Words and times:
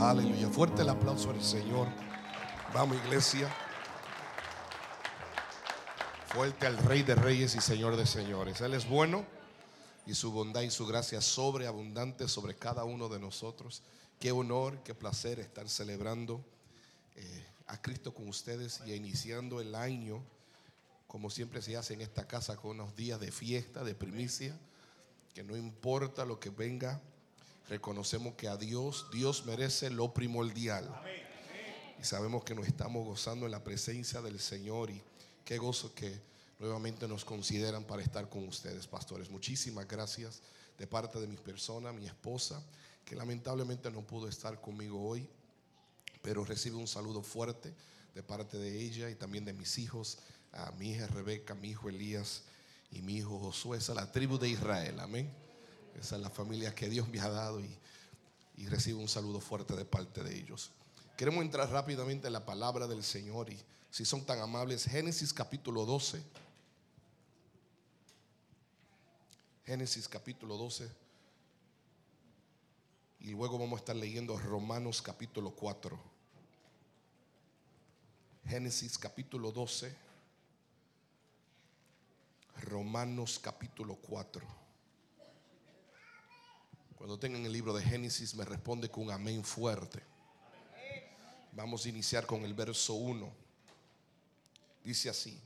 Aleluya. 0.00 0.48
Fuerte 0.48 0.82
el 0.82 0.88
aplauso 0.88 1.30
al 1.30 1.42
Señor. 1.42 1.86
Vamos, 2.74 2.96
iglesia. 3.04 3.48
Fuerte 6.26 6.66
al 6.66 6.76
Rey 6.78 7.04
de 7.04 7.14
Reyes 7.14 7.54
y 7.54 7.60
Señor 7.60 7.96
de 7.96 8.04
Señores. 8.04 8.60
Él 8.60 8.74
es 8.74 8.88
bueno 8.88 9.24
y 10.04 10.14
su 10.14 10.32
bondad 10.32 10.62
y 10.62 10.70
su 10.70 10.84
gracia 10.86 11.20
sobreabundante 11.20 12.26
sobre 12.26 12.56
cada 12.56 12.84
uno 12.84 13.08
de 13.08 13.20
nosotros. 13.20 13.82
Qué 14.18 14.32
honor, 14.32 14.82
qué 14.82 14.94
placer 14.94 15.38
estar 15.38 15.68
celebrando 15.68 16.44
eh, 17.14 17.46
a 17.68 17.80
Cristo 17.80 18.12
con 18.12 18.28
ustedes 18.28 18.82
y 18.86 18.94
iniciando 18.94 19.60
el 19.60 19.76
año, 19.76 20.22
como 21.06 21.30
siempre 21.30 21.62
se 21.62 21.76
hace 21.76 21.94
en 21.94 22.00
esta 22.00 22.26
casa, 22.26 22.56
con 22.56 22.72
unos 22.72 22.96
días 22.96 23.20
de 23.20 23.30
fiesta, 23.30 23.84
de 23.84 23.94
primicia, 23.94 24.58
que 25.34 25.44
no 25.44 25.56
importa 25.56 26.24
lo 26.24 26.40
que 26.40 26.50
venga, 26.50 27.00
reconocemos 27.68 28.34
que 28.34 28.48
a 28.48 28.56
Dios, 28.56 29.06
Dios 29.12 29.46
merece 29.46 29.90
lo 29.90 30.12
primordial. 30.12 30.88
Y 32.00 32.04
sabemos 32.04 32.44
que 32.44 32.54
nos 32.54 32.66
estamos 32.66 33.04
gozando 33.04 33.46
en 33.46 33.52
la 33.52 33.64
presencia 33.64 34.20
del 34.20 34.40
Señor 34.40 34.90
y 34.90 35.02
qué 35.44 35.58
gozo 35.58 35.94
que 35.94 36.20
nuevamente 36.58 37.08
nos 37.08 37.24
consideran 37.24 37.84
para 37.84 38.02
estar 38.02 38.28
con 38.28 38.46
ustedes, 38.46 38.86
pastores. 38.86 39.30
Muchísimas 39.30 39.86
gracias 39.88 40.42
de 40.78 40.86
parte 40.86 41.20
de 41.20 41.26
mi 41.26 41.36
persona, 41.36 41.92
mi 41.92 42.06
esposa, 42.06 42.62
que 43.04 43.16
lamentablemente 43.16 43.90
no 43.90 44.02
pudo 44.02 44.28
estar 44.28 44.60
conmigo 44.60 45.08
hoy, 45.08 45.28
pero 46.22 46.44
recibe 46.44 46.76
un 46.76 46.88
saludo 46.88 47.22
fuerte 47.22 47.72
de 48.14 48.22
parte 48.22 48.58
de 48.58 48.80
ella 48.80 49.10
y 49.10 49.14
también 49.14 49.44
de 49.44 49.52
mis 49.52 49.78
hijos, 49.78 50.18
a 50.52 50.70
mi 50.72 50.90
hija 50.90 51.06
Rebeca, 51.08 51.54
mi 51.54 51.70
hijo 51.70 51.88
Elías 51.88 52.42
y 52.90 53.02
mi 53.02 53.16
hijo 53.16 53.38
Josué, 53.38 53.78
es 53.78 53.88
la 53.88 54.10
tribu 54.10 54.38
de 54.38 54.48
Israel, 54.48 55.00
amén. 55.00 55.43
Esa 55.98 56.16
es 56.16 56.22
la 56.22 56.30
familia 56.30 56.74
que 56.74 56.88
Dios 56.88 57.08
me 57.08 57.20
ha 57.20 57.28
dado 57.28 57.60
y, 57.60 57.78
y 58.56 58.66
recibo 58.66 59.00
un 59.00 59.08
saludo 59.08 59.40
fuerte 59.40 59.74
de 59.74 59.84
parte 59.84 60.22
de 60.22 60.36
ellos. 60.36 60.70
Queremos 61.16 61.44
entrar 61.44 61.70
rápidamente 61.70 62.26
en 62.26 62.32
la 62.32 62.44
palabra 62.44 62.86
del 62.86 63.04
Señor 63.04 63.50
y 63.50 63.58
si 63.90 64.04
son 64.04 64.24
tan 64.24 64.40
amables, 64.40 64.86
Génesis 64.86 65.32
capítulo 65.32 65.84
12. 65.84 66.20
Génesis 69.64 70.08
capítulo 70.08 70.56
12. 70.56 70.90
Y 73.20 73.30
luego 73.30 73.58
vamos 73.58 73.78
a 73.78 73.80
estar 73.80 73.96
leyendo 73.96 74.36
Romanos 74.36 75.00
capítulo 75.00 75.52
4. 75.52 75.98
Génesis 78.46 78.98
capítulo 78.98 79.52
12. 79.52 79.94
Romanos 82.62 83.38
capítulo 83.38 83.94
4. 83.94 84.63
Cuando 87.04 87.18
tengan 87.18 87.44
el 87.44 87.52
libro 87.52 87.74
de 87.74 87.82
Génesis 87.82 88.34
me 88.34 88.46
responde 88.46 88.88
con 88.88 89.04
un 89.04 89.10
amén 89.10 89.44
fuerte. 89.44 90.00
Vamos 91.52 91.84
a 91.84 91.90
iniciar 91.90 92.24
con 92.24 92.46
el 92.46 92.54
verso 92.54 92.94
1. 92.94 93.30
Dice 94.82 95.10
así. 95.10 95.38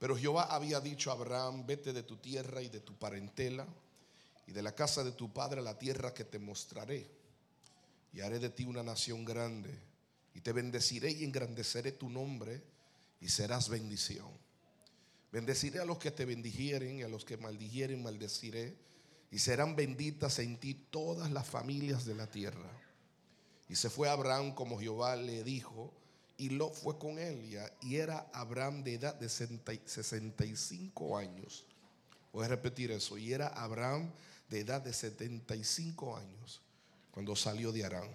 Pero 0.00 0.16
Jehová 0.16 0.48
había 0.50 0.80
dicho 0.80 1.12
a 1.12 1.14
Abraham, 1.14 1.64
vete 1.64 1.92
de 1.92 2.02
tu 2.02 2.16
tierra 2.16 2.60
y 2.60 2.68
de 2.70 2.80
tu 2.80 2.98
parentela 2.98 3.68
y 4.48 4.50
de 4.50 4.60
la 4.62 4.74
casa 4.74 5.04
de 5.04 5.12
tu 5.12 5.32
padre 5.32 5.60
a 5.60 5.62
la 5.62 5.78
tierra 5.78 6.12
que 6.12 6.24
te 6.24 6.40
mostraré. 6.40 7.08
Y 8.12 8.20
haré 8.20 8.40
de 8.40 8.50
ti 8.50 8.64
una 8.64 8.82
nación 8.82 9.24
grande 9.24 9.78
y 10.34 10.40
te 10.40 10.50
bendeciré 10.50 11.12
y 11.12 11.22
engrandeceré 11.22 11.92
tu 11.92 12.10
nombre 12.10 12.64
y 13.20 13.28
serás 13.28 13.68
bendición. 13.68 14.32
Bendeciré 15.30 15.78
a 15.78 15.84
los 15.84 15.98
que 15.98 16.10
te 16.10 16.24
bendijeren 16.24 16.98
y 16.98 17.02
a 17.04 17.08
los 17.08 17.24
que 17.24 17.36
maldijeren 17.36 18.02
maldeciré 18.02 18.86
y 19.30 19.38
serán 19.38 19.76
benditas 19.76 20.38
en 20.38 20.58
ti 20.58 20.74
todas 20.74 21.30
las 21.30 21.46
familias 21.46 22.04
de 22.04 22.14
la 22.14 22.26
tierra. 22.26 22.70
Y 23.68 23.74
se 23.74 23.90
fue 23.90 24.08
Abraham 24.08 24.54
como 24.54 24.78
Jehová 24.78 25.16
le 25.16 25.42
dijo 25.42 25.92
y 26.38 26.50
lo 26.50 26.70
fue 26.70 26.98
con 26.98 27.18
él. 27.18 27.58
Y 27.82 27.96
era 27.96 28.30
Abraham 28.32 28.84
de 28.84 28.94
edad 28.94 29.14
de 29.14 29.28
65 29.28 31.18
años. 31.18 31.66
Voy 32.32 32.44
a 32.44 32.48
repetir 32.48 32.90
eso. 32.92 33.18
Y 33.18 33.32
era 33.32 33.48
Abraham 33.48 34.12
de 34.48 34.60
edad 34.60 34.80
de 34.80 34.92
75 34.92 36.16
años 36.16 36.60
cuando 37.10 37.34
salió 37.34 37.72
de 37.72 37.84
Arán. 37.84 38.10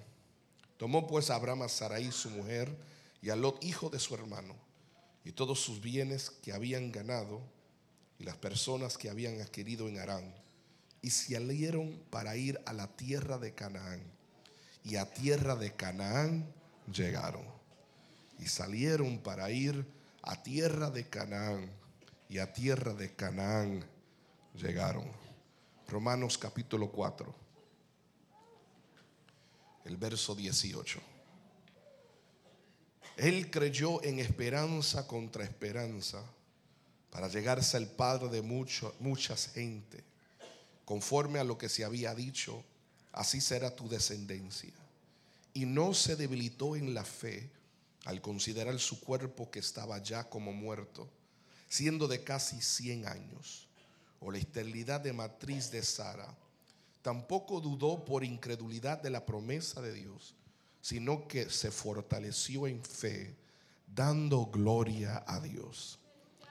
Tomó 0.77 1.07
pues 1.07 1.29
Abraham 1.29 1.63
a 1.63 1.69
Sarai 1.69 2.11
su 2.11 2.29
mujer 2.29 2.75
y 3.21 3.29
a 3.29 3.35
Lot 3.35 3.63
hijo 3.63 3.89
de 3.89 3.99
su 3.99 4.15
hermano 4.15 4.55
y 5.23 5.31
todos 5.31 5.59
sus 5.59 5.81
bienes 5.81 6.29
que 6.29 6.53
habían 6.53 6.91
ganado 6.91 7.41
y 8.17 8.23
las 8.23 8.37
personas 8.37 8.97
que 8.97 9.09
habían 9.09 9.41
adquirido 9.41 9.87
en 9.87 9.99
Arán 9.99 10.33
y 11.01 11.09
salieron 11.09 12.01
para 12.09 12.35
ir 12.35 12.61
a 12.65 12.73
la 12.73 12.87
tierra 12.87 13.37
de 13.37 13.53
Canaán. 13.53 14.01
Y 14.83 14.95
a 14.95 15.11
tierra 15.11 15.55
de 15.55 15.73
Canaán 15.73 16.51
llegaron 16.91 17.45
y 18.41 18.47
salieron 18.47 19.19
para 19.19 19.51
ir 19.51 19.85
a 20.23 20.41
tierra 20.41 20.89
de 20.89 21.07
Canaán 21.07 21.69
y 22.27 22.39
a 22.39 22.51
tierra 22.51 22.93
de 22.93 23.13
Canaán 23.15 23.85
llegaron. 24.55 25.05
Romanos 25.87 26.37
capítulo 26.37 26.91
4, 26.91 27.35
el 29.85 29.97
verso 29.97 30.33
18. 30.33 30.99
Él 33.17 33.51
creyó 33.51 34.03
en 34.03 34.19
esperanza 34.19 35.05
contra 35.05 35.43
esperanza 35.43 36.23
para 37.11 37.27
llegarse 37.27 37.77
al 37.77 37.87
Padre 37.87 38.29
de 38.29 38.41
mucho, 38.41 38.95
muchas 38.99 39.49
gente. 39.49 40.10
Conforme 40.91 41.39
a 41.39 41.45
lo 41.45 41.57
que 41.57 41.69
se 41.69 41.85
había 41.85 42.13
dicho, 42.13 42.65
así 43.13 43.39
será 43.39 43.73
tu 43.73 43.87
descendencia. 43.87 44.73
Y 45.53 45.65
no 45.65 45.93
se 45.93 46.17
debilitó 46.17 46.75
en 46.75 46.93
la 46.93 47.05
fe 47.05 47.49
al 48.03 48.19
considerar 48.19 48.77
su 48.77 48.99
cuerpo 48.99 49.49
que 49.49 49.59
estaba 49.59 50.03
ya 50.03 50.29
como 50.29 50.51
muerto, 50.51 51.07
siendo 51.69 52.09
de 52.09 52.25
casi 52.25 52.61
100 52.61 53.07
años, 53.07 53.69
o 54.19 54.31
la 54.31 54.39
esterilidad 54.39 54.99
de 54.99 55.13
matriz 55.13 55.71
de 55.71 55.81
Sara, 55.81 56.27
tampoco 57.01 57.61
dudó 57.61 58.03
por 58.03 58.25
incredulidad 58.25 59.01
de 59.01 59.11
la 59.11 59.25
promesa 59.25 59.81
de 59.81 59.93
Dios, 59.93 60.35
sino 60.81 61.25
que 61.25 61.49
se 61.49 61.71
fortaleció 61.71 62.67
en 62.67 62.83
fe, 62.83 63.33
dando 63.87 64.47
gloria 64.47 65.23
a 65.25 65.39
Dios. 65.39 65.99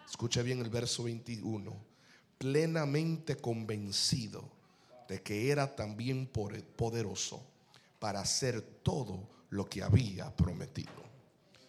Escucha 0.09 0.41
bien 0.41 0.61
el 0.61 0.71
verso 0.71 1.03
21, 1.03 1.90
plenamente 2.41 3.37
convencido 3.37 4.49
de 5.07 5.21
que 5.21 5.51
era 5.51 5.77
también 5.77 6.27
poderoso 6.27 7.45
para 7.99 8.21
hacer 8.21 8.63
todo 8.83 9.29
lo 9.51 9.69
que 9.69 9.83
había 9.83 10.35
prometido. 10.35 11.05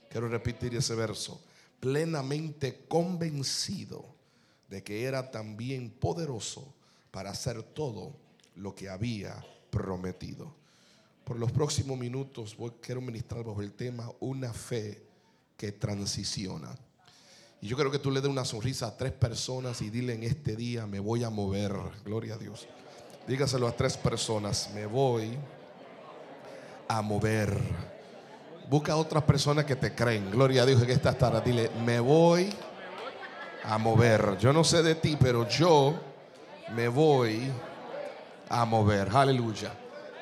Quiero 0.09 0.29
repetir 0.29 0.73
ese 0.73 0.95
verso. 0.95 1.41
Plenamente 1.81 2.85
convencido 2.87 4.05
de 4.69 4.81
que 4.81 5.03
era 5.03 5.29
también 5.29 5.89
poderoso 5.89 6.73
para 7.11 7.31
hacer 7.31 7.61
todo 7.63 8.15
lo 8.55 8.73
que 8.73 8.87
había 8.87 9.45
prometido. 9.71 10.55
Por 11.25 11.37
los 11.37 11.51
próximos 11.51 11.99
minutos 11.99 12.55
quiero 12.79 13.01
ministrar 13.01 13.43
bajo 13.43 13.61
el 13.61 13.73
tema 13.73 14.09
una 14.21 14.53
fe 14.53 15.03
que 15.57 15.73
transiciona. 15.73 16.73
Y 17.61 17.67
yo 17.67 17.75
quiero 17.75 17.91
que 17.91 17.99
tú 17.99 18.09
le 18.09 18.21
des 18.21 18.29
una 18.29 18.43
sonrisa 18.43 18.87
a 18.87 18.97
tres 18.97 19.11
personas 19.11 19.83
y 19.83 19.91
dile 19.91 20.15
en 20.15 20.23
este 20.23 20.55
día 20.55 20.87
me 20.87 20.99
voy 20.99 21.23
a 21.23 21.29
mover. 21.29 21.71
Gloria 22.03 22.33
a 22.33 22.37
Dios. 22.37 22.67
Dígaselo 23.27 23.67
a 23.67 23.71
tres 23.71 23.97
personas, 23.97 24.71
me 24.73 24.87
voy 24.87 25.37
a 26.87 27.01
mover. 27.03 27.55
Busca 28.67 28.93
a 28.93 28.95
otras 28.95 29.23
personas 29.25 29.65
que 29.65 29.75
te 29.75 29.93
creen. 29.93 30.31
Gloria 30.31 30.63
a 30.63 30.65
Dios 30.65 30.81
en 30.81 30.89
esta 30.89 31.15
tarde. 31.15 31.41
Dile, 31.45 31.69
me 31.85 31.99
voy 31.99 32.51
a 33.63 33.77
mover. 33.77 34.39
Yo 34.39 34.51
no 34.51 34.63
sé 34.63 34.81
de 34.81 34.95
ti, 34.95 35.15
pero 35.19 35.47
yo 35.47 35.93
me 36.73 36.87
voy 36.87 37.43
a 38.49 38.65
mover. 38.65 39.07
Aleluya. 39.15 39.71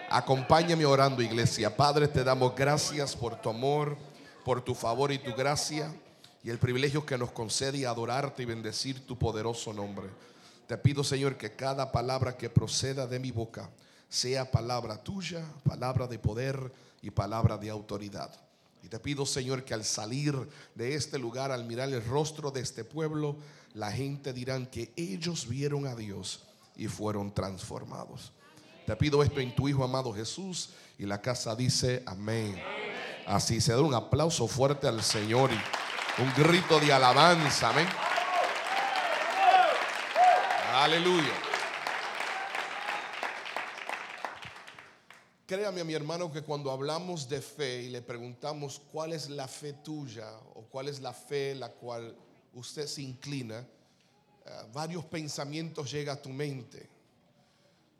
Acompáñame 0.09 0.85
orando, 0.85 1.21
iglesia. 1.21 1.73
Padre, 1.73 2.09
te 2.09 2.21
damos 2.21 2.53
gracias 2.53 3.15
por 3.15 3.39
tu 3.39 3.49
amor, 3.49 3.97
por 4.43 4.61
tu 4.61 4.75
favor 4.75 5.09
y 5.13 5.19
tu 5.19 5.33
gracia 5.33 5.89
y 6.43 6.49
el 6.49 6.57
privilegio 6.57 7.05
que 7.05 7.17
nos 7.17 7.31
concede 7.31 7.85
adorarte 7.85 8.43
y 8.43 8.45
bendecir 8.45 9.05
tu 9.05 9.17
poderoso 9.17 9.73
nombre. 9.73 10.07
Te 10.67 10.77
pido, 10.77 11.03
Señor, 11.03 11.37
que 11.37 11.55
cada 11.55 11.91
palabra 11.91 12.37
que 12.37 12.49
proceda 12.49 13.07
de 13.07 13.19
mi 13.19 13.31
boca 13.31 13.69
sea 14.07 14.49
palabra 14.49 15.03
tuya, 15.03 15.43
palabra 15.63 16.07
de 16.07 16.19
poder 16.19 16.71
y 17.01 17.11
palabra 17.11 17.57
de 17.57 17.69
autoridad. 17.69 18.31
Y 18.83 18.87
te 18.87 18.99
pido, 18.99 19.25
Señor, 19.25 19.65
que 19.65 19.73
al 19.73 19.83
salir 19.83 20.35
de 20.75 20.95
este 20.95 21.19
lugar, 21.19 21.51
al 21.51 21.65
mirar 21.65 21.89
el 21.89 22.03
rostro 22.05 22.51
de 22.51 22.61
este 22.61 22.83
pueblo, 22.83 23.35
la 23.73 23.91
gente 23.91 24.31
dirán 24.31 24.65
que 24.67 24.93
ellos 24.95 25.47
vieron 25.47 25.85
a 25.85 25.95
Dios 25.95 26.43
y 26.75 26.87
fueron 26.87 27.33
transformados. 27.33 28.31
Te 28.85 28.95
pido 28.95 29.21
esto 29.21 29.39
en 29.39 29.53
tu 29.53 29.67
Hijo 29.67 29.83
amado 29.83 30.13
Jesús 30.13 30.71
y 30.97 31.05
la 31.05 31.21
casa 31.21 31.55
dice 31.55 32.01
amén. 32.05 32.59
Así 33.27 33.61
se 33.61 33.73
da 33.73 33.81
un 33.81 33.93
aplauso 33.93 34.47
fuerte 34.47 34.87
al 34.87 35.03
Señor 35.03 35.51
y 35.51 35.57
un 36.17 36.33
grito 36.33 36.79
de 36.79 36.91
alabanza, 36.91 37.69
amén. 37.69 37.87
Aleluya. 40.73 41.33
Créame, 45.45 45.83
mi 45.83 45.93
hermano, 45.93 46.31
que 46.31 46.43
cuando 46.43 46.71
hablamos 46.71 47.27
de 47.27 47.41
fe 47.41 47.81
y 47.83 47.89
le 47.89 48.01
preguntamos 48.01 48.79
cuál 48.91 49.13
es 49.13 49.29
la 49.29 49.47
fe 49.47 49.73
tuya 49.73 50.29
o 50.53 50.61
cuál 50.69 50.89
es 50.89 50.99
la 50.99 51.11
fe 51.11 51.55
la 51.55 51.69
cual 51.69 52.15
usted 52.53 52.85
se 52.85 53.01
inclina, 53.01 53.59
eh, 53.59 54.51
varios 54.71 55.05
pensamientos 55.05 55.91
llegan 55.91 56.17
a 56.17 56.21
tu 56.21 56.29
mente. 56.29 56.87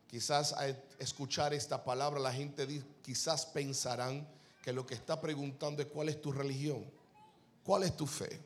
Quizás 0.08 0.54
al 0.54 0.80
escuchar 1.00 1.54
esta 1.54 1.84
palabra 1.84 2.20
la 2.20 2.34
gente 2.34 2.68
quizás 3.02 3.46
pensarán 3.48 4.28
que 4.62 4.74
lo 4.74 4.86
que 4.86 4.94
está 4.94 5.20
preguntando 5.20 5.82
es 5.82 5.88
cuál 5.88 6.10
es 6.10 6.22
tu 6.22 6.32
religión, 6.32 6.86
cuál 7.70 7.84
es 7.84 7.96
tu 7.96 8.08
fe. 8.08 8.40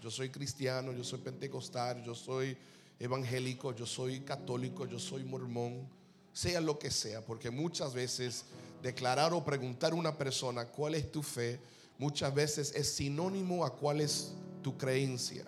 Yo 0.00 0.12
soy 0.12 0.30
cristiano, 0.30 0.92
yo 0.92 1.02
soy 1.02 1.18
pentecostal, 1.18 2.04
yo 2.04 2.14
soy 2.14 2.56
evangélico, 3.00 3.74
yo 3.74 3.84
soy 3.84 4.20
católico, 4.20 4.86
yo 4.86 5.00
soy 5.00 5.24
mormón 5.24 5.88
sea 6.32 6.60
lo 6.60 6.78
que 6.78 6.92
sea, 6.92 7.20
porque 7.26 7.50
muchas 7.50 7.92
veces 7.94 8.44
declarar 8.80 9.32
o 9.32 9.44
preguntar 9.44 9.90
a 9.90 9.96
una 9.96 10.16
persona 10.16 10.66
cuál 10.66 10.94
es 10.94 11.10
tu 11.10 11.20
fe, 11.20 11.58
muchas 11.98 12.32
veces 12.32 12.72
es 12.76 12.92
sinónimo 12.92 13.64
a 13.64 13.74
cuál 13.74 14.00
es 14.00 14.34
tu 14.62 14.78
creencia, 14.78 15.44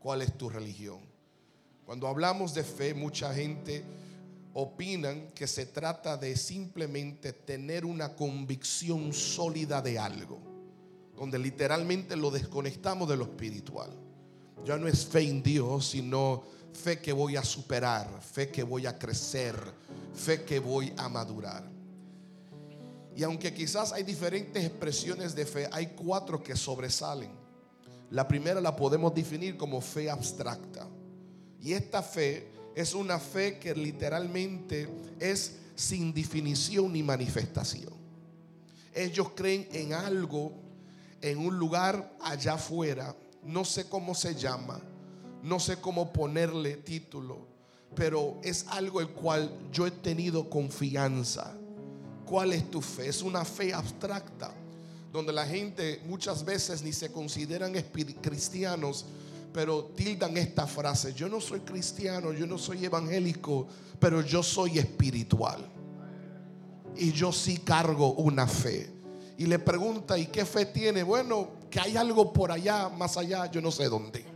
cuál 0.00 0.20
es 0.20 0.36
tu 0.36 0.50
religión. 0.50 0.98
Cuando 1.86 2.08
hablamos 2.08 2.52
de 2.52 2.64
fe, 2.64 2.94
mucha 2.94 3.32
gente 3.32 3.84
opinan 4.54 5.28
que 5.36 5.46
se 5.46 5.66
trata 5.66 6.16
de 6.16 6.36
simplemente 6.36 7.32
tener 7.32 7.84
una 7.84 8.16
convicción 8.16 9.12
sólida 9.12 9.80
de 9.80 10.00
algo, 10.00 10.49
donde 11.20 11.38
literalmente 11.38 12.16
lo 12.16 12.30
desconectamos 12.30 13.06
de 13.06 13.14
lo 13.14 13.24
espiritual. 13.24 13.90
Ya 14.64 14.78
no 14.78 14.88
es 14.88 15.04
fe 15.04 15.20
en 15.20 15.42
Dios, 15.42 15.88
sino 15.88 16.42
fe 16.72 16.98
que 16.98 17.12
voy 17.12 17.36
a 17.36 17.44
superar, 17.44 18.08
fe 18.22 18.48
que 18.48 18.62
voy 18.62 18.86
a 18.86 18.98
crecer, 18.98 19.54
fe 20.14 20.44
que 20.44 20.58
voy 20.58 20.94
a 20.96 21.10
madurar. 21.10 21.62
Y 23.14 23.22
aunque 23.22 23.52
quizás 23.52 23.92
hay 23.92 24.02
diferentes 24.02 24.64
expresiones 24.64 25.34
de 25.34 25.44
fe, 25.44 25.68
hay 25.70 25.88
cuatro 25.88 26.42
que 26.42 26.56
sobresalen. 26.56 27.30
La 28.10 28.26
primera 28.26 28.58
la 28.58 28.74
podemos 28.74 29.14
definir 29.14 29.58
como 29.58 29.82
fe 29.82 30.08
abstracta. 30.08 30.88
Y 31.60 31.74
esta 31.74 32.02
fe 32.02 32.48
es 32.74 32.94
una 32.94 33.18
fe 33.18 33.58
que 33.58 33.74
literalmente 33.74 34.88
es 35.18 35.56
sin 35.74 36.14
definición 36.14 36.90
ni 36.90 37.02
manifestación. 37.02 37.92
Ellos 38.94 39.32
creen 39.34 39.68
en 39.70 39.92
algo, 39.92 40.69
en 41.22 41.38
un 41.38 41.58
lugar 41.58 42.16
allá 42.20 42.54
afuera, 42.54 43.14
no 43.44 43.64
sé 43.64 43.88
cómo 43.88 44.14
se 44.14 44.34
llama, 44.34 44.80
no 45.42 45.60
sé 45.60 45.80
cómo 45.80 46.12
ponerle 46.12 46.76
título, 46.76 47.46
pero 47.94 48.38
es 48.42 48.66
algo 48.68 49.00
el 49.00 49.08
cual 49.08 49.50
yo 49.72 49.86
he 49.86 49.90
tenido 49.90 50.48
confianza. 50.48 51.54
¿Cuál 52.24 52.52
es 52.52 52.70
tu 52.70 52.80
fe? 52.80 53.08
Es 53.08 53.22
una 53.22 53.44
fe 53.44 53.74
abstracta, 53.74 54.54
donde 55.12 55.32
la 55.32 55.46
gente 55.46 56.00
muchas 56.06 56.44
veces 56.44 56.82
ni 56.82 56.92
se 56.92 57.10
consideran 57.10 57.72
cristianos, 58.20 59.06
pero 59.52 59.84
tildan 59.96 60.36
esta 60.36 60.66
frase, 60.66 61.12
yo 61.12 61.28
no 61.28 61.40
soy 61.40 61.60
cristiano, 61.60 62.32
yo 62.32 62.46
no 62.46 62.56
soy 62.56 62.84
evangélico, 62.84 63.66
pero 63.98 64.22
yo 64.22 64.42
soy 64.42 64.78
espiritual. 64.78 65.68
Y 66.96 67.12
yo 67.12 67.32
sí 67.32 67.58
cargo 67.58 68.12
una 68.12 68.46
fe. 68.46 68.99
Y 69.40 69.46
le 69.46 69.58
pregunta, 69.58 70.16
¿y 70.16 70.26
qué 70.26 70.44
fe 70.44 70.66
tiene? 70.66 71.02
Bueno, 71.02 71.48
que 71.68 71.80
hay 71.80 71.96
algo 71.96 72.32
por 72.32 72.52
allá, 72.52 72.88
más 72.88 73.16
allá, 73.16 73.50
yo 73.50 73.60
no 73.60 73.72
sé 73.72 73.88
dónde 73.88 74.30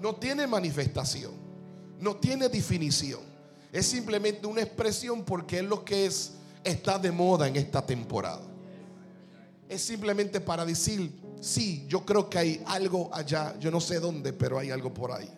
no 0.00 0.14
tiene 0.14 0.46
manifestación, 0.46 1.32
no 1.98 2.16
tiene 2.16 2.48
definición. 2.48 3.20
Es 3.72 3.86
simplemente 3.86 4.46
una 4.46 4.62
expresión 4.62 5.24
porque 5.24 5.58
es 5.58 5.64
lo 5.64 5.84
que 5.84 6.06
es, 6.06 6.34
está 6.64 6.98
de 6.98 7.10
moda 7.10 7.48
en 7.48 7.56
esta 7.56 7.84
temporada. 7.84 8.42
Es 9.68 9.82
simplemente 9.82 10.40
para 10.40 10.64
decir, 10.64 11.20
sí, 11.40 11.84
yo 11.88 12.04
creo 12.04 12.30
que 12.30 12.38
hay 12.38 12.62
algo 12.66 13.10
allá, 13.12 13.58
yo 13.58 13.70
no 13.70 13.80
sé 13.80 14.00
dónde, 14.00 14.32
pero 14.32 14.58
hay 14.58 14.70
algo 14.70 14.94
por 14.94 15.12
ahí. 15.12 15.28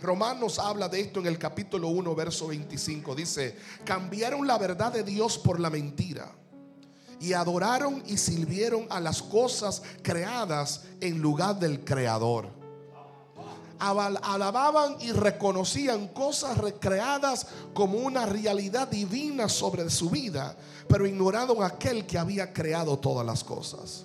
Romanos 0.00 0.58
habla 0.58 0.88
de 0.88 1.00
esto 1.00 1.20
en 1.20 1.26
el 1.26 1.38
capítulo 1.38 1.88
1, 1.88 2.14
verso 2.14 2.46
25. 2.46 3.14
Dice, 3.14 3.56
cambiaron 3.84 4.46
la 4.46 4.56
verdad 4.56 4.90
de 4.90 5.02
Dios 5.02 5.36
por 5.36 5.60
la 5.60 5.68
mentira 5.68 6.39
y 7.20 7.34
adoraron 7.34 8.02
y 8.06 8.16
sirvieron 8.16 8.86
a 8.90 8.98
las 8.98 9.22
cosas 9.22 9.82
creadas 10.02 10.82
en 11.00 11.20
lugar 11.20 11.58
del 11.58 11.84
Creador 11.84 12.60
alababan 13.80 14.96
y 15.00 15.12
reconocían 15.12 16.08
cosas 16.08 16.58
recreadas 16.58 17.46
como 17.72 17.98
una 17.98 18.26
realidad 18.26 18.88
divina 18.88 19.48
sobre 19.48 19.88
su 19.90 20.10
vida, 20.10 20.56
pero 20.86 21.06
ignoraron 21.06 21.62
aquel 21.62 22.06
que 22.06 22.18
había 22.18 22.52
creado 22.52 22.98
todas 22.98 23.26
las 23.26 23.42
cosas. 23.42 24.04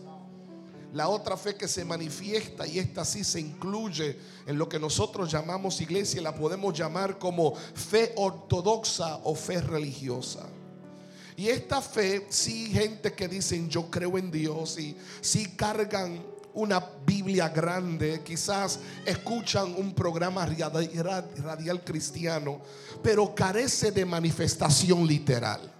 La 0.94 1.10
otra 1.10 1.36
fe 1.36 1.56
que 1.56 1.68
se 1.68 1.84
manifiesta, 1.84 2.66
y 2.66 2.80
esta 2.80 3.04
sí 3.04 3.26
se 3.26 3.42
incluye 3.42 4.18
en 4.48 4.58
lo 4.58 4.70
que 4.70 4.80
nosotros 4.80 5.30
llamamos 5.30 5.82
iglesia, 5.82 6.22
la 6.22 6.34
podemos 6.34 6.74
llamar 6.74 7.20
como 7.20 7.54
fe 7.54 8.14
ortodoxa 8.16 9.18
o 9.24 9.36
fe 9.36 9.60
religiosa. 9.60 10.48
Y 11.38 11.50
esta 11.50 11.82
fe, 11.82 12.26
sí, 12.30 12.68
gente 12.72 13.14
que 13.14 13.28
dicen 13.28 13.70
yo 13.70 13.90
creo 13.90 14.18
en 14.18 14.32
Dios 14.32 14.80
y 14.80 14.96
sí 15.22 15.54
cargan 15.58 16.24
una 16.54 16.82
Biblia 17.06 17.50
grande, 17.50 18.22
quizás 18.24 18.80
escuchan 19.06 19.76
un 19.78 19.94
programa 19.94 20.46
radial 20.46 21.84
cristiano, 21.84 22.62
pero 23.04 23.36
carece 23.36 23.92
de 23.92 24.06
manifestación 24.06 25.06
literal. 25.06 25.74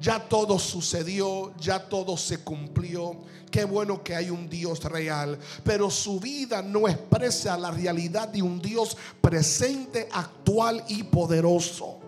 Ya 0.00 0.18
todo 0.26 0.58
sucedió, 0.58 1.54
ya 1.56 1.88
todo 1.88 2.16
se 2.16 2.38
cumplió. 2.38 3.16
Qué 3.50 3.64
bueno 3.64 4.02
que 4.02 4.14
hay 4.14 4.30
un 4.30 4.48
Dios 4.48 4.82
real, 4.84 5.38
pero 5.64 5.90
su 5.90 6.20
vida 6.20 6.62
no 6.62 6.88
expresa 6.88 7.58
la 7.58 7.70
realidad 7.70 8.28
de 8.28 8.40
un 8.40 8.60
Dios 8.62 8.96
presente, 9.20 10.08
actual 10.12 10.84
y 10.88 11.02
poderoso. 11.02 12.07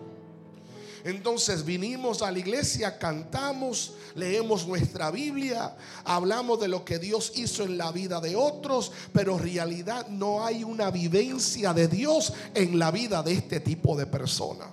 Entonces 1.03 1.65
vinimos 1.65 2.21
a 2.21 2.31
la 2.31 2.39
iglesia, 2.39 2.97
cantamos, 2.97 3.93
leemos 4.15 4.67
nuestra 4.67 5.09
Biblia, 5.11 5.75
hablamos 6.03 6.59
de 6.59 6.67
lo 6.67 6.85
que 6.85 6.99
Dios 6.99 7.33
hizo 7.35 7.63
en 7.63 7.77
la 7.77 7.91
vida 7.91 8.19
de 8.19 8.35
otros, 8.35 8.91
pero 9.11 9.37
en 9.37 9.43
realidad 9.43 10.07
no 10.07 10.45
hay 10.45 10.63
una 10.63 10.91
vivencia 10.91 11.73
de 11.73 11.87
Dios 11.87 12.33
en 12.53 12.77
la 12.77 12.91
vida 12.91 13.23
de 13.23 13.33
este 13.33 13.59
tipo 13.59 13.97
de 13.97 14.05
persona. 14.05 14.65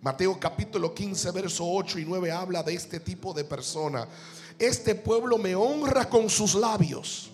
Mateo 0.00 0.38
capítulo 0.38 0.94
15, 0.94 1.30
verso 1.32 1.64
8 1.68 1.98
y 1.98 2.04
9 2.04 2.30
habla 2.30 2.62
de 2.62 2.74
este 2.74 3.00
tipo 3.00 3.34
de 3.34 3.44
persona. 3.44 4.06
Este 4.58 4.94
pueblo 4.94 5.38
me 5.38 5.54
honra 5.54 6.08
con 6.08 6.30
sus 6.30 6.54
labios, 6.54 7.30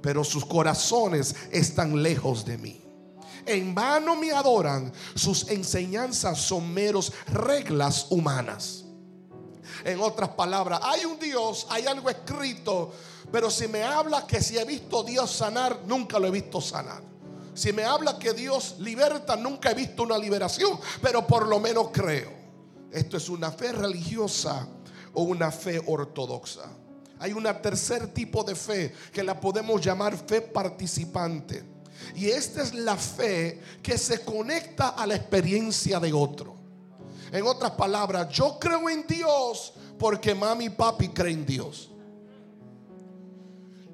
pero 0.00 0.24
sus 0.24 0.44
corazones 0.44 1.34
están 1.52 2.02
lejos 2.02 2.44
de 2.44 2.58
mí 2.58 2.85
en 3.46 3.74
vano 3.74 4.16
me 4.16 4.32
adoran, 4.32 4.92
sus 5.14 5.48
enseñanzas 5.48 6.38
son 6.38 6.72
meros 6.72 7.12
reglas 7.28 8.06
humanas. 8.10 8.84
En 9.84 10.00
otras 10.00 10.30
palabras, 10.30 10.80
hay 10.82 11.04
un 11.04 11.18
Dios, 11.18 11.66
hay 11.70 11.86
algo 11.86 12.10
escrito, 12.10 12.92
pero 13.30 13.50
si 13.50 13.68
me 13.68 13.82
habla 13.82 14.26
que 14.26 14.40
si 14.40 14.58
he 14.58 14.64
visto 14.64 15.02
Dios 15.02 15.30
sanar, 15.30 15.80
nunca 15.86 16.18
lo 16.18 16.26
he 16.26 16.30
visto 16.30 16.60
sanar. 16.60 17.02
Si 17.54 17.72
me 17.72 17.84
habla 17.84 18.18
que 18.18 18.32
Dios 18.32 18.76
liberta, 18.80 19.36
nunca 19.36 19.70
he 19.70 19.74
visto 19.74 20.02
una 20.02 20.18
liberación, 20.18 20.78
pero 21.00 21.26
por 21.26 21.46
lo 21.46 21.58
menos 21.58 21.88
creo. 21.92 22.30
Esto 22.90 23.16
es 23.16 23.28
una 23.28 23.50
fe 23.50 23.72
religiosa 23.72 24.68
o 25.14 25.22
una 25.22 25.50
fe 25.50 25.82
ortodoxa. 25.86 26.68
Hay 27.18 27.32
un 27.32 27.44
tercer 27.62 28.12
tipo 28.12 28.44
de 28.44 28.54
fe 28.54 28.94
que 29.12 29.22
la 29.22 29.40
podemos 29.40 29.80
llamar 29.80 30.16
fe 30.16 30.42
participante. 30.42 31.75
Y 32.14 32.28
esta 32.28 32.62
es 32.62 32.74
la 32.74 32.96
fe 32.96 33.60
que 33.82 33.98
se 33.98 34.24
conecta 34.24 34.90
a 34.90 35.06
la 35.06 35.16
experiencia 35.16 35.98
de 36.00 36.12
otro. 36.12 36.54
En 37.32 37.46
otras 37.46 37.72
palabras, 37.72 38.28
yo 38.30 38.58
creo 38.58 38.88
en 38.88 39.06
Dios 39.06 39.72
porque 39.98 40.34
mami 40.34 40.66
y 40.66 40.70
papi 40.70 41.08
creen 41.08 41.40
en 41.40 41.46
Dios. 41.46 41.90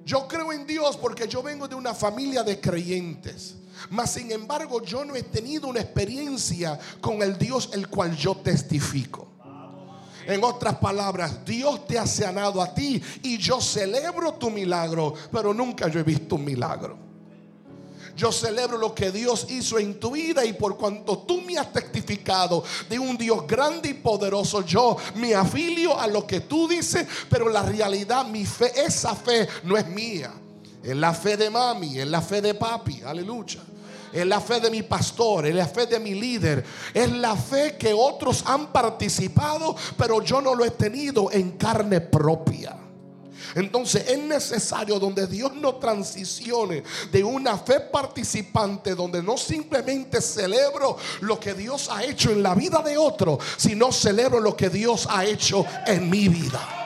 Yo 0.04 0.26
creo 0.26 0.52
en 0.52 0.66
Dios 0.66 0.96
porque 0.96 1.28
yo 1.28 1.42
vengo 1.42 1.68
de 1.68 1.74
una 1.74 1.94
familia 1.94 2.42
de 2.42 2.60
creyentes. 2.60 3.56
Mas 3.90 4.12
sin 4.12 4.30
embargo, 4.30 4.82
yo 4.82 5.04
no 5.04 5.14
he 5.14 5.22
tenido 5.22 5.68
una 5.68 5.80
experiencia 5.80 6.78
con 7.00 7.22
el 7.22 7.38
Dios 7.38 7.70
el 7.72 7.88
cual 7.88 8.16
yo 8.16 8.36
testifico. 8.36 9.28
En 10.26 10.44
otras 10.44 10.76
palabras, 10.76 11.44
Dios 11.44 11.86
te 11.86 11.98
ha 11.98 12.06
sanado 12.06 12.62
a 12.62 12.72
ti 12.72 13.02
y 13.22 13.38
yo 13.38 13.60
celebro 13.60 14.34
tu 14.34 14.50
milagro, 14.50 15.14
pero 15.32 15.52
nunca 15.52 15.88
yo 15.88 15.98
he 15.98 16.04
visto 16.04 16.36
un 16.36 16.44
milagro. 16.44 17.01
Yo 18.16 18.30
celebro 18.30 18.76
lo 18.76 18.94
que 18.94 19.10
Dios 19.10 19.46
hizo 19.48 19.78
en 19.78 19.98
tu 19.98 20.12
vida 20.12 20.44
y 20.44 20.52
por 20.52 20.76
cuanto 20.76 21.18
tú 21.18 21.40
me 21.40 21.56
has 21.56 21.72
testificado 21.72 22.62
de 22.88 22.98
un 22.98 23.16
Dios 23.16 23.46
grande 23.46 23.88
y 23.88 23.94
poderoso, 23.94 24.64
yo 24.64 24.96
me 25.14 25.34
afilio 25.34 25.98
a 25.98 26.06
lo 26.06 26.26
que 26.26 26.40
tú 26.40 26.68
dices, 26.68 27.06
pero 27.30 27.48
la 27.48 27.62
realidad, 27.62 28.26
mi 28.26 28.44
fe, 28.44 28.72
esa 28.76 29.14
fe 29.14 29.48
no 29.64 29.76
es 29.76 29.86
mía. 29.86 30.32
Es 30.82 30.96
la 30.96 31.14
fe 31.14 31.36
de 31.36 31.48
mami, 31.48 31.98
es 31.98 32.06
la 32.08 32.20
fe 32.20 32.42
de 32.42 32.54
papi, 32.54 33.02
aleluya. 33.02 33.60
es 34.12 34.26
la 34.26 34.40
fe 34.40 34.60
de 34.60 34.70
mi 34.70 34.82
pastor, 34.82 35.46
es 35.46 35.54
la 35.54 35.66
fe 35.66 35.86
de 35.86 35.98
mi 35.98 36.14
líder, 36.14 36.64
es 36.92 37.10
la 37.12 37.34
fe 37.36 37.76
que 37.78 37.94
otros 37.94 38.42
han 38.46 38.72
participado, 38.72 39.74
pero 39.96 40.22
yo 40.22 40.42
no 40.42 40.54
lo 40.54 40.64
he 40.64 40.72
tenido 40.72 41.30
en 41.30 41.52
carne 41.52 42.00
propia. 42.00 42.81
Entonces 43.54 44.08
es 44.08 44.18
necesario 44.18 44.98
donde 44.98 45.26
Dios 45.26 45.54
no 45.54 45.76
transicione 45.76 46.82
de 47.10 47.24
una 47.24 47.58
fe 47.58 47.80
participante, 47.80 48.94
donde 48.94 49.22
no 49.22 49.36
simplemente 49.36 50.20
celebro 50.20 50.96
lo 51.20 51.38
que 51.38 51.54
Dios 51.54 51.88
ha 51.90 52.04
hecho 52.04 52.30
en 52.30 52.42
la 52.42 52.54
vida 52.54 52.82
de 52.82 52.96
otro, 52.96 53.38
sino 53.56 53.92
celebro 53.92 54.40
lo 54.40 54.56
que 54.56 54.68
Dios 54.68 55.06
ha 55.10 55.24
hecho 55.24 55.64
en 55.86 56.08
mi 56.08 56.28
vida. 56.28 56.81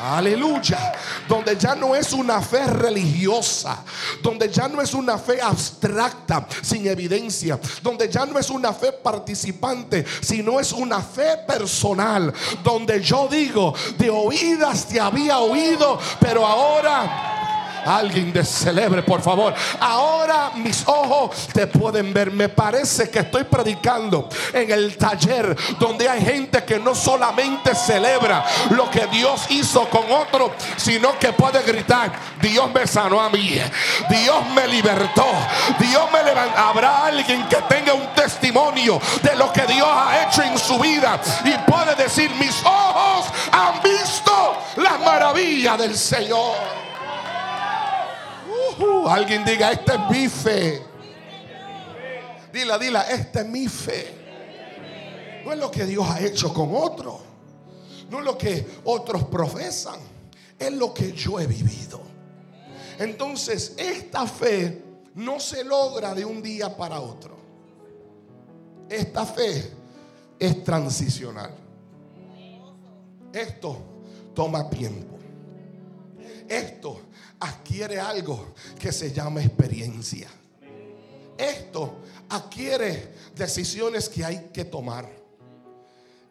Aleluya. 0.00 0.92
Donde 1.28 1.56
ya 1.56 1.74
no 1.74 1.94
es 1.94 2.12
una 2.12 2.40
fe 2.40 2.64
religiosa. 2.66 3.82
Donde 4.22 4.48
ya 4.48 4.68
no 4.68 4.80
es 4.80 4.94
una 4.94 5.18
fe 5.18 5.40
abstracta, 5.40 6.46
sin 6.62 6.86
evidencia. 6.86 7.58
Donde 7.82 8.08
ya 8.08 8.24
no 8.26 8.38
es 8.38 8.50
una 8.50 8.72
fe 8.72 8.92
participante, 8.92 10.04
sino 10.20 10.60
es 10.60 10.72
una 10.72 11.00
fe 11.00 11.38
personal. 11.46 12.32
Donde 12.62 13.02
yo 13.02 13.28
digo, 13.28 13.74
de 13.96 14.10
oídas 14.10 14.86
te 14.88 15.00
había 15.00 15.38
oído, 15.38 15.98
pero 16.20 16.46
ahora 16.46 17.37
Alguien 17.84 18.32
de 18.32 18.44
celebre, 18.44 19.02
por 19.02 19.22
favor. 19.22 19.54
Ahora 19.80 20.52
mis 20.54 20.82
ojos 20.86 21.48
te 21.52 21.66
pueden 21.66 22.12
ver. 22.12 22.30
Me 22.30 22.48
parece 22.48 23.10
que 23.10 23.20
estoy 23.20 23.44
predicando 23.44 24.28
en 24.52 24.70
el 24.70 24.96
taller 24.96 25.56
donde 25.78 26.08
hay 26.08 26.22
gente 26.24 26.64
que 26.64 26.78
no 26.78 26.94
solamente 26.94 27.74
celebra 27.74 28.44
lo 28.70 28.90
que 28.90 29.06
Dios 29.06 29.46
hizo 29.50 29.88
con 29.88 30.10
otro, 30.10 30.52
sino 30.76 31.18
que 31.18 31.32
puede 31.32 31.62
gritar, 31.62 32.12
Dios 32.40 32.70
me 32.72 32.86
sanó 32.86 33.20
a 33.20 33.30
mí. 33.30 33.60
Dios 34.08 34.46
me 34.54 34.66
libertó. 34.68 35.26
Dios 35.78 36.04
me 36.12 36.22
levantó. 36.22 36.58
Habrá 36.58 37.06
alguien 37.06 37.46
que 37.48 37.56
tenga 37.68 37.94
un 37.94 38.06
testimonio 38.14 39.00
de 39.22 39.36
lo 39.36 39.52
que 39.52 39.62
Dios 39.66 39.88
ha 39.90 40.26
hecho 40.26 40.42
en 40.42 40.58
su 40.58 40.78
vida 40.78 41.20
y 41.44 41.52
puede 41.70 41.94
decir, 41.94 42.30
mis 42.38 42.62
ojos 42.64 43.26
han 43.52 43.82
visto 43.82 44.56
la 44.76 44.98
maravilla 44.98 45.76
del 45.76 45.96
Señor. 45.96 46.87
Uh, 48.78 49.08
alguien 49.08 49.44
diga, 49.44 49.72
esta 49.72 49.94
es 49.94 50.10
mi 50.10 50.28
fe. 50.28 50.82
Dila, 52.52 52.78
dila, 52.78 53.02
esta 53.10 53.40
es 53.40 53.46
mi 53.46 53.68
fe. 53.68 54.14
No 55.44 55.52
es 55.52 55.58
lo 55.58 55.70
que 55.70 55.84
Dios 55.84 56.06
ha 56.08 56.20
hecho 56.20 56.52
con 56.52 56.74
otros. 56.74 57.16
No 58.10 58.18
es 58.20 58.24
lo 58.24 58.38
que 58.38 58.66
otros 58.84 59.24
profesan. 59.24 60.00
Es 60.58 60.72
lo 60.72 60.92
que 60.92 61.12
yo 61.12 61.38
he 61.38 61.46
vivido. 61.46 62.00
Entonces, 62.98 63.74
esta 63.76 64.26
fe 64.26 64.82
no 65.14 65.38
se 65.40 65.64
logra 65.64 66.14
de 66.14 66.24
un 66.24 66.42
día 66.42 66.76
para 66.76 67.00
otro. 67.00 67.36
Esta 68.88 69.26
fe 69.26 69.72
es 70.38 70.64
transicional. 70.64 71.50
Esto 73.32 73.76
toma 74.34 74.68
tiempo. 74.70 75.18
Esto 76.48 77.00
adquiere 77.40 78.00
algo 78.00 78.54
que 78.78 78.92
se 78.92 79.12
llama 79.12 79.42
experiencia. 79.42 80.28
Esto 81.36 81.98
adquiere 82.28 83.14
decisiones 83.34 84.08
que 84.08 84.24
hay 84.24 84.50
que 84.52 84.64
tomar. 84.64 85.08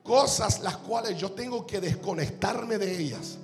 Cosas 0.04 0.60
las 0.60 0.78
cuales 0.78 1.18
yo 1.18 1.32
tengo 1.32 1.66
que 1.66 1.80
desconectarme 1.80 2.78
de 2.78 2.98
ellas. 2.98 3.38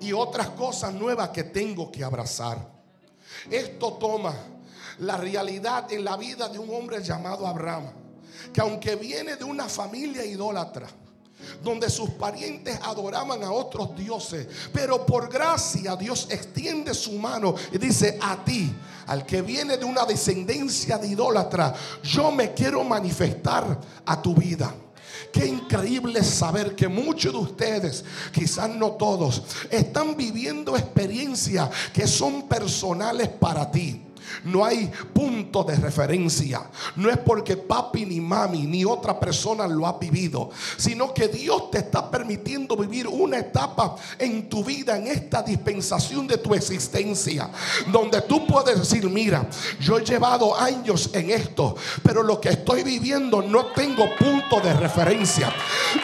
Y 0.00 0.12
otras 0.12 0.50
cosas 0.50 0.92
nuevas 0.94 1.30
que 1.30 1.44
tengo 1.44 1.90
que 1.90 2.02
abrazar. 2.02 2.70
Esto 3.50 3.94
toma 3.94 4.34
la 4.98 5.16
realidad 5.16 5.90
en 5.92 6.04
la 6.04 6.16
vida 6.16 6.48
de 6.48 6.58
un 6.58 6.74
hombre 6.74 7.02
llamado 7.02 7.46
Abraham. 7.46 7.90
Que 8.52 8.60
aunque 8.60 8.96
viene 8.96 9.36
de 9.36 9.44
una 9.44 9.68
familia 9.68 10.24
idólatra 10.24 10.88
donde 11.62 11.90
sus 11.90 12.10
parientes 12.10 12.78
adoraban 12.82 13.42
a 13.42 13.52
otros 13.52 13.96
dioses. 13.96 14.46
Pero 14.72 15.04
por 15.06 15.30
gracia 15.30 15.96
Dios 15.96 16.28
extiende 16.30 16.94
su 16.94 17.12
mano 17.12 17.54
y 17.72 17.78
dice 17.78 18.18
a 18.20 18.44
ti, 18.44 18.72
al 19.06 19.26
que 19.26 19.42
viene 19.42 19.76
de 19.76 19.84
una 19.84 20.04
descendencia 20.04 20.98
de 20.98 21.08
idólatra, 21.08 21.74
yo 22.02 22.30
me 22.30 22.52
quiero 22.52 22.84
manifestar 22.84 23.78
a 24.04 24.22
tu 24.22 24.34
vida. 24.34 24.74
Qué 25.32 25.46
increíble 25.46 26.22
saber 26.22 26.76
que 26.76 26.88
muchos 26.88 27.32
de 27.32 27.38
ustedes, 27.38 28.04
quizás 28.32 28.68
no 28.68 28.92
todos, 28.92 29.42
están 29.70 30.16
viviendo 30.16 30.76
experiencias 30.76 31.70
que 31.92 32.06
son 32.06 32.48
personales 32.48 33.28
para 33.28 33.70
ti. 33.70 34.02
No 34.44 34.64
hay 34.64 34.90
punto 35.12 35.64
de 35.64 35.76
referencia. 35.76 36.62
No 36.96 37.10
es 37.10 37.18
porque 37.18 37.56
papi 37.56 38.06
ni 38.06 38.20
mami 38.20 38.62
ni 38.66 38.84
otra 38.84 39.18
persona 39.18 39.66
lo 39.66 39.86
ha 39.86 39.98
vivido, 39.98 40.50
sino 40.76 41.12
que 41.12 41.28
Dios 41.28 41.70
te 41.70 41.78
está 41.78 42.10
permitiendo 42.10 42.76
vivir 42.76 43.06
una 43.06 43.38
etapa 43.38 43.96
en 44.18 44.48
tu 44.48 44.64
vida, 44.64 44.96
en 44.96 45.06
esta 45.06 45.42
dispensación 45.42 46.26
de 46.26 46.38
tu 46.38 46.54
existencia, 46.54 47.50
donde 47.90 48.22
tú 48.22 48.46
puedes 48.46 48.78
decir, 48.78 49.08
mira, 49.08 49.48
yo 49.80 49.98
he 49.98 50.04
llevado 50.04 50.58
años 50.58 51.10
en 51.12 51.30
esto, 51.30 51.76
pero 52.02 52.22
lo 52.22 52.40
que 52.40 52.50
estoy 52.50 52.82
viviendo 52.82 53.42
no 53.42 53.66
tengo 53.66 54.04
punto 54.16 54.60
de 54.60 54.74
referencia. 54.74 55.52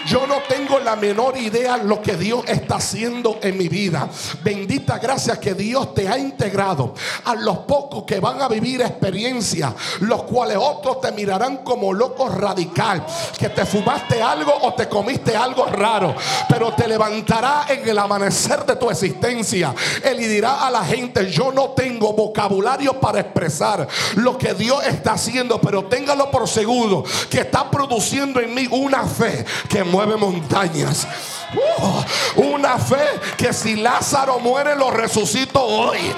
Yo 0.07 0.27
no 0.27 0.37
tengo 0.49 0.79
la 0.79 0.97
menor 0.97 1.37
idea 1.37 1.77
lo 1.77 2.03
que 2.03 2.17
Dios 2.17 2.45
está 2.47 2.77
haciendo 2.77 3.39
en 3.43 3.57
mi 3.57 3.69
vida. 3.69 4.09
Bendita 4.43 4.99
gracia 4.99 5.39
que 5.39 5.55
Dios 5.55 5.95
te 5.95 6.09
ha 6.09 6.19
integrado 6.19 6.95
a 7.25 7.35
los 7.35 7.59
pocos 7.59 8.05
que 8.05 8.18
van 8.21 8.41
a 8.43 8.49
vivir 8.49 8.81
experiencias, 8.81 9.73
los 10.01 10.25
cuales 10.25 10.59
otros 10.61 11.01
te 11.01 11.13
mirarán 11.13 11.59
como 11.59 11.93
loco 11.93 12.29
radical, 12.29 13.05
que 13.39 13.49
te 13.49 13.65
fumaste 13.65 14.23
algo 14.23 14.53
o 14.63 14.75
te 14.75 14.89
comiste 14.89 15.37
algo 15.37 15.67
raro, 15.67 16.15
pero 16.49 16.73
te 16.73 16.89
levantará 16.89 17.67
en 17.69 17.89
el 17.89 17.99
amanecer 17.99 18.65
de 18.65 18.77
tu 18.77 18.91
existencia. 18.91 19.75
Él 20.03 20.19
dirá 20.19 20.67
a 20.67 20.71
la 20.71 20.85
gente, 20.85 21.31
yo 21.31 21.53
no 21.53 21.71
tengo 21.71 22.13
vocabulario 22.13 22.99
para 23.01 23.21
expresar 23.21 23.87
lo 24.17 24.37
que 24.37 24.55
Dios 24.55 24.85
está 24.87 25.13
haciendo, 25.13 25.61
pero 25.61 25.85
téngalo 25.85 26.31
por 26.31 26.49
seguro 26.49 27.05
que 27.31 27.41
está 27.41 27.71
produciendo 27.71 28.41
en 28.41 28.55
mí 28.55 28.69
una 28.71 29.05
fe 29.05 29.45
que 29.69 29.85
mueve 29.85 30.17
montañas. 30.17 31.07
Uh, 31.55 32.03
una 32.43 32.79
fe 32.79 33.21
que 33.37 33.53
si 33.53 33.77
Lázaro 33.77 34.39
muere 34.39 34.77
lo 34.77 34.91
resucito 34.91 35.63
hoy. 35.63 36.15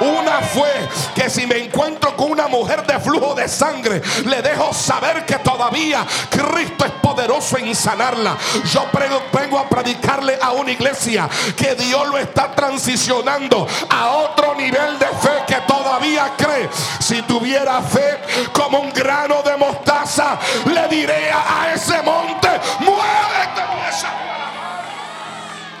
Una 0.00 0.40
fe 0.40 0.88
que 1.14 1.30
si 1.30 1.46
me 1.46 1.58
encuentro 1.58 2.16
con 2.16 2.32
una 2.32 2.48
mujer 2.48 2.84
de 2.84 2.98
flujo 2.98 3.34
de 3.34 3.48
sangre, 3.48 4.02
le 4.24 4.42
dejo 4.42 4.72
saber 4.72 5.24
que 5.24 5.36
todavía 5.36 6.04
Cristo 6.28 6.84
es 6.84 6.92
poderoso 7.02 7.58
en 7.58 7.74
sanarla. 7.74 8.36
Yo 8.72 8.86
vengo 9.32 9.58
a 9.58 9.68
predicarle 9.68 10.38
a 10.40 10.50
una 10.50 10.72
iglesia 10.72 11.28
que 11.56 11.74
Dios 11.76 12.08
lo 12.08 12.18
está 12.18 12.52
transicionando 12.52 13.66
a 13.88 14.10
otro 14.10 14.54
nivel 14.56 14.98
de 14.98 15.06
fe 15.06 15.44
que 15.46 15.56
todavía 15.66 16.32
cree. 16.36 16.68
Si 16.98 17.22
tuviera 17.22 17.80
fe 17.82 18.18
como 18.52 18.80
un 18.80 18.92
grano 18.92 19.42
de 19.42 19.56
mostaza, 19.56 20.38
le 20.66 20.88
diré 20.88 21.30
a 21.30 21.72
ese 21.72 22.02
monte, 22.02 22.48
muévete. 22.80 23.21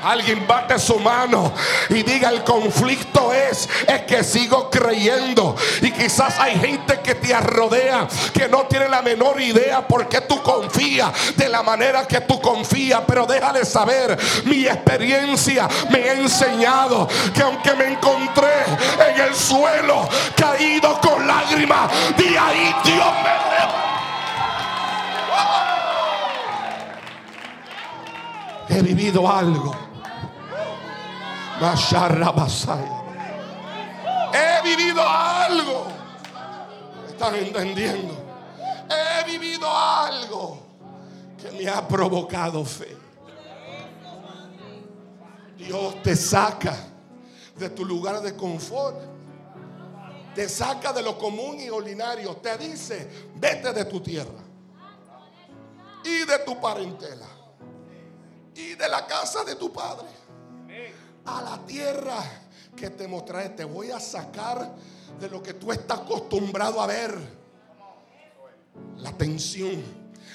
Alguien 0.02 0.46
bate 0.46 0.78
su 0.78 0.98
mano 0.98 1.52
y 1.88 2.02
diga 2.02 2.30
el 2.30 2.42
conflicto 2.42 3.32
es, 3.32 3.68
es 3.86 4.02
que 4.02 4.24
sigo 4.24 4.68
creyendo. 4.68 5.54
Y 5.80 5.90
quizás 5.92 6.38
hay 6.38 6.58
gente 6.58 7.00
que 7.00 7.14
te 7.14 7.38
rodea 7.40 8.08
que 8.34 8.48
no 8.48 8.66
tiene 8.66 8.88
la 8.88 9.00
menor 9.02 9.40
idea 9.40 9.86
por 9.86 10.08
qué 10.08 10.20
tú 10.22 10.42
confías 10.42 11.36
de 11.36 11.48
la 11.48 11.62
manera 11.62 12.06
que 12.06 12.20
tú 12.22 12.40
confías. 12.40 13.02
Pero 13.06 13.26
déjale 13.26 13.64
saber, 13.64 14.18
mi 14.44 14.66
experiencia 14.66 15.68
me 15.90 16.10
ha 16.10 16.14
enseñado 16.14 17.08
que 17.32 17.42
aunque 17.42 17.72
me 17.74 17.92
encontré 17.92 18.64
en 19.08 19.20
el 19.20 19.34
suelo 19.34 20.08
caído 20.36 21.00
con 21.00 21.26
lágrimas, 21.26 21.90
de 22.16 22.38
ahí 22.38 22.74
Dios 22.84 23.12
me 23.22 23.42
He 28.68 28.80
vivido 28.80 29.30
algo 29.30 29.81
He 34.32 34.62
vivido 34.64 35.00
algo. 35.00 35.86
¿Están 37.08 37.36
entendiendo? 37.36 38.14
He 38.90 39.30
vivido 39.30 39.68
algo 39.68 40.58
que 41.40 41.52
me 41.52 41.68
ha 41.68 41.86
provocado 41.86 42.64
fe. 42.64 42.96
Dios 45.56 46.02
te 46.02 46.16
saca 46.16 46.74
de 47.56 47.70
tu 47.70 47.84
lugar 47.84 48.20
de 48.22 48.34
confort. 48.34 49.00
Te 50.34 50.48
saca 50.48 50.92
de 50.92 51.02
lo 51.02 51.16
común 51.16 51.60
y 51.60 51.70
ordinario. 51.70 52.36
Te 52.38 52.58
dice, 52.58 53.28
vete 53.36 53.72
de 53.72 53.84
tu 53.84 54.00
tierra. 54.00 54.42
Y 56.04 56.24
de 56.24 56.38
tu 56.44 56.60
parentela. 56.60 57.28
Y 58.52 58.74
de 58.74 58.88
la 58.88 59.06
casa 59.06 59.44
de 59.44 59.54
tu 59.54 59.72
padre 59.72 60.21
a 61.24 61.42
la 61.42 61.66
tierra 61.66 62.18
que 62.76 62.90
te 62.90 63.06
mostraré. 63.06 63.50
Te 63.50 63.64
voy 63.64 63.90
a 63.90 64.00
sacar 64.00 64.74
de 65.20 65.28
lo 65.28 65.42
que 65.42 65.54
tú 65.54 65.72
estás 65.72 66.00
acostumbrado 66.00 66.80
a 66.80 66.86
ver. 66.86 67.42
La 68.98 69.12
tensión, 69.16 69.82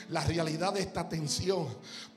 la 0.10 0.22
realidad 0.22 0.74
de 0.74 0.82
esta 0.82 1.08
tensión 1.08 1.68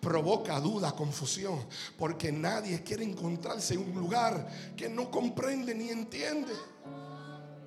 provoca 0.01 0.61
duda, 0.61 0.93
confusión, 0.93 1.65
porque 1.99 2.31
nadie 2.31 2.83
quiere 2.83 3.05
encontrarse 3.05 3.75
en 3.75 3.81
un 3.81 3.99
lugar 3.99 4.47
que 4.77 4.89
no 4.89 5.11
comprende 5.11 5.75
ni 5.75 5.89
entiende. 5.89 6.53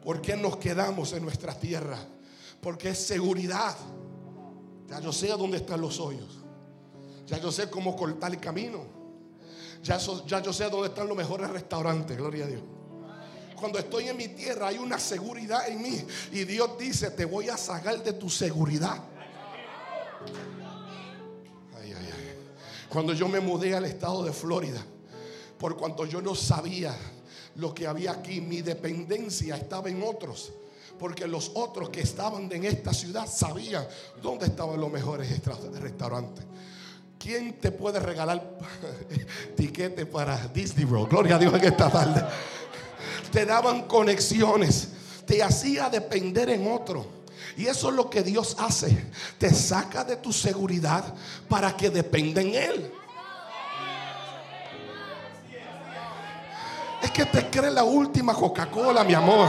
¿Por 0.04 0.22
qué 0.22 0.36
nos 0.36 0.58
quedamos 0.58 1.14
en 1.14 1.24
nuestra 1.24 1.58
tierra? 1.58 1.98
Porque 2.62 2.90
es 2.90 3.00
seguridad. 3.00 3.76
Ya 4.88 5.00
yo 5.00 5.14
sé 5.14 5.32
a 5.32 5.38
dónde 5.38 5.58
están 5.58 5.82
los 5.82 6.00
hoyos. 6.00 6.40
Ya 7.26 7.40
yo 7.40 7.52
sé 7.52 7.70
cómo 7.70 7.96
cortar 7.96 8.32
el 8.32 8.40
camino. 8.40 9.03
Ya, 9.84 9.98
yo 10.00 10.54
sé 10.54 10.70
dónde 10.70 10.88
están 10.88 11.08
los 11.08 11.18
mejores 11.18 11.50
restaurantes. 11.50 12.18
Gloria 12.18 12.46
a 12.46 12.48
Dios. 12.48 12.62
Cuando 13.60 13.80
estoy 13.80 14.08
en 14.08 14.18
mi 14.18 14.30
tierra 14.30 14.68
hay 14.68 14.78
una 14.78 14.98
seguridad 14.98 15.68
en 15.68 15.82
mí. 15.82 16.02
Y 16.32 16.46
Dios 16.46 16.78
dice, 16.80 17.12
te 17.12 17.26
voy 17.26 17.50
a 17.50 17.58
sacar 17.58 18.02
de 18.02 18.14
tu 18.14 18.30
seguridad. 18.30 18.98
Ay, 21.78 21.94
ay, 21.94 22.10
ay. 22.12 22.36
Cuando 22.90 23.14
yo 23.14 23.28
me 23.28 23.42
mudé 23.42 23.76
al 23.76 23.84
estado 23.86 24.24
de 24.24 24.32
Florida, 24.32 24.82
por 25.58 25.76
cuanto 25.76 26.06
yo 26.06 26.22
no 26.22 26.34
sabía 26.34 26.96
lo 27.56 27.74
que 27.74 27.86
había 27.86 28.12
aquí, 28.12 28.40
mi 28.40 28.62
dependencia 28.62 29.58
estaba 29.58 29.90
en 29.90 30.02
otros. 30.02 30.54
Porque 30.98 31.28
los 31.28 31.52
otros 31.56 31.90
que 31.90 32.02
estaban 32.02 32.50
en 32.52 32.64
esta 32.64 32.94
ciudad 32.94 33.28
sabían 33.28 33.86
dónde 34.22 34.46
estaban 34.46 34.80
los 34.80 34.92
mejores 34.92 35.30
restaurantes. 35.80 36.46
¿Quién 37.24 37.54
te 37.54 37.72
puede 37.72 38.02
regalar 38.02 38.44
tiquete 39.56 40.06
para 40.06 40.50
Disney 40.50 40.84
World? 40.84 41.10
Gloria 41.10 41.38
a 41.38 41.40
Dios 41.40 41.54
en 41.54 41.64
esta 41.64 41.90
tarde. 41.90 42.22
Te 43.32 43.46
daban 43.46 43.84
conexiones, 43.84 44.90
te 45.26 45.42
hacía 45.42 45.90
depender 45.90 46.50
en 46.50 46.70
otro. 46.70 47.24
Y 47.56 47.68
eso 47.68 47.88
es 47.88 47.96
lo 47.96 48.10
que 48.10 48.24
Dios 48.24 48.58
hace. 48.60 49.06
Te 49.38 49.54
saca 49.54 50.04
de 50.04 50.18
tu 50.18 50.34
seguridad 50.34 51.14
para 51.48 51.78
que 51.78 51.90
dependa 51.90 52.42
en 52.42 52.56
Él. 52.56 52.92
Es 57.02 57.12
que 57.12 57.26
te 57.26 57.50
cree 57.50 57.72
la 57.72 57.86
última 57.86 58.34
Coca-Cola, 58.34 59.06
mi 59.06 59.14
amor 59.14 59.48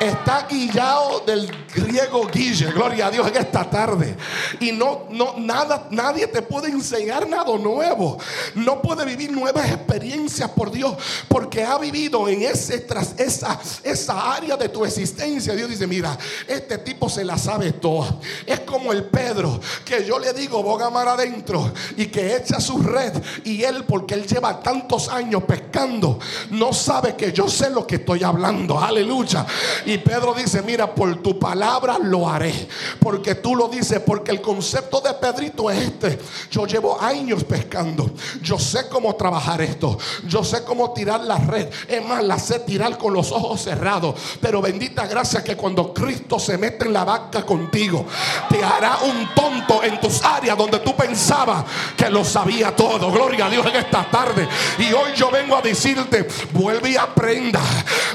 está 0.00 0.46
guillado 0.48 1.20
del 1.20 1.50
griego 1.74 2.26
guille, 2.26 2.70
gloria 2.72 3.06
a 3.06 3.10
Dios 3.10 3.26
en 3.28 3.36
esta 3.36 3.68
tarde. 3.68 4.16
Y 4.60 4.72
no, 4.72 5.06
no, 5.10 5.34
nada, 5.38 5.88
nadie 5.90 6.26
te 6.26 6.42
puede 6.42 6.68
enseñar 6.68 7.28
nada 7.28 7.56
nuevo. 7.58 8.18
No 8.54 8.80
puede 8.80 9.04
vivir 9.04 9.32
nuevas 9.32 9.70
experiencias 9.70 10.50
por 10.50 10.70
Dios, 10.70 10.94
porque 11.28 11.64
ha 11.64 11.78
vivido 11.78 12.28
en 12.28 12.42
ese, 12.42 12.78
tras 12.80 13.14
esa, 13.18 13.60
esa 13.82 14.34
área 14.34 14.56
de 14.56 14.68
tu 14.68 14.84
existencia. 14.84 15.54
Dios 15.54 15.68
dice, 15.68 15.86
mira, 15.86 16.16
este 16.46 16.78
tipo 16.78 17.08
se 17.08 17.24
la 17.24 17.38
sabe 17.38 17.72
toda. 17.72 18.18
Es 18.46 18.60
como 18.60 18.92
el 18.92 19.04
Pedro, 19.04 19.60
que 19.84 20.04
yo 20.04 20.18
le 20.18 20.32
digo, 20.32 20.62
boga 20.62 20.90
mar 20.90 21.08
adentro, 21.08 21.72
y 21.96 22.06
que 22.06 22.36
echa 22.36 22.60
su 22.60 22.78
red. 22.78 23.12
Y 23.44 23.62
él, 23.62 23.84
porque 23.84 24.14
él 24.14 24.26
lleva 24.26 24.60
tantos 24.60 25.08
años 25.08 25.44
pescando, 25.44 26.18
no 26.50 26.72
sabe 26.72 27.14
que 27.14 27.32
yo 27.32 27.48
sé 27.48 27.70
lo 27.70 27.86
que 27.86 27.96
estoy 27.96 28.22
hablando. 28.22 28.78
Aleluya. 28.78 29.46
Y 29.86 29.98
Pedro 29.98 30.34
dice, 30.34 30.62
mira, 30.62 30.94
por 30.94 31.22
tu 31.22 31.38
palabra 31.38 31.98
lo 31.98 32.28
haré. 32.28 32.68
Porque 33.00 33.34
tú 33.34 33.54
lo 33.54 33.68
dices, 33.68 34.00
porque 34.00 34.30
el 34.30 34.40
concepto 34.40 35.00
de 35.00 35.12
Pedrito 35.14 35.70
es 35.70 35.78
este. 35.78 36.18
Yo 36.50 36.66
llevo 36.66 37.00
años 37.00 37.44
pescando. 37.44 38.10
Yo 38.42 38.58
sé 38.58 38.88
cómo 38.88 39.14
trabajar 39.16 39.60
esto. 39.60 39.98
Yo 40.26 40.42
sé 40.42 40.64
cómo 40.64 40.92
tirar 40.92 41.20
la 41.20 41.38
red. 41.38 41.68
Es 41.88 42.04
más, 42.04 42.22
la 42.24 42.38
sé 42.38 42.60
tirar 42.60 42.96
con 42.98 43.12
los 43.12 43.30
ojos 43.32 43.62
cerrados. 43.62 44.14
Pero 44.40 44.62
bendita 44.62 45.06
gracia 45.06 45.44
que 45.44 45.56
cuando 45.56 45.92
Cristo 45.92 46.38
se 46.38 46.56
mete 46.56 46.86
en 46.86 46.92
la 46.92 47.04
vaca 47.04 47.44
contigo, 47.44 48.06
te 48.48 48.62
hará 48.62 48.98
un 49.04 49.34
tonto 49.34 49.82
en 49.82 50.00
tus 50.00 50.22
áreas 50.22 50.56
donde 50.56 50.78
tú 50.78 50.94
pensabas 50.96 51.64
que 51.96 52.08
lo 52.08 52.24
sabía 52.24 52.74
todo. 52.74 53.10
Gloria 53.10 53.46
a 53.46 53.50
Dios 53.50 53.66
en 53.66 53.76
esta 53.76 54.08
tarde. 54.10 54.48
Y 54.78 54.92
hoy 54.92 55.12
yo 55.14 55.30
vengo 55.30 55.56
a 55.56 55.62
decirte, 55.62 56.26
vuelve 56.52 56.90
y 56.90 56.96
aprenda. 56.96 57.60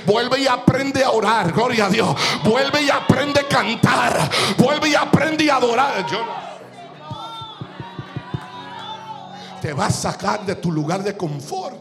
Vuelve 0.05 0.41
y 0.41 0.47
aprende 0.47 1.03
a 1.03 1.11
orar. 1.11 1.53
Gloria 1.59 1.87
a 1.87 1.89
Dios. 1.89 2.15
Vuelve 2.41 2.83
y 2.83 2.89
aprende 2.89 3.41
a 3.41 3.47
cantar. 3.49 4.31
Vuelve 4.57 4.87
y 4.87 4.95
aprende 4.95 5.51
a 5.51 5.57
adorar. 5.57 6.05
te 9.61 9.73
va 9.73 9.87
a 9.87 9.91
sacar 9.91 10.45
de 10.45 10.55
tu 10.55 10.71
lugar 10.71 11.03
de 11.03 11.17
confort 11.17 11.75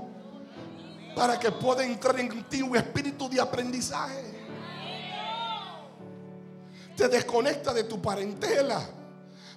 para 1.14 1.38
que 1.38 1.53
pueda 1.53 1.85
entrar 1.85 2.19
en 2.19 2.43
ti 2.49 2.61
un 2.61 2.77
espíritu 2.77 3.29
de 3.29 3.41
aprendizaje. 3.41 4.25
Te 6.97 7.07
desconecta 7.07 7.73
de 7.73 7.85
tu 7.85 8.03
parentela 8.03 8.85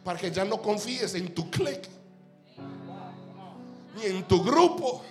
para 0.03 0.19
que 0.19 0.29
ya 0.29 0.45
no 0.45 0.62
confíes 0.62 1.15
en 1.15 1.34
tu 1.34 1.49
click 1.49 1.89
ni 3.95 4.05
en 4.05 4.23
tu 4.27 4.43
grupo. 4.43 5.01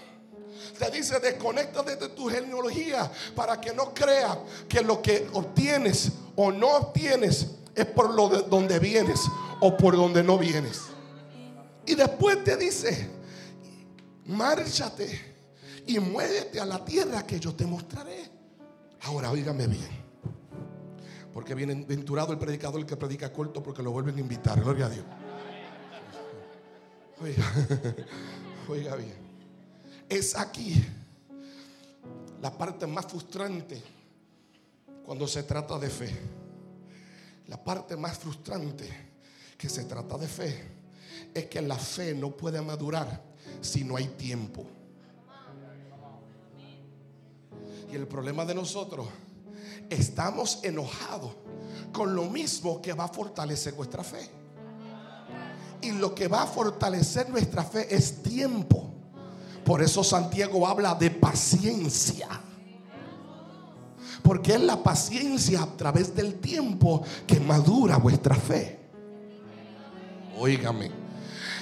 Te 0.80 0.90
dice, 0.90 1.20
desconecta 1.20 1.82
de 1.82 2.08
tu 2.08 2.26
genealogía 2.30 3.12
para 3.36 3.60
que 3.60 3.74
no 3.74 3.92
crea 3.92 4.42
que 4.66 4.80
lo 4.80 5.02
que 5.02 5.28
obtienes 5.34 6.10
o 6.36 6.50
no 6.50 6.68
obtienes 6.68 7.48
es 7.74 7.84
por 7.84 8.14
lo 8.14 8.30
de 8.30 8.42
donde 8.48 8.78
vienes 8.78 9.20
o 9.60 9.76
por 9.76 9.94
donde 9.94 10.22
no 10.22 10.38
vienes. 10.38 10.80
Y 11.84 11.94
después 11.94 12.42
te 12.44 12.56
dice, 12.56 13.10
márchate 14.24 15.20
y 15.86 15.98
muévete 15.98 16.58
a 16.58 16.64
la 16.64 16.82
tierra 16.82 17.26
que 17.26 17.38
yo 17.38 17.54
te 17.54 17.66
mostraré. 17.66 18.30
Ahora, 19.02 19.30
oígame 19.30 19.66
bien. 19.66 20.00
Porque 21.34 21.54
venturado 21.54 22.32
el 22.32 22.38
predicador 22.38 22.86
que 22.86 22.96
predica 22.96 23.30
corto 23.30 23.62
porque 23.62 23.82
lo 23.82 23.90
vuelven 23.90 24.16
a 24.16 24.20
invitar. 24.20 24.58
Gloria 24.58 24.86
a 24.86 24.88
Dios. 24.88 25.04
Oiga, 27.20 27.52
oiga 28.70 28.96
bien 28.96 29.29
es 30.10 30.36
aquí 30.36 30.84
la 32.42 32.50
parte 32.50 32.86
más 32.86 33.06
frustrante 33.06 33.80
cuando 35.04 35.26
se 35.28 35.44
trata 35.44 35.78
de 35.78 35.88
fe. 35.88 36.10
La 37.46 37.62
parte 37.62 37.96
más 37.96 38.18
frustrante 38.18 38.88
que 39.56 39.68
se 39.68 39.84
trata 39.84 40.18
de 40.18 40.26
fe 40.26 40.64
es 41.32 41.46
que 41.46 41.62
la 41.62 41.76
fe 41.76 42.12
no 42.14 42.30
puede 42.32 42.60
madurar 42.60 43.22
si 43.60 43.84
no 43.84 43.96
hay 43.96 44.06
tiempo. 44.08 44.66
Y 47.92 47.94
el 47.94 48.06
problema 48.06 48.44
de 48.44 48.54
nosotros, 48.54 49.06
estamos 49.88 50.60
enojados 50.62 51.34
con 51.92 52.14
lo 52.14 52.24
mismo 52.24 52.80
que 52.82 52.92
va 52.92 53.04
a 53.04 53.08
fortalecer 53.08 53.74
nuestra 53.76 54.02
fe. 54.02 54.28
Y 55.82 55.92
lo 55.92 56.14
que 56.14 56.28
va 56.28 56.42
a 56.42 56.46
fortalecer 56.46 57.28
nuestra 57.30 57.64
fe 57.64 57.94
es 57.94 58.22
tiempo. 58.22 58.99
Por 59.64 59.82
eso 59.82 60.02
Santiago 60.02 60.66
habla 60.66 60.94
de 60.94 61.10
paciencia. 61.10 62.28
Porque 64.22 64.54
es 64.54 64.60
la 64.60 64.82
paciencia 64.82 65.62
a 65.62 65.76
través 65.76 66.14
del 66.14 66.34
tiempo 66.40 67.02
que 67.26 67.40
madura 67.40 67.96
vuestra 67.96 68.34
fe. 68.34 68.78
Óigame. 70.38 70.90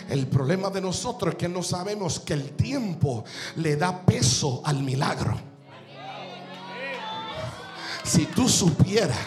El 0.08 0.26
problema 0.26 0.70
de 0.70 0.80
nosotros 0.80 1.34
es 1.34 1.38
que 1.38 1.48
no 1.48 1.62
sabemos 1.62 2.18
que 2.20 2.32
el 2.32 2.52
tiempo 2.52 3.24
le 3.56 3.76
da 3.76 4.04
peso 4.04 4.62
al 4.64 4.82
milagro. 4.82 5.38
Si 8.04 8.24
tú 8.26 8.48
supieras 8.48 9.18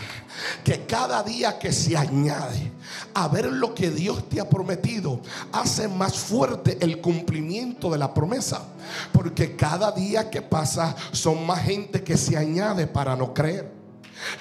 que 0.63 0.85
cada 0.85 1.23
día 1.23 1.57
que 1.57 1.71
se 1.71 1.97
añade 1.97 2.71
a 3.13 3.27
ver 3.27 3.45
lo 3.45 3.73
que 3.73 3.89
Dios 3.89 4.27
te 4.29 4.39
ha 4.39 4.49
prometido, 4.49 5.21
hace 5.51 5.87
más 5.87 6.15
fuerte 6.15 6.77
el 6.81 7.01
cumplimiento 7.01 7.89
de 7.91 7.97
la 7.97 8.13
promesa. 8.13 8.63
Porque 9.11 9.55
cada 9.55 9.91
día 9.91 10.29
que 10.29 10.41
pasa 10.41 10.95
son 11.11 11.45
más 11.45 11.61
gente 11.61 12.03
que 12.03 12.17
se 12.17 12.37
añade 12.37 12.87
para 12.87 13.15
no 13.15 13.33
creer. 13.33 13.81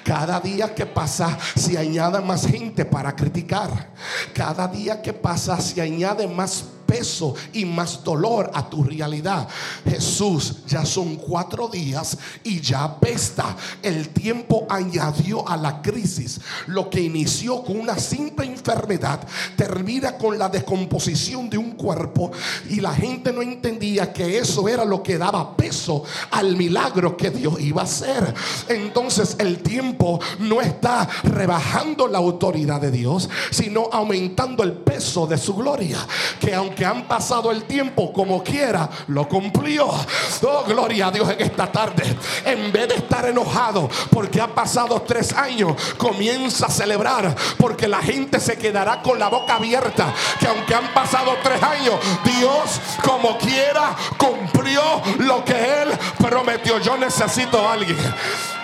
Cada 0.03 0.39
día 0.39 0.75
que 0.75 0.85
pasa 0.85 1.37
se 1.55 1.77
añade 1.77 2.21
más 2.21 2.45
gente 2.45 2.85
para 2.85 3.15
criticar. 3.15 3.91
Cada 4.33 4.67
día 4.67 5.01
que 5.01 5.13
pasa 5.13 5.59
se 5.59 5.81
añade 5.81 6.27
más 6.27 6.65
peso 6.91 7.33
y 7.53 7.63
más 7.63 8.03
dolor 8.03 8.51
a 8.53 8.69
tu 8.69 8.83
realidad. 8.83 9.47
Jesús, 9.85 10.57
ya 10.67 10.85
son 10.85 11.15
cuatro 11.15 11.69
días 11.69 12.17
y 12.43 12.59
ya 12.59 12.83
apesta. 12.83 13.55
El 13.81 14.09
tiempo 14.09 14.65
añadió 14.69 15.47
a 15.47 15.55
la 15.55 15.81
crisis. 15.81 16.41
Lo 16.67 16.89
que 16.89 16.99
inició 16.99 17.63
con 17.63 17.79
una 17.79 17.97
simple 17.97 18.45
enfermedad 18.45 19.21
termina 19.55 20.17
con 20.17 20.37
la 20.37 20.49
descomposición 20.49 21.49
de 21.49 21.57
un 21.57 21.71
cuerpo 21.71 22.31
y 22.69 22.81
la 22.81 22.93
gente 22.93 23.31
no 23.31 23.41
entendía 23.41 24.11
que 24.11 24.37
eso 24.37 24.67
era 24.67 24.83
lo 24.83 25.01
que 25.01 25.17
daba 25.17 25.55
peso 25.55 26.03
al 26.31 26.57
milagro 26.57 27.15
que 27.15 27.29
Dios 27.29 27.61
iba 27.61 27.81
a 27.83 27.85
hacer. 27.85 28.33
Entonces 28.67 29.37
el 29.39 29.59
tiempo 29.59 30.19
no 30.39 30.59
está 30.59 31.07
rebajando 31.23 32.07
la 32.07 32.17
autoridad 32.17 32.81
de 32.81 32.91
Dios, 32.91 33.29
sino 33.49 33.87
aumentando 33.93 34.63
el 34.63 34.73
peso 34.73 35.25
de 35.25 35.37
su 35.37 35.55
gloria. 35.55 35.97
Que 36.39 36.53
aunque 36.53 36.80
han 36.85 37.03
pasado 37.03 37.51
el 37.51 37.63
tiempo, 37.63 38.11
como 38.11 38.43
quiera, 38.43 38.89
lo 39.07 39.27
cumplió. 39.27 39.87
Oh, 39.87 40.63
gloria 40.65 41.07
a 41.07 41.11
Dios 41.11 41.29
en 41.29 41.41
esta 41.41 41.71
tarde. 41.71 42.03
En 42.45 42.71
vez 42.71 42.87
de 42.87 42.95
estar 42.95 43.25
enojado 43.25 43.89
porque 44.09 44.41
ha 44.41 44.47
pasado 44.47 45.01
tres 45.01 45.33
años, 45.33 45.75
comienza 45.97 46.67
a 46.67 46.69
celebrar 46.69 47.35
porque 47.57 47.87
la 47.87 47.99
gente 47.99 48.39
se 48.39 48.57
quedará 48.57 49.01
con 49.01 49.19
la 49.19 49.29
boca 49.29 49.55
abierta. 49.55 50.13
Que 50.39 50.47
aunque 50.47 50.75
han 50.75 50.93
pasado 50.93 51.37
tres 51.43 51.61
años, 51.61 51.95
Dios 52.23 52.79
como 53.03 53.37
quiera 53.37 53.95
cumplió 54.17 54.81
lo 55.19 55.43
que 55.45 55.53
Él 55.53 55.89
prometió. 56.17 56.79
Yo 56.79 56.97
necesito 56.97 57.67
a 57.67 57.73
alguien. 57.73 57.97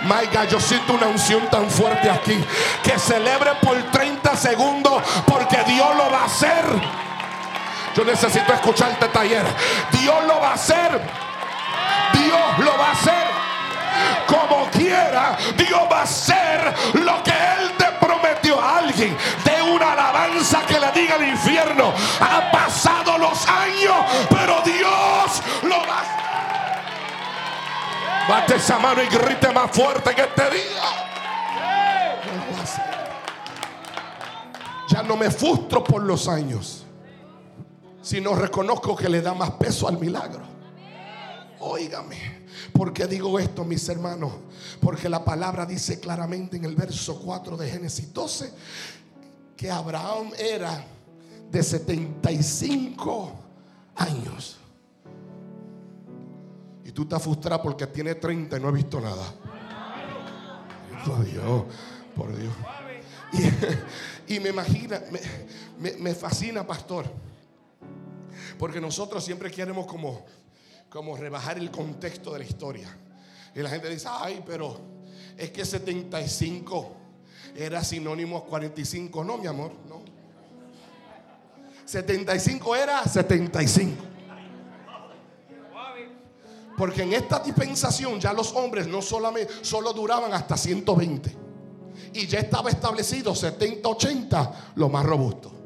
God, 0.07 0.49
yo 0.49 0.59
siento 0.59 0.93
una 0.93 1.07
unción 1.07 1.47
tan 1.49 1.69
fuerte 1.69 2.09
aquí. 2.09 2.37
Que 2.83 2.97
celebre 2.99 3.51
por 3.61 3.75
30 3.91 4.35
segundos 4.35 5.01
porque 5.25 5.57
Dios 5.67 5.95
lo 5.95 6.11
va 6.11 6.21
a 6.21 6.25
hacer. 6.25 7.06
Yo 7.97 8.05
necesito 8.05 8.53
escuchar 8.53 8.91
este 8.91 9.07
taller. 9.07 9.43
Dios 9.91 10.23
lo 10.27 10.39
va 10.39 10.51
a 10.51 10.53
hacer. 10.53 11.01
Dios 12.13 12.59
lo 12.59 12.77
va 12.77 12.89
a 12.89 12.91
hacer. 12.91 13.27
Como 14.27 14.69
quiera, 14.69 15.35
Dios 15.57 15.81
va 15.91 16.01
a 16.01 16.03
hacer 16.03 16.75
lo 16.93 17.23
que 17.23 17.31
Él 17.31 17.71
te 17.75 17.85
prometió 17.99 18.61
a 18.61 18.77
alguien. 18.77 19.17
De 19.43 19.63
una 19.63 19.93
alabanza 19.93 20.61
que 20.67 20.79
le 20.79 20.91
diga 20.91 21.15
al 21.15 21.27
infierno. 21.27 21.91
Han 22.19 22.51
pasado 22.51 23.17
los 23.17 23.47
años, 23.47 23.95
pero 24.29 24.61
Dios 24.63 25.41
lo 25.63 25.77
va 25.87 25.97
a 25.97 26.01
hacer. 26.01 26.17
Bate 28.29 28.55
esa 28.57 28.77
mano 28.77 29.01
y 29.01 29.07
grite 29.07 29.51
más 29.51 29.71
fuerte 29.71 30.13
que 30.13 30.21
este 30.21 30.49
día. 30.51 30.83
Ya 34.87 35.01
no 35.01 35.17
me 35.17 35.31
frustro 35.31 35.83
por 35.83 36.03
los 36.03 36.27
años, 36.27 36.85
sino 38.07 38.33
reconozco 38.33 38.95
que 38.95 39.09
le 39.09 39.21
da 39.21 39.33
más 39.33 39.51
peso 39.51 39.85
al 39.85 39.99
milagro. 39.99 40.41
Óigame. 41.59 42.47
¿Por 42.71 42.93
qué 42.93 43.05
digo 43.05 43.37
esto, 43.37 43.65
mis 43.65 43.89
hermanos? 43.89 44.31
Porque 44.79 45.09
la 45.09 45.25
palabra 45.25 45.65
dice 45.65 45.99
claramente 45.99 46.55
en 46.55 46.63
el 46.63 46.73
verso 46.73 47.19
4 47.19 47.57
de 47.57 47.69
Génesis 47.69 48.13
12 48.13 48.53
que 49.57 49.69
Abraham 49.69 50.31
era 50.39 50.85
de 51.51 51.61
75 51.61 53.33
años. 53.97 54.57
Y 56.85 56.91
tú 56.93 57.01
estás 57.01 57.21
frustrado 57.21 57.61
porque 57.61 57.87
tiene 57.87 58.15
30 58.15 58.55
y 58.55 58.59
no 58.61 58.69
he 58.69 58.71
visto 58.73 59.01
nada. 59.01 59.33
Por 61.05 61.25
Dios, 61.25 61.63
por 62.15 62.37
Dios. 62.37 62.53
Y, 64.29 64.39
me 64.39 64.49
imagina, 64.49 65.01
me, 65.77 65.91
me 65.97 66.15
fascina, 66.15 66.65
pastor. 66.65 67.27
Porque 68.57 68.81
nosotros 68.81 69.23
siempre 69.23 69.51
queremos 69.51 69.85
como 69.85 70.23
como 70.89 71.17
rebajar 71.17 71.57
el 71.57 71.69
contexto 71.69 72.33
de 72.33 72.39
la 72.39 72.45
historia. 72.45 72.95
Y 73.53 73.59
la 73.61 73.69
gente 73.69 73.89
dice, 73.89 74.07
ay, 74.09 74.43
pero 74.45 74.79
es 75.37 75.51
que 75.51 75.65
75 75.65 76.91
era 77.55 77.83
sinónimo 77.83 78.37
a 78.37 78.45
45. 78.45 79.23
No, 79.23 79.37
mi 79.37 79.47
amor, 79.47 79.71
no. 79.87 80.01
75 81.85 82.75
era 82.75 83.03
75. 83.03 84.03
Porque 86.77 87.01
en 87.01 87.13
esta 87.13 87.39
dispensación 87.39 88.19
ya 88.19 88.33
los 88.33 88.53
hombres 88.53 88.87
no 88.87 89.01
solamente 89.01 89.51
solo 89.63 89.93
duraban 89.93 90.33
hasta 90.33 90.55
120. 90.55 91.35
Y 92.13 92.27
ya 92.27 92.39
estaba 92.39 92.69
establecido 92.69 93.33
70, 93.33 93.89
80, 93.89 94.71
lo 94.75 94.87
más 94.87 95.05
robusto. 95.05 95.56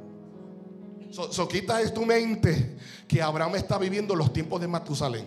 So, 1.11 1.47
quita 1.47 1.77
de 1.77 1.89
tu 1.89 2.05
mente 2.05 2.77
que 3.05 3.21
Abraham 3.21 3.55
está 3.55 3.77
viviendo 3.77 4.15
los 4.15 4.31
tiempos 4.31 4.61
de 4.61 4.67
Matusalén. 4.67 5.25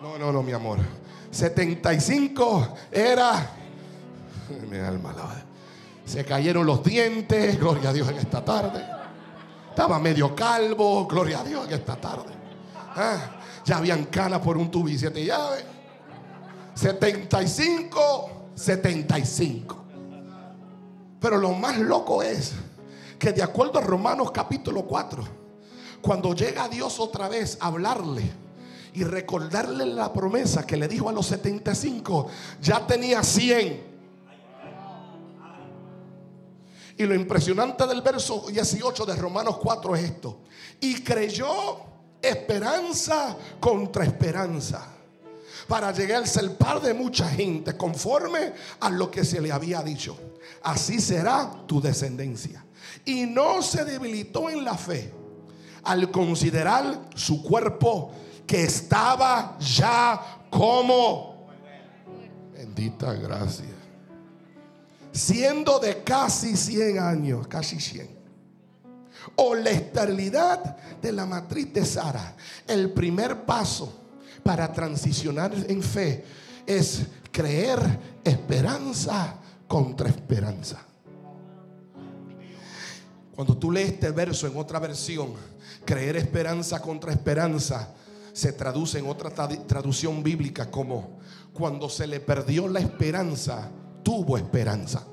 No, 0.00 0.16
no, 0.16 0.32
no, 0.32 0.42
mi 0.42 0.52
amor. 0.52 0.78
75 1.30 2.74
era. 2.90 3.50
Mi 4.70 4.78
alma 4.78 5.14
Se 6.04 6.24
cayeron 6.24 6.66
los 6.66 6.82
dientes, 6.82 7.60
gloria 7.60 7.90
a 7.90 7.92
Dios 7.92 8.08
en 8.08 8.16
esta 8.16 8.44
tarde. 8.44 8.84
Estaba 9.68 9.98
medio 9.98 10.34
calvo, 10.34 11.06
gloria 11.06 11.40
a 11.40 11.44
Dios 11.44 11.68
en 11.68 11.74
esta 11.74 11.96
tarde. 11.96 12.32
Ah, 12.96 13.40
ya 13.64 13.76
habían 13.76 14.06
canas 14.06 14.40
por 14.40 14.56
un 14.56 14.70
tubo 14.70 14.88
y 14.88 14.98
siete 14.98 15.24
llaves. 15.24 15.64
75, 16.74 18.50
75. 18.54 19.84
Pero 21.20 21.36
lo 21.36 21.52
más 21.52 21.78
loco 21.78 22.22
es 22.22 22.54
que 23.20 23.32
de 23.34 23.42
acuerdo 23.42 23.78
a 23.78 23.82
Romanos 23.82 24.30
capítulo 24.32 24.86
4, 24.86 25.22
cuando 26.00 26.34
llega 26.34 26.70
Dios 26.70 26.98
otra 26.98 27.28
vez 27.28 27.58
a 27.60 27.66
hablarle 27.66 28.22
y 28.94 29.04
recordarle 29.04 29.84
la 29.84 30.10
promesa 30.10 30.66
que 30.66 30.78
le 30.78 30.88
dijo 30.88 31.10
a 31.10 31.12
los 31.12 31.26
75, 31.26 32.28
ya 32.62 32.84
tenía 32.86 33.22
100. 33.22 33.90
Y 36.96 37.04
lo 37.04 37.14
impresionante 37.14 37.86
del 37.86 38.00
verso 38.00 38.46
18 38.48 39.04
de 39.04 39.16
Romanos 39.16 39.58
4 39.58 39.96
es 39.96 40.04
esto. 40.04 40.38
Y 40.80 41.02
creyó 41.02 41.78
esperanza 42.22 43.36
contra 43.60 44.04
esperanza 44.04 44.86
para 45.68 45.92
llegarse 45.92 46.40
al 46.40 46.52
par 46.52 46.80
de 46.80 46.94
mucha 46.94 47.28
gente 47.28 47.76
conforme 47.76 48.54
a 48.80 48.88
lo 48.88 49.10
que 49.10 49.26
se 49.26 49.42
le 49.42 49.52
había 49.52 49.82
dicho. 49.82 50.16
Así 50.62 51.00
será 51.00 51.50
tu 51.66 51.82
descendencia 51.82 52.64
y 53.04 53.26
no 53.26 53.62
se 53.62 53.84
debilitó 53.84 54.50
en 54.50 54.64
la 54.64 54.76
fe 54.76 55.12
al 55.84 56.10
considerar 56.10 57.08
su 57.14 57.42
cuerpo 57.42 58.12
que 58.46 58.64
estaba 58.64 59.56
ya 59.58 60.20
como 60.50 61.46
bendita 62.52 63.14
gracia 63.14 63.64
siendo 65.12 65.78
de 65.78 66.02
casi 66.02 66.56
100 66.56 66.98
años 66.98 67.46
casi 67.46 67.80
100 67.80 68.20
o 69.36 69.54
la 69.54 69.70
esterilidad 69.70 70.76
de 71.00 71.12
la 71.12 71.26
matriz 71.26 71.72
de 71.72 71.84
Sara 71.84 72.34
el 72.66 72.92
primer 72.92 73.44
paso 73.44 74.00
para 74.42 74.72
transicionar 74.72 75.52
en 75.68 75.82
fe 75.82 76.24
es 76.66 77.06
creer 77.30 77.80
esperanza 78.24 79.36
contra 79.66 80.08
esperanza 80.08 80.89
cuando 83.40 83.56
tú 83.56 83.70
lees 83.70 83.92
este 83.92 84.10
verso 84.10 84.46
en 84.46 84.54
otra 84.58 84.78
versión, 84.78 85.32
creer 85.86 86.18
esperanza 86.18 86.82
contra 86.82 87.10
esperanza, 87.10 87.88
se 88.34 88.52
traduce 88.52 88.98
en 88.98 89.08
otra 89.08 89.30
traducción 89.30 90.22
bíblica 90.22 90.70
como 90.70 91.20
cuando 91.54 91.88
se 91.88 92.06
le 92.06 92.20
perdió 92.20 92.68
la 92.68 92.80
esperanza, 92.80 93.70
tuvo 94.02 94.36
esperanza. 94.36 95.06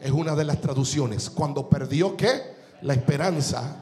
Es 0.00 0.10
una 0.10 0.34
de 0.34 0.44
las 0.44 0.62
traducciones. 0.62 1.28
Cuando 1.28 1.68
perdió 1.68 2.16
qué? 2.16 2.40
La 2.80 2.94
esperanza, 2.94 3.76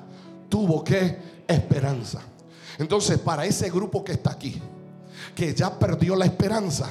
tuvo 0.49 0.83
qué? 0.83 1.45
Esperanza. 1.47 2.23
Entonces, 2.77 3.21
para 3.21 3.45
ese 3.45 3.71
grupo 3.71 4.03
que 4.03 4.15
está 4.15 4.33
aquí, 4.33 4.61
que 5.37 5.55
ya 5.55 5.79
perdió 5.79 6.17
la 6.17 6.25
esperanza, 6.25 6.91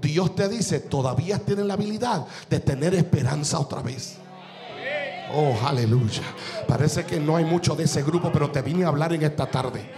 Dios 0.00 0.34
te 0.34 0.48
dice, 0.48 0.80
todavía 0.80 1.38
tiene 1.38 1.62
la 1.62 1.74
habilidad 1.74 2.26
de 2.48 2.58
tener 2.58 2.94
esperanza 2.94 3.58
otra 3.58 3.82
vez. 3.82 4.20
Oh, 5.32 5.56
aleluya. 5.66 6.22
Parece 6.68 7.04
que 7.04 7.18
no 7.18 7.36
hay 7.36 7.44
mucho 7.44 7.74
de 7.74 7.84
ese 7.84 8.02
grupo, 8.02 8.30
pero 8.32 8.50
te 8.50 8.62
vine 8.62 8.84
a 8.84 8.88
hablar 8.88 9.12
en 9.12 9.22
esta 9.22 9.46
tarde. 9.46 9.90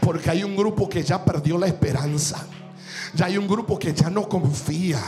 Porque 0.00 0.30
hay 0.30 0.44
un 0.44 0.56
grupo 0.56 0.88
que 0.88 1.02
ya 1.02 1.24
perdió 1.24 1.58
la 1.58 1.66
esperanza. 1.66 2.46
Ya 3.14 3.26
hay 3.26 3.38
un 3.38 3.46
grupo 3.46 3.78
que 3.78 3.92
ya 3.92 4.10
no 4.10 4.28
confía. 4.28 5.00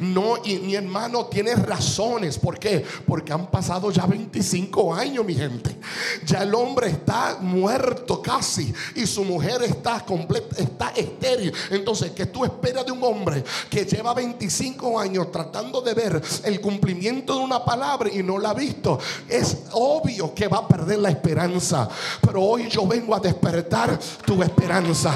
No, 0.00 0.36
y 0.44 0.56
mi 0.58 0.74
hermano 0.74 1.26
tiene 1.26 1.54
razones. 1.54 2.38
¿Por 2.38 2.58
qué? 2.58 2.84
Porque 3.06 3.32
han 3.32 3.50
pasado 3.50 3.90
ya 3.90 4.06
25 4.06 4.94
años, 4.94 5.24
mi 5.24 5.34
gente. 5.34 5.76
Ya 6.24 6.42
el 6.42 6.54
hombre 6.54 6.88
está 6.88 7.38
muerto 7.40 8.20
casi. 8.22 8.72
Y 8.94 9.06
su 9.06 9.24
mujer 9.24 9.62
está 9.62 10.04
completa, 10.04 10.56
está 10.56 10.88
estéril. 10.90 11.52
Entonces, 11.70 12.12
¿qué 12.12 12.26
tú 12.26 12.44
esperas 12.44 12.86
de 12.86 12.92
un 12.92 13.02
hombre 13.02 13.44
que 13.70 13.84
lleva 13.84 14.14
25 14.14 14.98
años 14.98 15.30
tratando 15.30 15.80
de 15.80 15.94
ver 15.94 16.22
el 16.44 16.60
cumplimiento 16.60 17.36
de 17.38 17.44
una 17.44 17.64
palabra 17.64 18.10
y 18.12 18.22
no 18.22 18.38
la 18.38 18.50
ha 18.50 18.54
visto? 18.54 18.98
Es 19.28 19.64
obvio 19.72 20.34
que 20.34 20.48
va 20.48 20.58
a 20.58 20.68
perder 20.68 20.98
la 20.98 21.10
esperanza. 21.10 21.88
Pero 22.20 22.42
hoy 22.42 22.68
yo 22.68 22.86
vengo 22.86 23.14
a 23.14 23.20
despertar 23.20 23.98
tu 24.24 24.42
esperanza. 24.42 25.12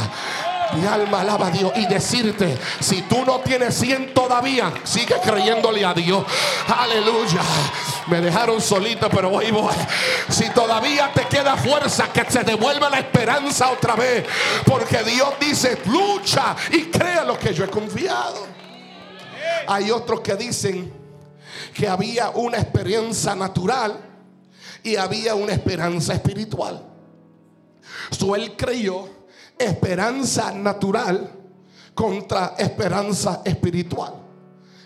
Mi 0.74 0.86
alma 0.86 1.20
alaba 1.20 1.48
a 1.48 1.50
Dios 1.50 1.72
y 1.76 1.86
decirte, 1.86 2.56
si 2.80 3.02
tú 3.02 3.24
no 3.24 3.40
tienes 3.40 3.74
100 3.74 4.14
todavía, 4.14 4.72
sigue 4.84 5.16
creyéndole 5.22 5.84
a 5.84 5.92
Dios. 5.94 6.24
Aleluya. 6.68 7.40
Me 8.06 8.20
dejaron 8.20 8.60
solito, 8.60 9.08
pero 9.10 9.30
hoy 9.30 9.50
voy. 9.50 9.74
Si 10.28 10.48
todavía 10.50 11.12
te 11.12 11.26
queda 11.26 11.56
fuerza, 11.56 12.12
que 12.12 12.24
se 12.30 12.42
devuelva 12.44 12.88
la 12.90 12.98
esperanza 12.98 13.70
otra 13.70 13.94
vez. 13.94 14.24
Porque 14.64 15.02
Dios 15.02 15.34
dice, 15.40 15.78
lucha 15.86 16.56
y 16.70 16.84
crea 16.84 17.24
lo 17.24 17.38
que 17.38 17.52
yo 17.52 17.64
he 17.64 17.68
confiado. 17.68 18.46
Hay 19.66 19.90
otros 19.90 20.20
que 20.20 20.34
dicen 20.36 20.92
que 21.74 21.88
había 21.88 22.30
una 22.30 22.58
experiencia 22.58 23.34
natural 23.34 23.98
y 24.82 24.96
había 24.96 25.34
una 25.34 25.52
esperanza 25.52 26.14
espiritual. 26.14 26.84
So 28.10 28.34
creyó 28.56 29.19
esperanza 29.60 30.52
natural 30.52 31.30
contra 31.94 32.54
esperanza 32.58 33.42
espiritual. 33.44 34.14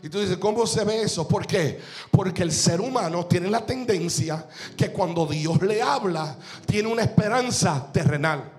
Y 0.02 0.08
tú 0.10 0.20
dices, 0.20 0.36
¿cómo 0.36 0.66
se 0.66 0.84
ve 0.84 1.02
eso? 1.02 1.26
¿Por 1.26 1.46
qué? 1.46 1.80
Porque 2.10 2.42
el 2.42 2.52
ser 2.52 2.80
humano 2.80 3.24
tiene 3.24 3.48
la 3.48 3.64
tendencia 3.64 4.46
que 4.76 4.92
cuando 4.92 5.24
Dios 5.24 5.62
le 5.62 5.80
habla, 5.80 6.36
tiene 6.66 6.92
una 6.92 7.02
esperanza 7.02 7.90
terrenal. 7.90 8.52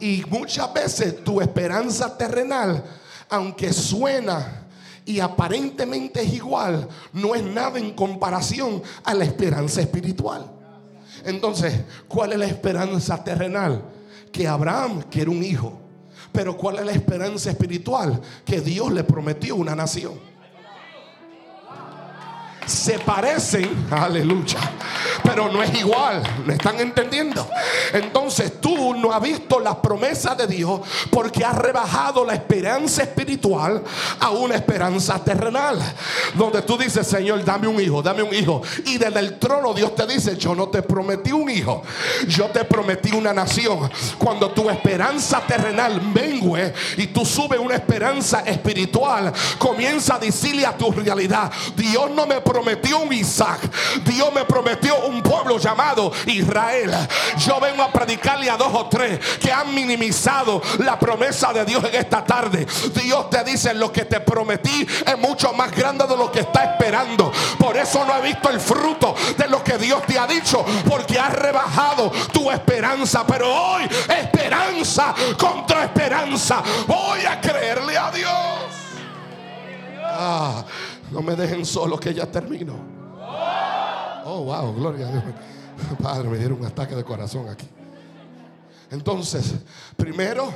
Y 0.00 0.24
muchas 0.28 0.72
veces 0.74 1.22
tu 1.22 1.40
esperanza 1.40 2.18
terrenal, 2.18 2.82
aunque 3.28 3.72
suena 3.72 4.66
y 5.04 5.20
aparentemente 5.20 6.22
es 6.22 6.32
igual, 6.32 6.88
no 7.12 7.36
es 7.36 7.44
nada 7.44 7.78
en 7.78 7.92
comparación 7.92 8.82
a 9.04 9.14
la 9.14 9.24
esperanza 9.24 9.80
espiritual. 9.80 10.61
Entonces, 11.24 11.80
¿cuál 12.08 12.32
es 12.32 12.38
la 12.38 12.46
esperanza 12.46 13.22
terrenal? 13.22 13.82
Que 14.30 14.48
Abraham 14.48 15.02
quiere 15.10 15.30
un 15.30 15.42
hijo. 15.42 15.78
Pero 16.32 16.56
¿cuál 16.56 16.78
es 16.78 16.86
la 16.86 16.92
esperanza 16.92 17.50
espiritual? 17.50 18.20
Que 18.44 18.60
Dios 18.60 18.90
le 18.92 19.04
prometió 19.04 19.56
una 19.56 19.74
nación 19.74 20.32
se 22.66 22.98
parecen, 22.98 23.86
aleluya, 23.90 24.58
pero 25.22 25.50
no 25.50 25.62
es 25.62 25.74
igual, 25.74 26.22
¿me 26.44 26.54
están 26.54 26.80
entendiendo? 26.80 27.48
Entonces 27.92 28.60
tú 28.60 28.94
no 28.94 29.12
has 29.12 29.22
visto 29.22 29.60
la 29.60 29.80
promesa 29.80 30.34
de 30.34 30.46
Dios 30.46 30.80
porque 31.10 31.44
has 31.44 31.56
rebajado 31.56 32.24
la 32.24 32.34
esperanza 32.34 33.02
espiritual 33.02 33.82
a 34.20 34.30
una 34.30 34.54
esperanza 34.54 35.22
terrenal, 35.22 35.78
donde 36.34 36.62
tú 36.62 36.76
dices, 36.76 37.06
Señor, 37.06 37.44
dame 37.44 37.66
un 37.66 37.80
hijo, 37.80 38.02
dame 38.02 38.22
un 38.22 38.34
hijo. 38.34 38.62
Y 38.86 38.98
desde 38.98 39.20
el 39.20 39.38
trono 39.38 39.74
Dios 39.74 39.94
te 39.94 40.06
dice, 40.06 40.36
yo 40.36 40.54
no 40.54 40.68
te 40.68 40.82
prometí 40.82 41.32
un 41.32 41.48
hijo, 41.50 41.82
yo 42.28 42.46
te 42.46 42.64
prometí 42.64 43.12
una 43.12 43.32
nación. 43.32 43.90
Cuando 44.18 44.50
tu 44.50 44.70
esperanza 44.70 45.40
terrenal 45.46 46.00
mengue 46.00 46.72
y 46.96 47.08
tú 47.08 47.24
subes 47.24 47.58
una 47.58 47.74
esperanza 47.74 48.40
espiritual, 48.40 49.32
comienza 49.58 50.16
a 50.16 50.18
decirle 50.18 50.66
a 50.66 50.76
tu 50.76 50.90
realidad, 50.90 51.50
Dios 51.76 52.10
no 52.10 52.26
me 52.26 52.40
prometió 52.40 53.00
un 53.00 53.12
Isaac. 53.12 53.60
Dios 54.04 54.32
me 54.34 54.44
prometió 54.44 55.06
un 55.06 55.11
pueblo 55.20 55.58
llamado 55.58 56.12
Israel. 56.26 56.94
Yo 57.38 57.58
vengo 57.60 57.82
a 57.82 57.92
predicarle 57.92 58.48
a 58.48 58.56
dos 58.56 58.72
o 58.72 58.86
tres 58.86 59.18
que 59.40 59.52
han 59.52 59.74
minimizado 59.74 60.62
la 60.78 60.98
promesa 60.98 61.52
de 61.52 61.64
Dios 61.64 61.84
en 61.84 61.94
esta 61.94 62.24
tarde. 62.24 62.66
Dios 62.94 63.28
te 63.30 63.42
dice, 63.44 63.74
lo 63.74 63.92
que 63.92 64.04
te 64.04 64.20
prometí 64.20 64.86
es 65.06 65.18
mucho 65.18 65.52
más 65.52 65.70
grande 65.72 66.06
de 66.06 66.16
lo 66.16 66.30
que 66.30 66.40
está 66.40 66.64
esperando. 66.64 67.32
Por 67.58 67.76
eso 67.76 68.04
no 68.04 68.16
he 68.16 68.22
visto 68.22 68.48
el 68.50 68.60
fruto 68.60 69.14
de 69.36 69.48
lo 69.48 69.62
que 69.62 69.78
Dios 69.78 70.02
te 70.06 70.18
ha 70.18 70.26
dicho, 70.26 70.64
porque 70.88 71.18
has 71.18 71.32
rebajado 71.32 72.10
tu 72.32 72.50
esperanza. 72.50 73.26
Pero 73.26 73.52
hoy, 73.52 73.88
esperanza 74.08 75.14
contra 75.38 75.84
esperanza. 75.84 76.62
Voy 76.86 77.24
a 77.24 77.40
creerle 77.40 77.96
a 77.96 78.10
Dios. 78.10 78.32
Ah, 80.04 80.64
no 81.10 81.22
me 81.22 81.34
dejen 81.34 81.64
solo 81.64 81.98
que 81.98 82.12
ya 82.14 82.26
termino. 82.26 82.74
Oh, 84.24 84.44
wow, 84.44 84.74
gloria 84.74 85.08
a 85.08 85.10
Dios. 85.10 85.24
Padre, 86.02 86.28
me 86.28 86.38
dieron 86.38 86.60
un 86.60 86.66
ataque 86.66 86.94
de 86.94 87.04
corazón 87.04 87.48
aquí. 87.48 87.66
Entonces, 88.90 89.54
primero, 89.96 90.52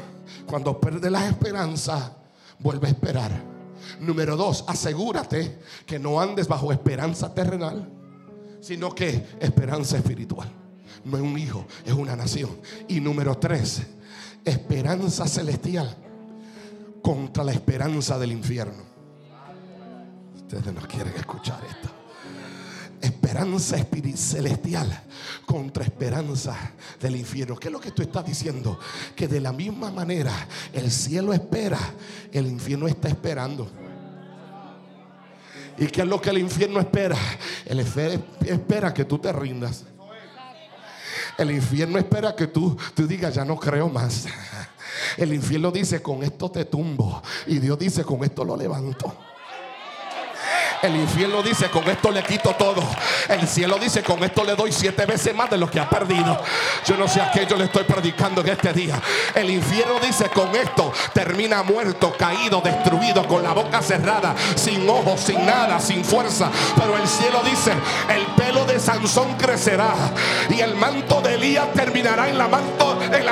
cuando 0.46 0.78
pierdes 0.78 1.10
la 1.10 1.26
esperanza, 1.26 2.12
vuelve 2.58 2.88
a 2.88 2.90
esperar. 2.90 3.32
Número 4.00 4.36
dos, 4.36 4.64
asegúrate 4.66 5.58
que 5.86 5.98
no 5.98 6.20
andes 6.20 6.46
bajo 6.46 6.70
esperanza 6.70 7.32
terrenal, 7.32 7.88
sino 8.60 8.94
que 8.94 9.26
esperanza 9.40 9.96
espiritual. 9.96 10.50
No 11.04 11.16
es 11.16 11.22
un 11.22 11.38
hijo, 11.38 11.64
es 11.84 11.92
una 11.92 12.14
nación. 12.14 12.50
Y 12.88 13.00
número 13.00 13.38
tres, 13.38 13.82
esperanza 14.44 15.26
celestial 15.26 15.96
contra 17.02 17.44
la 17.44 17.52
esperanza 17.52 18.18
del 18.18 18.32
infierno. 18.32 18.82
Ustedes 20.36 20.74
no 20.74 20.80
quieren 20.82 21.14
escuchar 21.16 21.60
esto. 21.64 21.95
Esperanza 23.00 23.76
celestial 24.16 25.02
contra 25.44 25.84
esperanza 25.84 26.56
del 27.00 27.16
infierno. 27.16 27.56
¿Qué 27.56 27.68
es 27.68 27.72
lo 27.72 27.80
que 27.80 27.90
tú 27.90 28.02
estás 28.02 28.24
diciendo? 28.24 28.78
Que 29.14 29.28
de 29.28 29.40
la 29.40 29.52
misma 29.52 29.90
manera 29.90 30.32
el 30.72 30.90
cielo 30.90 31.32
espera, 31.32 31.78
el 32.32 32.46
infierno 32.46 32.88
está 32.88 33.08
esperando. 33.08 33.68
¿Y 35.78 35.86
qué 35.88 36.02
es 36.02 36.06
lo 36.06 36.20
que 36.20 36.30
el 36.30 36.38
infierno 36.38 36.80
espera? 36.80 37.18
El 37.66 37.80
espera 37.80 38.94
que 38.94 39.04
tú 39.04 39.18
te 39.18 39.32
rindas. 39.32 39.84
El 41.36 41.50
infierno 41.50 41.98
espera 41.98 42.34
que 42.34 42.46
tú, 42.46 42.76
tú 42.94 43.06
digas, 43.06 43.34
ya 43.34 43.44
no 43.44 43.56
creo 43.56 43.90
más. 43.90 44.24
El 45.18 45.34
infierno 45.34 45.70
dice, 45.70 46.00
con 46.00 46.22
esto 46.22 46.50
te 46.50 46.64
tumbo. 46.64 47.22
Y 47.46 47.58
Dios 47.58 47.78
dice, 47.78 48.04
con 48.04 48.24
esto 48.24 48.42
lo 48.44 48.56
levanto. 48.56 49.25
El 50.86 50.94
infierno 50.94 51.42
dice, 51.42 51.68
con 51.68 51.82
esto 51.88 52.12
le 52.12 52.22
quito 52.22 52.54
todo. 52.54 52.80
El 53.28 53.48
cielo 53.48 53.76
dice, 53.76 54.04
con 54.04 54.22
esto 54.22 54.44
le 54.44 54.54
doy 54.54 54.70
siete 54.70 55.04
veces 55.04 55.34
más 55.34 55.50
de 55.50 55.58
lo 55.58 55.68
que 55.68 55.80
ha 55.80 55.90
perdido. 55.90 56.40
Yo 56.86 56.96
no 56.96 57.08
sé 57.08 57.20
a 57.20 57.32
qué 57.32 57.44
yo 57.44 57.56
le 57.56 57.64
estoy 57.64 57.82
predicando 57.82 58.40
en 58.42 58.50
este 58.50 58.72
día. 58.72 58.94
El 59.34 59.50
infierno 59.50 59.98
dice, 59.98 60.28
con 60.28 60.54
esto 60.54 60.92
termina 61.12 61.64
muerto, 61.64 62.14
caído, 62.16 62.60
destruido, 62.60 63.26
con 63.26 63.42
la 63.42 63.52
boca 63.52 63.82
cerrada, 63.82 64.36
sin 64.54 64.88
ojos, 64.88 65.22
sin 65.22 65.44
nada, 65.44 65.80
sin 65.80 66.04
fuerza. 66.04 66.52
Pero 66.76 66.96
el 66.96 67.08
cielo 67.08 67.42
dice, 67.44 67.72
el 68.08 68.24
pelo 68.36 68.64
de 68.64 68.78
Sansón 68.78 69.34
crecerá 69.34 69.92
y 70.48 70.60
el 70.60 70.76
manto 70.76 71.20
de 71.20 71.34
Elías 71.34 71.72
terminará 71.72 72.28
en 72.28 72.38
la 72.38 72.46
manto 72.46 72.86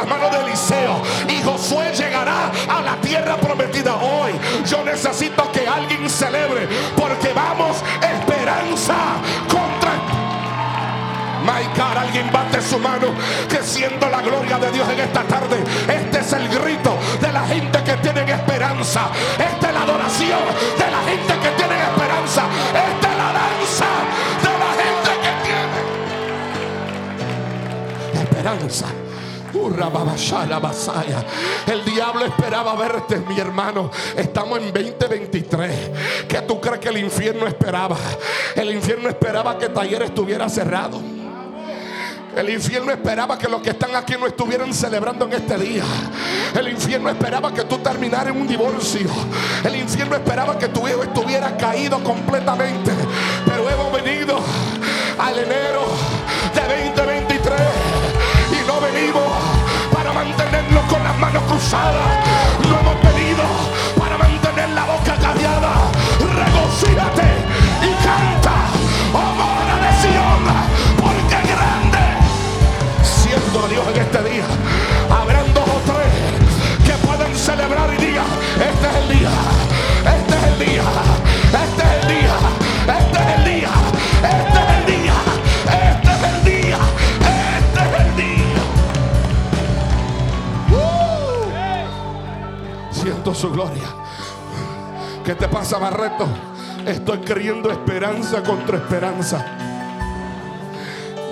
manos 0.06 0.30
de 0.30 0.38
Eliseo 0.38 1.02
y 1.28 1.42
Josué 1.42 1.92
llegará 1.96 2.50
a 2.68 2.82
la 2.82 2.96
tierra 3.00 3.36
prometida 3.36 3.96
hoy. 3.96 4.32
Yo 4.66 4.84
necesito 4.84 5.50
que 5.52 5.66
alguien 5.66 6.08
celebre 6.08 6.68
porque 6.96 7.32
esperanza 8.00 8.94
contra 9.48 9.92
My 11.44 11.62
God, 11.76 11.96
alguien 11.98 12.32
bate 12.32 12.62
su 12.62 12.78
mano 12.78 13.08
que 13.50 13.62
siendo 13.62 14.08
la 14.08 14.22
gloria 14.22 14.58
de 14.58 14.70
Dios 14.72 14.88
en 14.88 15.00
esta 15.00 15.22
tarde. 15.24 15.62
Este 15.86 16.20
es 16.20 16.32
el 16.32 16.48
grito 16.48 16.96
de 17.20 17.30
la 17.30 17.42
gente 17.42 17.82
que 17.82 17.92
tiene 17.98 18.32
esperanza. 18.32 19.10
Esta 19.38 19.68
es 19.68 19.74
la 19.74 19.82
adoración 19.82 20.40
de 20.78 20.90
la 20.90 21.02
gente 21.02 21.34
que 21.42 21.50
tiene 21.50 21.82
esperanza. 21.82 22.44
Esta 22.68 23.10
es 23.10 23.16
la 23.18 23.32
danza 23.34 23.86
de 24.42 24.58
la 24.58 24.72
gente 24.80 25.10
que 25.22 25.32
tiene 28.14 28.22
esperanza. 28.22 29.03
El 31.66 31.84
diablo 31.84 32.24
esperaba 32.24 32.74
verte, 32.74 33.18
mi 33.28 33.38
hermano. 33.38 33.90
Estamos 34.16 34.58
en 34.58 34.72
2023. 34.72 35.90
¿Qué 36.28 36.42
tú 36.42 36.60
crees 36.60 36.80
que 36.80 36.88
el 36.88 36.98
infierno 36.98 37.46
esperaba? 37.46 37.96
El 38.54 38.70
infierno 38.70 39.08
esperaba 39.08 39.58
que 39.58 39.68
taller 39.68 40.02
estuviera 40.02 40.48
cerrado. 40.48 41.00
El 42.36 42.50
infierno 42.50 42.90
esperaba 42.90 43.38
que 43.38 43.48
los 43.48 43.62
que 43.62 43.70
están 43.70 43.94
aquí 43.94 44.14
no 44.18 44.26
estuvieran 44.26 44.74
celebrando 44.74 45.24
en 45.26 45.34
este 45.34 45.56
día. 45.56 45.84
El 46.58 46.68
infierno 46.68 47.08
esperaba 47.08 47.54
que 47.54 47.62
tú 47.64 47.78
terminaras 47.78 48.34
un 48.34 48.48
divorcio. 48.48 49.08
El 49.62 49.76
infierno 49.76 50.16
esperaba 50.16 50.58
que 50.58 50.68
tu 50.68 50.86
hijo 50.88 51.04
estuviera 51.04 51.56
caído 51.56 52.02
completamente. 52.02 52.90
Pero 53.46 53.70
hemos 53.70 53.92
venido 53.92 54.40
al 55.18 55.38
enero 55.38 55.73
manos 61.18 61.42
cruzadas. 61.44 61.94
No 62.68 62.78
hemos 62.80 63.03
gloria. 93.50 93.88
¿Qué 95.24 95.34
te 95.34 95.48
pasa, 95.48 95.78
Barreto? 95.78 96.26
Estoy 96.86 97.18
creyendo 97.18 97.70
esperanza 97.70 98.42
contra 98.42 98.76
esperanza. 98.76 99.44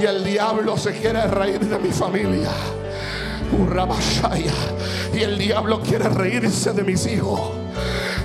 Y 0.01 0.05
el 0.05 0.25
diablo 0.25 0.77
se 0.77 0.93
quiere 0.93 1.27
reír 1.27 1.61
de 1.61 1.79
mi 1.79 1.91
familia. 1.91 2.51
Y 5.15 5.21
el 5.21 5.39
diablo 5.39 5.81
quiere 5.81 6.09
reírse 6.09 6.73
de 6.73 6.83
mis 6.83 7.07
hijos. 7.07 7.41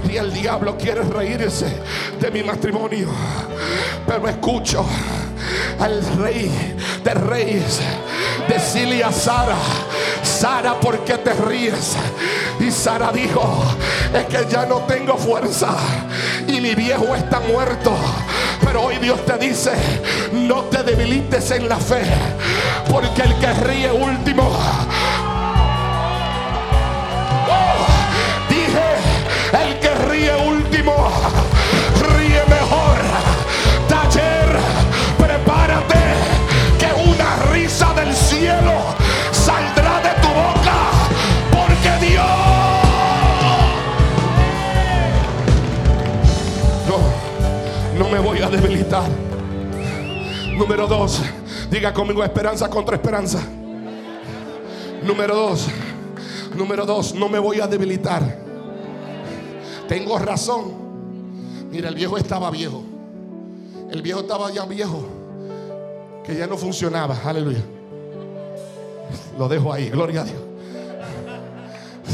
Y 0.10 0.15
el 0.15 0.34
diablo 0.34 0.78
quiere 0.78 1.02
reírse 1.02 1.67
de 2.19 2.32
mi 2.32 2.43
matrimonio. 2.43 3.10
Pero 4.08 4.28
escucho 4.30 4.86
al 5.80 6.02
rey 6.17 6.50
de 7.04 7.13
reyes. 7.13 7.82
Decirle 8.47 9.04
a 9.04 9.12
Sara, 9.12 9.58
Sara, 10.38 10.80
¿por 10.80 11.00
qué 11.00 11.17
te 11.17 11.34
ríes? 11.34 11.95
Y 12.60 12.69
Sara 12.69 13.12
dijo, 13.12 13.41
es 14.13 14.26
que 14.26 14.45
ya 14.47 14.67
no 14.67 14.82
tengo 14.82 15.17
fuerza 15.17 15.69
y 16.47 16.62
mi 16.62 16.76
viejo 16.76 17.15
está 17.15 17.39
muerto. 17.39 17.95
Pero 18.63 18.84
hoy 18.84 18.97
Dios 18.97 19.26
te 19.26 19.36
dice, 19.39 19.71
no 20.34 20.65
te 20.65 20.84
debilites 20.84 21.50
en 21.50 21.67
la 21.67 21.78
fe, 21.78 22.04
porque 22.88 23.23
el 23.23 23.34
que 23.39 23.52
ríe 23.52 23.91
último 23.91 24.43
oh, 27.50 27.88
dije, 28.47 29.63
el 29.63 29.80
que 29.80 29.95
ríe 30.08 30.36
último, 30.36 30.93
me 48.10 48.20
voy 48.20 48.39
a 48.39 48.50
debilitar. 48.50 49.10
Número 50.58 50.88
dos, 50.88 51.22
diga 51.70 51.93
conmigo 51.93 52.24
esperanza 52.24 52.70
contra 52.70 52.96
esperanza. 52.96 53.39
Número 55.04 55.36
dos, 55.36 55.67
número 56.56 56.86
dos, 56.86 57.13
no 57.13 57.30
me 57.30 57.39
voy 57.39 57.60
a 57.60 57.67
debilitar. 57.67 58.39
Tengo 59.88 60.17
razón. 60.20 60.74
Mira, 61.72 61.89
el 61.89 61.96
viejo 61.96 62.17
estaba 62.17 62.50
viejo. 62.50 62.84
El 63.91 64.02
viejo 64.02 64.22
estaba 64.22 64.52
ya 64.52 64.65
viejo. 64.65 65.06
Que 66.26 66.36
ya 66.36 66.48
no 66.48 66.58
funcionaba. 66.58 67.17
Aleluya. 67.24 67.63
Lo 69.38 69.48
dejo 69.48 69.72
ahí. 69.72 69.89
Gloria 69.89 70.22
a 70.22 70.24
Dios. 70.26 70.41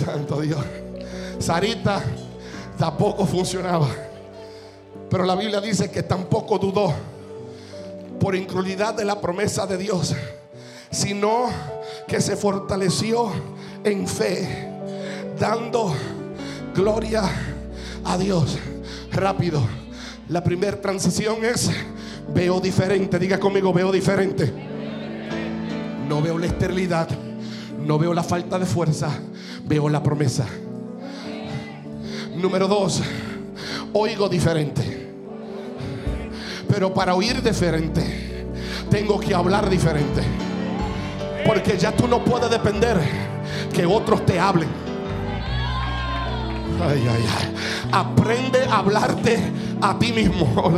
Santo 0.05 0.41
Dios. 0.41 0.63
Sarita 1.39 2.03
tampoco 2.77 3.25
funcionaba. 3.25 3.87
Pero 5.13 5.25
la 5.25 5.35
Biblia 5.35 5.61
dice 5.61 5.91
que 5.91 6.01
tampoco 6.01 6.57
dudó 6.57 6.91
por 8.19 8.35
incredulidad 8.35 8.95
de 8.95 9.05
la 9.05 9.21
promesa 9.21 9.67
de 9.67 9.77
Dios, 9.77 10.15
sino 10.89 11.49
que 12.07 12.19
se 12.19 12.35
fortaleció 12.35 13.31
en 13.83 14.07
fe, 14.07 14.71
dando 15.39 15.93
gloria 16.73 17.29
a 18.03 18.17
Dios. 18.17 18.57
Rápido. 19.11 19.61
La 20.29 20.43
primera 20.43 20.81
transición 20.81 21.45
es 21.45 21.69
veo 22.33 22.59
diferente. 22.59 23.19
Diga 23.19 23.39
conmigo, 23.39 23.71
veo 23.71 23.91
diferente. 23.91 24.51
No 26.09 26.23
veo 26.23 26.39
la 26.39 26.47
esterilidad, 26.47 27.07
no 27.85 27.99
veo 27.99 28.15
la 28.15 28.23
falta 28.23 28.57
de 28.57 28.65
fuerza, 28.65 29.11
veo 29.63 29.89
la 29.89 30.01
promesa. 30.01 30.47
Número 32.35 32.67
dos, 32.67 33.03
oigo 33.93 34.27
diferente. 34.27 35.02
Pero 36.73 36.91
para 36.91 37.13
oír 37.13 37.43
diferente, 37.43 38.47
tengo 38.89 39.19
que 39.19 39.35
hablar 39.35 39.69
diferente. 39.69 40.23
Porque 41.45 41.77
ya 41.77 41.91
tú 41.91 42.07
no 42.07 42.25
puedes 42.25 42.49
depender 42.49 42.99
que 43.71 43.85
otros 43.85 44.25
te 44.25 44.39
hablen. 44.39 44.69
Ay, 46.81 47.07
ay, 47.07 47.25
ay. 47.39 47.53
Aprende 47.91 48.65
a 48.65 48.77
hablarte 48.77 49.39
a 49.83 49.99
ti 49.99 50.13
mismo. 50.13 50.51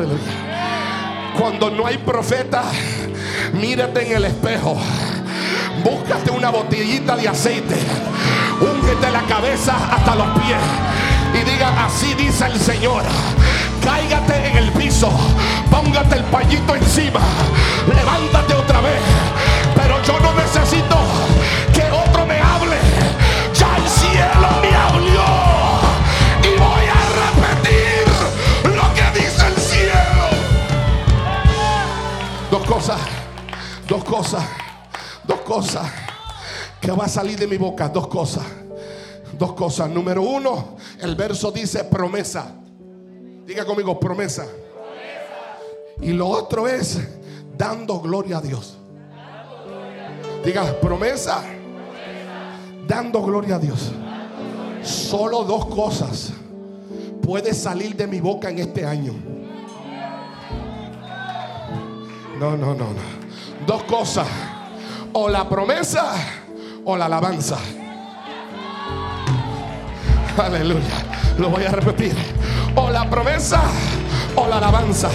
Cuando 1.39 1.71
no 1.71 1.87
hay 1.87 1.97
profeta, 1.99 2.63
mírate 3.53 4.05
en 4.05 4.17
el 4.17 4.25
espejo. 4.25 4.75
Búscate 5.81 6.29
una 6.29 6.49
botellita 6.49 7.15
de 7.15 7.29
aceite. 7.29 7.77
Úngete 8.59 9.11
la 9.11 9.21
cabeza 9.21 9.77
hasta 9.93 10.13
los 10.13 10.27
pies. 10.39 10.59
Y 11.41 11.49
diga, 11.49 11.85
así 11.85 12.13
dice 12.15 12.47
el 12.47 12.59
Señor. 12.59 13.03
Cáigate 13.85 14.47
en 14.49 14.57
el 14.57 14.71
piso. 14.71 15.11
Póngate 15.69 16.15
el 16.15 16.23
pañito 16.23 16.75
encima. 16.75 17.19
Levántate 17.87 18.55
otra 18.55 18.81
vez. 18.81 18.99
Pero 19.75 20.01
yo 20.01 20.19
no 20.19 20.33
necesito 20.33 20.97
que 21.71 21.83
otro 21.91 22.25
me 22.25 22.39
hable. 22.39 22.77
Ya 23.53 23.77
el 23.77 23.87
cielo 23.87 24.47
me 24.61 24.75
habló. 24.75 25.31
Y 26.41 26.57
voy 26.57 26.85
a 26.99 27.01
repetir 27.21 28.75
lo 28.75 28.93
que 28.95 29.19
dice 29.19 29.47
el 29.47 29.55
cielo. 29.55 30.25
Dos 32.49 32.63
cosas. 32.65 32.99
Dos 33.87 34.03
cosas. 34.03 34.43
Dos 35.23 35.41
cosas. 35.41 35.91
Que 36.81 36.91
va 36.91 37.05
a 37.05 37.09
salir 37.09 37.37
de 37.37 37.45
mi 37.45 37.57
boca. 37.57 37.87
Dos 37.87 38.07
cosas. 38.07 38.45
Dos 39.37 39.53
cosas. 39.53 39.91
Número 39.91 40.23
uno, 40.23 40.75
el 40.99 41.15
verso 41.15 41.51
dice 41.51 41.83
promesa. 41.83 42.64
Diga 43.45 43.63
conmigo, 43.63 43.99
promesa. 43.99 44.47
Y 46.01 46.11
lo 46.11 46.27
otro 46.27 46.67
es 46.67 46.99
dando 47.55 47.99
gloria 47.99 48.37
a 48.37 48.41
Dios. 48.41 48.77
Diga, 50.43 50.79
promesa. 50.81 51.43
Dando 52.87 53.21
gloria 53.21 53.55
a 53.55 53.59
Dios. 53.59 53.91
Solo 54.81 55.43
dos 55.43 55.65
cosas 55.67 56.33
puede 57.21 57.53
salir 57.53 57.95
de 57.95 58.07
mi 58.07 58.19
boca 58.19 58.49
en 58.49 58.59
este 58.59 58.85
año. 58.85 59.13
No, 62.39 62.57
no, 62.57 62.73
no, 62.73 62.87
no. 62.93 63.65
Dos 63.65 63.83
cosas. 63.83 64.27
O 65.13 65.29
la 65.29 65.47
promesa 65.47 66.13
o 66.83 66.97
la 66.97 67.05
alabanza. 67.05 67.57
Aleluya. 70.37 71.05
Lo 71.37 71.49
voy 71.49 71.63
a 71.63 71.71
repetir. 71.71 72.15
O 72.75 72.89
la 72.89 73.09
promesa 73.09 73.61
o 74.35 74.47
la 74.47 74.57
alabanza. 74.57 75.09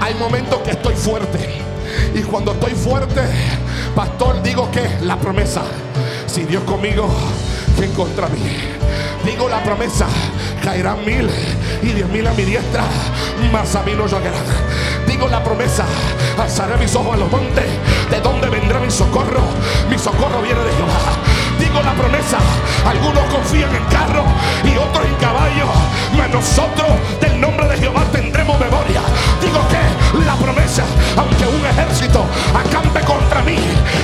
Hay 0.00 0.14
momentos 0.14 0.60
que 0.60 0.72
estoy 0.72 0.94
fuerte. 0.94 1.62
Y 2.14 2.22
cuando 2.22 2.52
estoy 2.52 2.72
fuerte, 2.72 3.20
pastor, 3.94 4.42
digo 4.42 4.70
que 4.70 4.88
la 5.02 5.16
promesa. 5.16 5.62
Si 6.26 6.44
Dios 6.44 6.64
conmigo, 6.64 7.08
¿quién 7.76 7.92
contra 7.92 8.28
mí? 8.28 8.40
Digo 9.24 9.48
la 9.48 9.62
promesa, 9.62 10.06
caerán 10.62 11.04
mil 11.04 11.28
y 11.82 11.86
diez 11.86 12.08
mil 12.08 12.26
a 12.26 12.32
mi 12.32 12.42
diestra, 12.42 12.84
mas 13.52 13.74
a 13.74 13.82
mí 13.82 13.92
no 13.92 14.06
llegarán. 14.06 14.44
Digo 15.06 15.28
la 15.28 15.42
promesa, 15.42 15.84
alzaré 16.38 16.76
mis 16.76 16.94
ojos 16.94 17.14
a 17.14 17.16
los 17.16 17.30
montes, 17.30 17.64
¿de 18.10 18.20
dónde 18.20 18.48
vendrá 18.48 18.80
mi 18.80 18.90
socorro? 18.90 19.40
Mi 19.88 19.98
socorro 19.98 20.42
viene 20.42 20.60
de 20.60 20.72
Jehová. 20.72 21.23
Digo 21.74 21.86
la 21.86 21.94
promesa, 21.94 22.38
algunos 22.88 23.24
confían 23.24 23.74
en 23.74 23.84
carros 23.86 24.24
y 24.62 24.76
otros 24.76 25.04
en 25.04 25.14
caballos, 25.16 25.68
mas 26.16 26.30
nosotros 26.30 26.86
del 27.20 27.40
nombre 27.40 27.66
de 27.66 27.76
Jehová 27.78 28.04
tendremos 28.12 28.60
memoria. 28.60 29.00
Digo 29.42 29.58
que 29.66 30.24
la 30.24 30.36
promesa, 30.36 30.84
aunque 31.16 31.44
un 31.48 31.66
ejército 31.66 32.24
acampe 32.54 33.00
contra 33.00 33.42
mí 33.42 33.56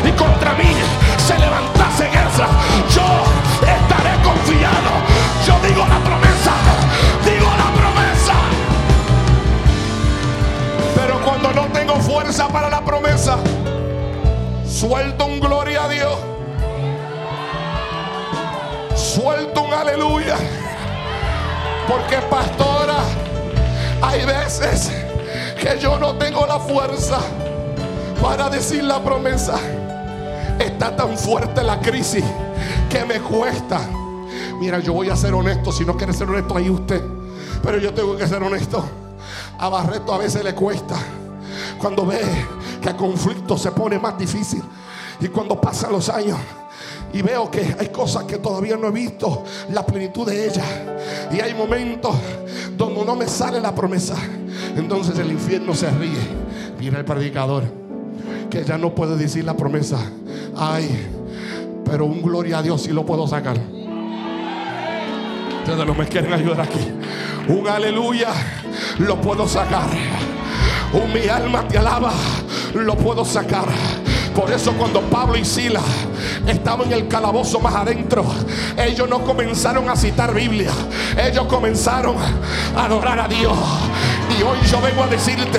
y 0.05 0.11
contra 0.19 0.53
mí 0.55 0.75
se 1.17 1.39
levantase 1.39 2.11
guerra, 2.11 2.49
yo 2.93 3.07
estaré 3.63 4.21
confiado. 4.25 4.91
Yo 5.47 5.55
digo 5.69 5.87
la 5.87 6.01
promesa, 6.01 6.53
digo 7.25 7.51
la 7.57 7.71
promesa. 7.71 8.35
Pero 10.97 11.21
cuando 11.25 11.53
no 11.53 11.67
tengo 11.67 11.95
fuerza 12.01 12.49
para 12.49 12.69
la 12.69 12.85
promesa, 12.85 13.37
suelto 14.67 15.27
un 15.27 15.39
gloria 15.39 15.85
a 15.85 15.89
Dios. 15.89 16.39
Suelto 19.11 19.62
un 19.62 19.73
aleluya. 19.73 20.37
Porque 21.88 22.18
pastora, 22.31 22.99
hay 24.03 24.25
veces 24.25 24.88
que 25.61 25.81
yo 25.81 25.99
no 25.99 26.14
tengo 26.14 26.46
la 26.46 26.61
fuerza 26.61 27.18
para 28.23 28.49
decir 28.49 28.85
la 28.85 29.03
promesa. 29.03 29.59
Está 30.61 30.94
tan 30.94 31.18
fuerte 31.18 31.64
la 31.64 31.81
crisis 31.81 32.25
que 32.88 33.05
me 33.05 33.18
cuesta. 33.20 33.81
Mira, 34.61 34.79
yo 34.79 34.92
voy 34.92 35.11
a 35.11 35.16
ser 35.16 35.35
honesto. 35.35 35.72
Si 35.72 35.85
no 35.85 35.97
quiere 35.97 36.12
ser 36.12 36.28
honesto, 36.28 36.57
ahí 36.57 36.70
usted. 36.70 37.03
Pero 37.64 37.78
yo 37.78 37.93
tengo 37.93 38.16
que 38.16 38.28
ser 38.28 38.41
honesto. 38.41 38.85
A 39.59 39.68
Barreto 39.68 40.14
a 40.14 40.18
veces 40.18 40.45
le 40.45 40.55
cuesta. 40.55 40.95
Cuando 41.80 42.07
ve 42.07 42.20
que 42.80 42.91
el 42.91 42.97
conflicto 42.97 43.59
se 43.59 43.72
pone 43.72 43.99
más 43.99 44.16
difícil. 44.16 44.62
Y 45.18 45.26
cuando 45.26 45.61
pasan 45.61 45.91
los 45.91 46.09
años 46.09 46.39
y 47.13 47.23
veo 47.23 47.51
que 47.51 47.75
hay 47.79 47.89
cosas 47.89 48.25
que 48.25 48.39
todavía 48.39 48.77
no 48.77 48.89
he 48.89 48.93
visto 48.93 49.45
la 49.73 49.85
plenitud 49.85 50.27
de 50.29 50.47
ella. 50.47 50.65
Y 51.33 51.41
hay 51.41 51.55
momentos 51.55 52.15
donde 52.77 53.05
no 53.05 53.17
me 53.17 53.27
sale 53.27 53.61
la 53.61 53.75
promesa. 53.75 54.17
Entonces 54.77 55.19
el 55.19 55.31
infierno 55.31 55.75
se 55.75 55.91
ríe. 55.91 56.19
Mira 56.79 56.99
el 56.99 57.05
predicador 57.05 57.65
que 58.49 58.65
ya 58.65 58.79
no 58.79 58.95
puede 58.95 59.17
decir 59.17 59.45
la 59.45 59.57
promesa. 59.57 59.99
Ay, 60.57 61.09
pero 61.85 62.07
un 62.07 62.23
gloria 62.23 62.59
a 62.59 62.63
Dios 62.63 62.83
si 62.83 62.93
lo 62.93 63.05
puedo 63.05 63.27
sacar. 63.27 63.59
Ustedes 65.59 65.87
no 65.87 65.95
me 65.95 66.07
quieren 66.07 66.33
ayudar 66.33 66.63
aquí. 66.63 66.81
Un 67.49 67.69
aleluya 67.69 68.33
lo 68.99 69.21
puedo 69.21 69.47
sacar. 69.49 69.89
Uh, 70.93 71.07
mi 71.07 71.29
alma 71.29 71.67
te 71.69 71.79
alaba, 71.79 72.13
lo 72.75 72.97
puedo 72.97 73.25
sacar. 73.25 73.69
Por 74.35 74.51
eso 74.53 74.72
cuando 74.72 75.01
Pablo 75.03 75.37
y 75.37 75.45
Sila 75.45 75.81
estaban 76.47 76.87
en 76.87 76.93
el 76.93 77.09
calabozo 77.09 77.61
más 77.61 77.74
adentro, 77.74 78.24
ellos 78.76 79.09
no 79.09 79.20
comenzaron 79.24 79.89
a 79.89 79.97
citar 79.97 80.33
Biblia, 80.33 80.70
ellos 81.16 81.47
comenzaron 81.47 82.16
a 82.76 82.85
adorar 82.85 83.20
a 83.20 83.28
Dios. 83.28 83.57
Y 84.39 84.43
hoy 84.43 84.59
yo 84.70 84.81
vengo 84.81 85.03
a 85.03 85.07
decirte, 85.09 85.59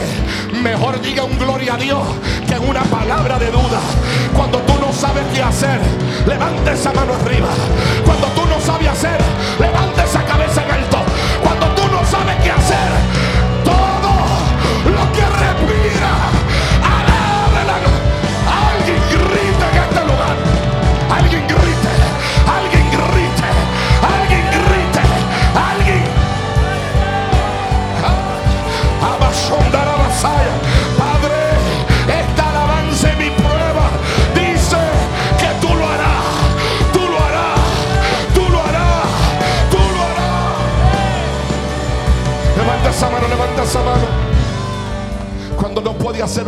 mejor 0.63 1.01
diga 1.01 1.24
un 1.24 1.38
gloria 1.38 1.76
a 1.76 1.78
Dios 1.78 2.01
que 2.47 2.57
una 2.57 2.84
palabra 2.84 3.38
de 3.38 3.51
duda. 3.51 3.80
Cuando 4.36 4.59
tú 4.59 4.74
no 4.80 4.93
sabes 4.93 5.24
qué 5.34 5.41
hacer, 5.41 5.80
levanta 6.26 6.72
esa 6.72 6.93
mano 6.93 7.13
arriba. 7.13 7.49
Cuando 8.05 8.28
tú 8.28 8.41
no 8.47 8.59
sabes 8.59 8.88
hacer, 8.88 9.19
levanta 9.59 10.03
esa 10.03 10.24
cabeza 10.24 10.63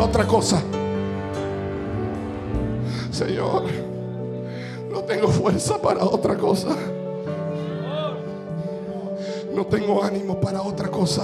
otra 0.03 0.25
cosa. 0.25 0.61
Señor, 3.11 3.63
no 4.91 4.99
tengo 5.01 5.27
fuerza 5.27 5.77
para 5.81 6.03
otra 6.03 6.35
cosa. 6.35 6.75
No 9.53 9.65
tengo 9.67 10.03
ánimo 10.03 10.39
para 10.39 10.61
otra 10.61 10.89
cosa 10.89 11.23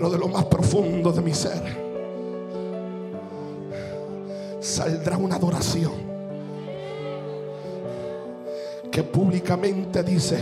pero 0.00 0.08
de 0.08 0.18
lo 0.18 0.28
más 0.28 0.46
profundo 0.46 1.12
de 1.12 1.20
mi 1.20 1.34
ser 1.34 1.60
saldrá 4.58 5.18
una 5.18 5.36
adoración 5.36 5.92
que 8.90 9.02
públicamente 9.02 10.02
dice, 10.02 10.38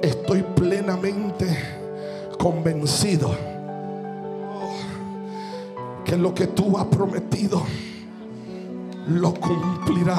estoy 0.00 0.42
plenamente 0.42 1.46
convencido 2.38 3.49
que 6.10 6.16
lo 6.16 6.34
que 6.34 6.48
tú 6.48 6.76
has 6.76 6.86
prometido 6.86 7.62
lo 9.06 9.32
cumplirá. 9.32 10.18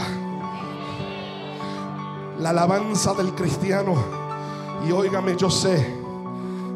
La 2.39 2.51
alabanza 2.51 3.13
del 3.13 3.35
cristiano, 3.35 3.95
y 4.87 4.91
óigame, 4.93 5.35
yo 5.35 5.49
sé, 5.49 5.99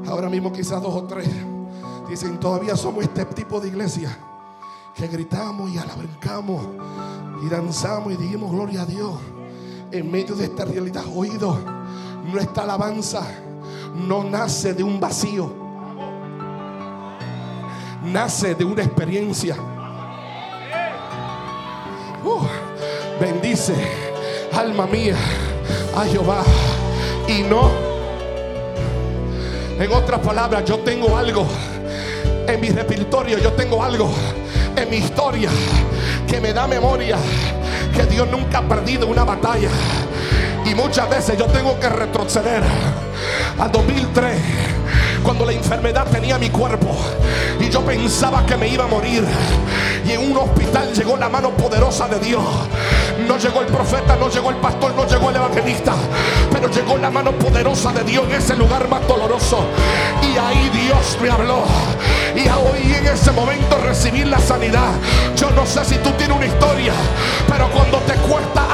Ahora 0.08 0.30
mismo 0.30 0.52
quizás 0.52 0.82
dos 0.84 0.94
o 0.94 1.04
tres 1.06 1.28
dicen, 2.08 2.40
todavía 2.40 2.76
somos 2.76 3.04
este 3.04 3.26
tipo 3.26 3.60
de 3.60 3.70
iglesia 3.70 4.16
que 4.94 5.08
gritamos 5.08 5.72
y 5.72 5.78
alabancamos 5.78 6.62
y 7.44 7.50
danzamos 7.50 8.14
y 8.14 8.18
dijimos 8.18 8.52
gloria 8.52 8.84
a 8.84 8.86
Dios. 8.86 9.14
En 9.92 10.12
medio 10.12 10.36
de 10.36 10.46
esta 10.46 10.66
realidad, 10.66 11.04
oído, 11.16 11.58
nuestra 12.32 12.64
alabanza 12.64 13.26
no 13.96 14.24
nace 14.24 14.74
de 14.74 14.84
un 14.84 15.00
vacío, 15.00 15.65
nace 18.06 18.56
de 18.56 18.64
una 18.64 18.84
experiencia. 18.84 19.56
Bendice, 23.20 23.74
alma 24.54 24.86
mía, 24.86 25.16
a 25.96 26.04
Jehová 26.06 26.44
y 27.28 27.44
no 27.44 27.96
en 29.80 29.92
otras 29.92 30.22
palabras, 30.22 30.64
yo 30.66 30.80
tengo 30.80 31.18
algo 31.18 31.46
en 32.48 32.62
mi 32.62 32.70
repertorio, 32.70 33.38
yo 33.40 33.52
tengo 33.54 33.84
algo 33.84 34.10
en 34.76 34.90
mi 34.90 34.98
historia 34.98 35.50
que 36.28 36.40
me 36.40 36.54
da 36.54 36.66
memoria 36.66 37.18
que 37.94 38.06
Dios 38.06 38.28
nunca 38.30 38.60
ha 38.60 38.62
perdido 38.62 39.08
una 39.08 39.26
batalla. 39.26 39.70
Y 40.66 40.74
muchas 40.76 41.10
veces 41.10 41.38
yo 41.38 41.46
tengo 41.48 41.78
que 41.80 41.90
retroceder 41.90 42.64
al 43.60 43.72
2003 43.72 44.36
cuando 45.24 45.46
la 45.46 45.54
enfermedad 45.54 46.06
tenía 46.12 46.38
mi 46.38 46.50
cuerpo 46.50 46.96
y 47.60 47.70
yo 47.70 47.82
pensaba 47.82 48.46
que 48.46 48.56
me 48.58 48.68
iba 48.68 48.84
a 48.84 48.88
morir. 48.88 49.26
Y 50.06 50.12
en 50.12 50.32
un 50.32 50.38
hospital 50.38 50.94
llegó 50.94 51.18
la 51.18 51.30
mano 51.30 51.50
poderosa 51.50 52.08
de 52.08 52.20
Dios. 52.20 52.44
No 53.28 53.38
llegó 53.38 53.62
el 53.62 53.68
profeta, 53.68 54.16
no 54.18 54.30
llegó 54.30 54.52
el 54.52 54.58
pastor, 54.58 54.94
no 54.96 55.08
llegó 55.08 55.32
el 55.32 55.36
evangelista, 55.36 55.94
pero 56.52 56.70
llegó 56.70 56.98
la 56.98 57.10
mano 57.10 57.32
poderosa 57.32 57.92
de 57.92 58.04
Dios 58.04 58.26
en 58.30 58.36
ese 58.36 58.56
lugar 58.56 58.88
más 58.88 59.08
doloroso. 59.08 59.66
Y 60.22 60.38
ahí 60.38 60.70
Dios 60.70 61.18
me 61.22 61.30
habló. 61.32 61.64
Y 62.36 62.48
hoy 62.48 62.94
en 62.94 63.08
ese 63.08 63.32
momento 63.32 63.78
recibir 63.78 64.28
la 64.28 64.40
sanidad. 64.40 64.92
Yo 65.36 65.50
no 65.52 65.66
sé 65.66 65.84
si 65.86 65.96
tú 65.96 66.12
tienes 66.12 66.38
una 66.38 66.46
historia, 66.46 66.94
pero 67.50 67.68
cuando 67.72 67.98
te 68.00 68.14
cuesta 68.14 68.65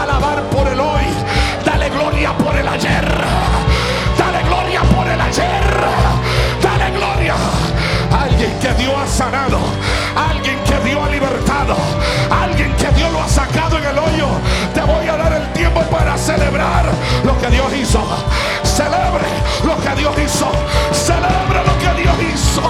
que 8.62 8.74
Dios 8.76 8.94
ha 8.96 9.08
sanado. 9.08 9.60
Alguien 10.16 10.58
que 10.64 10.78
Dios 10.88 11.02
ha 11.04 11.10
libertado. 11.10 11.76
Alguien 12.30 12.72
que 12.76 12.90
Dios 12.92 13.12
lo 13.12 13.22
ha 13.22 13.28
sacado 13.28 13.78
en 13.78 13.86
el 13.86 13.98
hoyo. 13.98 14.28
Te 14.74 14.82
voy 14.82 15.08
a 15.08 15.18
dar 15.18 15.34
el 15.34 15.54
tiempo 15.54 15.82
para 15.90 16.16
celebrar 16.18 16.86
lo 17.24 17.38
que 17.40 17.48
Dios 17.48 17.74
hizo. 17.76 18.02
Celebre 18.64 19.28
lo 19.66 19.76
que 19.82 19.96
Dios 20.00 20.16
hizo. 20.24 20.52
Celebre 20.92 21.60
lo 21.66 21.78
que 21.80 22.02
Dios 22.02 22.16
hizo. 22.34 22.62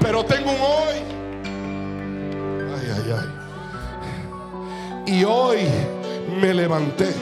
Pero 0.00 0.24
tengo 0.24 0.50
un 0.52 0.60
hoy. 0.60 0.96
Ay, 2.76 2.92
ay, 2.96 3.14
ay. 3.18 5.12
Y 5.12 5.24
hoy 5.24 5.58
me 6.40 6.54
levanté. 6.54 7.12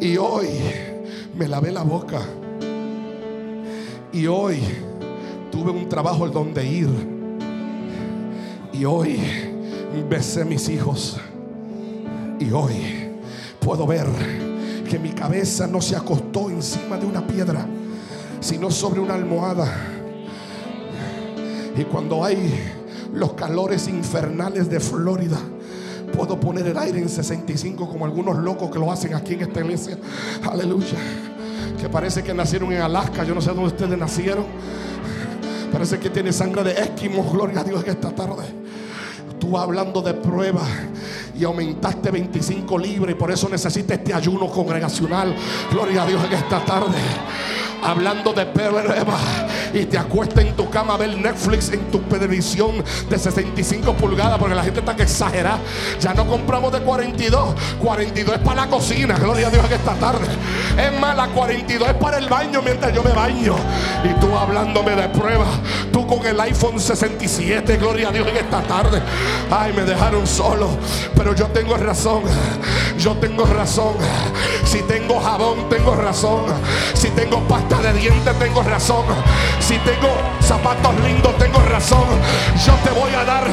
Y 0.00 0.16
hoy 0.16 0.91
me 1.42 1.48
lavé 1.48 1.72
la 1.72 1.82
boca. 1.82 2.20
Y 4.12 4.28
hoy 4.28 4.60
tuve 5.50 5.72
un 5.72 5.88
trabajo 5.88 6.28
donde 6.28 6.64
ir. 6.64 6.88
Y 8.72 8.84
hoy 8.84 9.18
besé 10.08 10.44
mis 10.44 10.68
hijos. 10.68 11.18
Y 12.38 12.52
hoy 12.52 13.10
puedo 13.58 13.88
ver 13.88 14.06
que 14.88 15.00
mi 15.00 15.10
cabeza 15.10 15.66
no 15.66 15.80
se 15.80 15.96
acostó 15.96 16.48
encima 16.48 16.96
de 16.96 17.06
una 17.06 17.26
piedra, 17.26 17.66
sino 18.38 18.70
sobre 18.70 19.00
una 19.00 19.14
almohada. 19.14 19.66
Y 21.76 21.82
cuando 21.84 22.24
hay 22.24 22.54
los 23.12 23.32
calores 23.32 23.88
infernales 23.88 24.70
de 24.70 24.78
Florida, 24.78 25.38
puedo 26.16 26.38
poner 26.38 26.68
el 26.68 26.78
aire 26.78 27.00
en 27.00 27.08
65 27.08 27.88
como 27.88 28.04
algunos 28.04 28.38
locos 28.38 28.70
que 28.70 28.78
lo 28.78 28.92
hacen 28.92 29.14
aquí 29.14 29.34
en 29.34 29.40
esta 29.40 29.60
iglesia. 29.60 29.98
Aleluya. 30.48 31.31
Que 31.80 31.88
parece 31.88 32.22
que 32.22 32.32
nacieron 32.32 32.72
en 32.72 32.82
Alaska. 32.82 33.24
Yo 33.24 33.34
no 33.34 33.40
sé 33.40 33.50
dónde 33.50 33.66
ustedes 33.66 33.98
nacieron. 33.98 34.46
Parece 35.72 35.98
que 35.98 36.10
tiene 36.10 36.32
sangre 36.32 36.62
de 36.64 36.72
esquimos. 36.72 37.32
Gloria 37.32 37.60
a 37.60 37.64
Dios 37.64 37.82
en 37.84 37.90
esta 37.90 38.10
tarde. 38.14 38.44
Tú 39.38 39.58
hablando 39.58 40.00
de 40.00 40.14
prueba 40.14 40.62
y 41.36 41.44
aumentaste 41.44 42.10
25 42.10 42.78
libras 42.78 43.10
y 43.10 43.14
por 43.18 43.30
eso 43.30 43.48
necesitas 43.48 43.98
este 43.98 44.14
ayuno 44.14 44.48
congregacional. 44.48 45.34
Gloria 45.70 46.04
a 46.04 46.06
Dios 46.06 46.24
en 46.24 46.32
esta 46.32 46.64
tarde 46.64 46.98
hablando 47.82 48.32
de 48.32 48.46
prueba 48.46 48.82
y 49.74 49.86
te 49.86 49.98
acuestas 49.98 50.44
en 50.44 50.54
tu 50.54 50.68
cama 50.70 50.94
a 50.94 50.96
ver 50.96 51.16
Netflix 51.16 51.70
en 51.70 51.90
tu 51.90 51.98
televisión 52.00 52.82
de 53.08 53.18
65 53.18 53.94
pulgadas 53.94 54.38
porque 54.38 54.54
la 54.54 54.62
gente 54.62 54.80
está 54.80 54.94
que 54.94 55.04
exagera. 55.04 55.58
Ya 56.00 56.14
no 56.14 56.26
compramos 56.26 56.72
de 56.72 56.80
42, 56.80 57.54
42 57.80 58.36
es 58.36 58.40
para 58.42 58.62
la 58.62 58.68
cocina, 58.68 59.16
gloria 59.18 59.48
a 59.48 59.50
Dios 59.50 59.64
en 59.64 59.72
esta 59.72 59.94
tarde. 59.94 60.26
Es 60.76 61.00
más, 61.00 61.16
la 61.16 61.28
42 61.28 61.88
es 61.88 61.94
para 61.94 62.18
el 62.18 62.28
baño 62.28 62.62
mientras 62.62 62.92
yo 62.94 63.02
me 63.02 63.12
baño. 63.12 63.56
Y 64.04 64.20
tú 64.20 64.36
hablándome 64.36 64.94
de 64.94 65.08
prueba, 65.08 65.46
tú 65.92 66.06
con 66.06 66.24
el 66.26 66.38
iPhone 66.40 66.78
67, 66.78 67.76
gloria 67.76 68.08
a 68.08 68.12
Dios 68.12 68.28
en 68.28 68.36
esta 68.36 68.62
tarde. 68.62 69.00
Ay, 69.50 69.72
me 69.72 69.82
dejaron 69.82 70.26
solo, 70.26 70.68
pero 71.14 71.34
yo 71.34 71.46
tengo 71.46 71.76
razón. 71.76 72.22
Yo 72.98 73.16
tengo 73.16 73.44
razón. 73.46 73.94
Si 74.64 74.80
tengo 74.82 75.18
jabón, 75.20 75.68
tengo 75.68 75.94
razón. 75.94 76.44
Si 76.94 77.08
tengo 77.10 77.40
de 77.80 77.92
dientes, 77.94 78.38
tengo 78.38 78.62
razón. 78.62 79.04
Si 79.60 79.78
tengo 79.78 80.08
zapatos 80.40 80.94
lindos, 81.00 81.36
tengo 81.38 81.60
razón. 81.60 82.04
Yo 82.66 82.74
te 82.84 82.90
voy 82.90 83.14
a 83.14 83.24
dar 83.24 83.44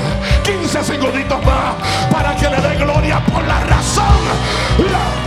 15 0.44 0.84
segunditos 0.84 1.46
más 1.46 1.76
para 2.12 2.36
que 2.36 2.50
le 2.50 2.58
dé 2.58 2.76
gloria 2.76 3.24
por 3.26 3.44
la 3.44 3.60
razón. 3.62 5.19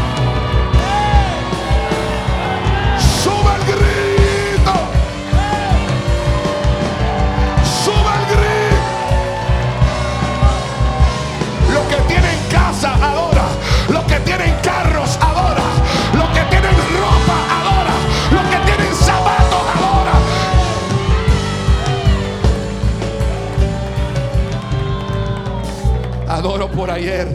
Por 26.43 26.91
ayer, 26.91 27.29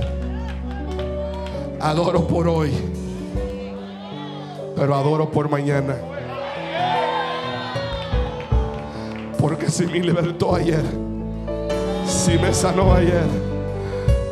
adoro 1.79 2.27
por 2.27 2.45
hoy, 2.45 2.73
pero 4.75 4.95
adoro 4.95 5.31
por 5.31 5.49
mañana. 5.49 5.95
Porque 9.39 9.69
si 9.69 9.85
me 9.85 9.99
libertó 10.01 10.55
ayer, 10.55 10.83
si 12.05 12.37
me 12.37 12.53
sanó 12.53 12.93
ayer, 12.93 13.23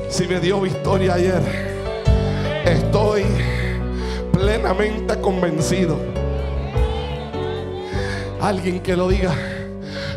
si 0.09 0.27
me 0.27 0.41
dio 0.41 0.59
victoria 0.59 1.13
ayer, 1.13 1.41
estoy 2.65 3.23
plenamente 4.33 5.21
convencido. 5.21 5.95
Alguien 8.41 8.81
que 8.81 8.97
lo 8.97 9.07
diga. 9.07 9.54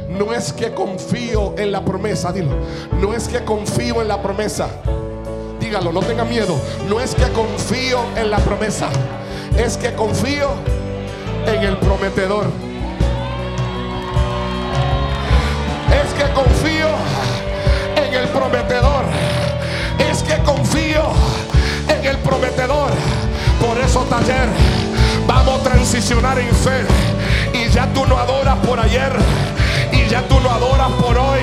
No 0.08 0.32
es 0.32 0.52
que 0.54 0.72
confío 0.72 1.54
en 1.58 1.70
la 1.70 1.84
promesa, 1.84 2.32
dilo. 2.32 2.56
No 3.00 3.12
es 3.12 3.28
que 3.28 3.44
confío 3.44 4.00
en 4.00 4.08
la 4.08 4.22
promesa. 4.22 4.68
Dígalo, 5.60 5.92
no 5.92 6.00
tenga 6.00 6.24
miedo. 6.24 6.58
No 6.88 6.98
es 6.98 7.14
que 7.14 7.30
confío 7.32 8.00
en 8.16 8.30
la 8.30 8.38
promesa. 8.38 8.88
Es 9.58 9.76
que 9.76 9.92
confío 9.92 10.48
en 11.46 11.62
el 11.62 11.76
prometedor. 11.76 12.46
Es 15.92 16.14
que 16.14 16.32
confío 16.32 16.88
en 17.96 18.14
el 18.14 18.28
prometedor. 18.28 19.04
Es 20.10 20.22
que 20.22 20.42
confío 20.42 21.02
en 21.88 22.06
el 22.06 22.16
prometedor. 22.18 22.90
Por 23.60 23.76
eso 23.78 24.00
taller, 24.04 24.48
vamos 25.26 25.60
a 25.60 25.64
transicionar 25.64 26.38
en 26.38 26.54
fe. 26.54 26.86
Y 27.52 27.68
ya 27.68 27.92
tú 27.92 28.06
no 28.06 28.16
adoras 28.16 28.56
por 28.66 28.80
ayer. 28.80 29.12
Ya 30.08 30.22
tú 30.26 30.40
no 30.40 30.50
adoras 30.50 30.90
por 31.00 31.16
hoy. 31.18 31.40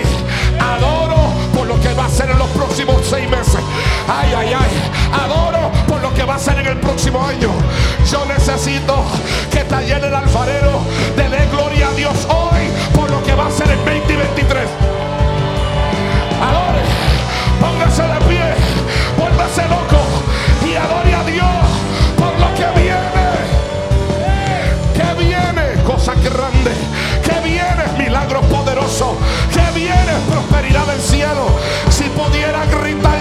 Adoro 0.60 1.18
por 1.54 1.68
lo 1.68 1.80
que 1.80 1.94
va 1.94 2.06
a 2.06 2.10
ser 2.10 2.32
en 2.32 2.40
los 2.40 2.48
próximos 2.50 2.96
seis 3.08 3.30
meses. 3.30 3.60
Ay, 4.08 4.34
ay, 4.36 4.54
ay. 4.54 5.22
Adoro 5.24 5.72
por 5.88 6.02
lo 6.02 6.12
que 6.14 6.24
va 6.24 6.36
a 6.36 6.40
ser 6.40 6.58
en 6.58 6.68
el 6.68 6.78
próximo 6.78 7.24
año. 7.24 7.50
Yo 8.10 8.26
necesito 8.26 9.04
que 9.52 9.64
taller 9.66 10.04
el 10.04 10.14
alfarero 10.14 10.82
le 11.16 11.30
dé 11.30 11.48
gloria 11.52 11.90
a 11.90 11.94
Dios 11.94 12.28
hoy 12.28 12.70
por 12.96 13.10
lo 13.12 13.24
que 13.24 13.36
va 13.36 13.48
a 13.48 13.52
ser 13.52 13.70
en 13.70 13.86
2023. 13.86 14.85
Que 28.88 29.80
viene 29.80 30.14
prosperidad 30.30 30.86
del 30.86 31.02
cielo. 31.02 31.48
Si 31.90 32.04
pudiera 32.04 32.66
gritar 32.68 33.15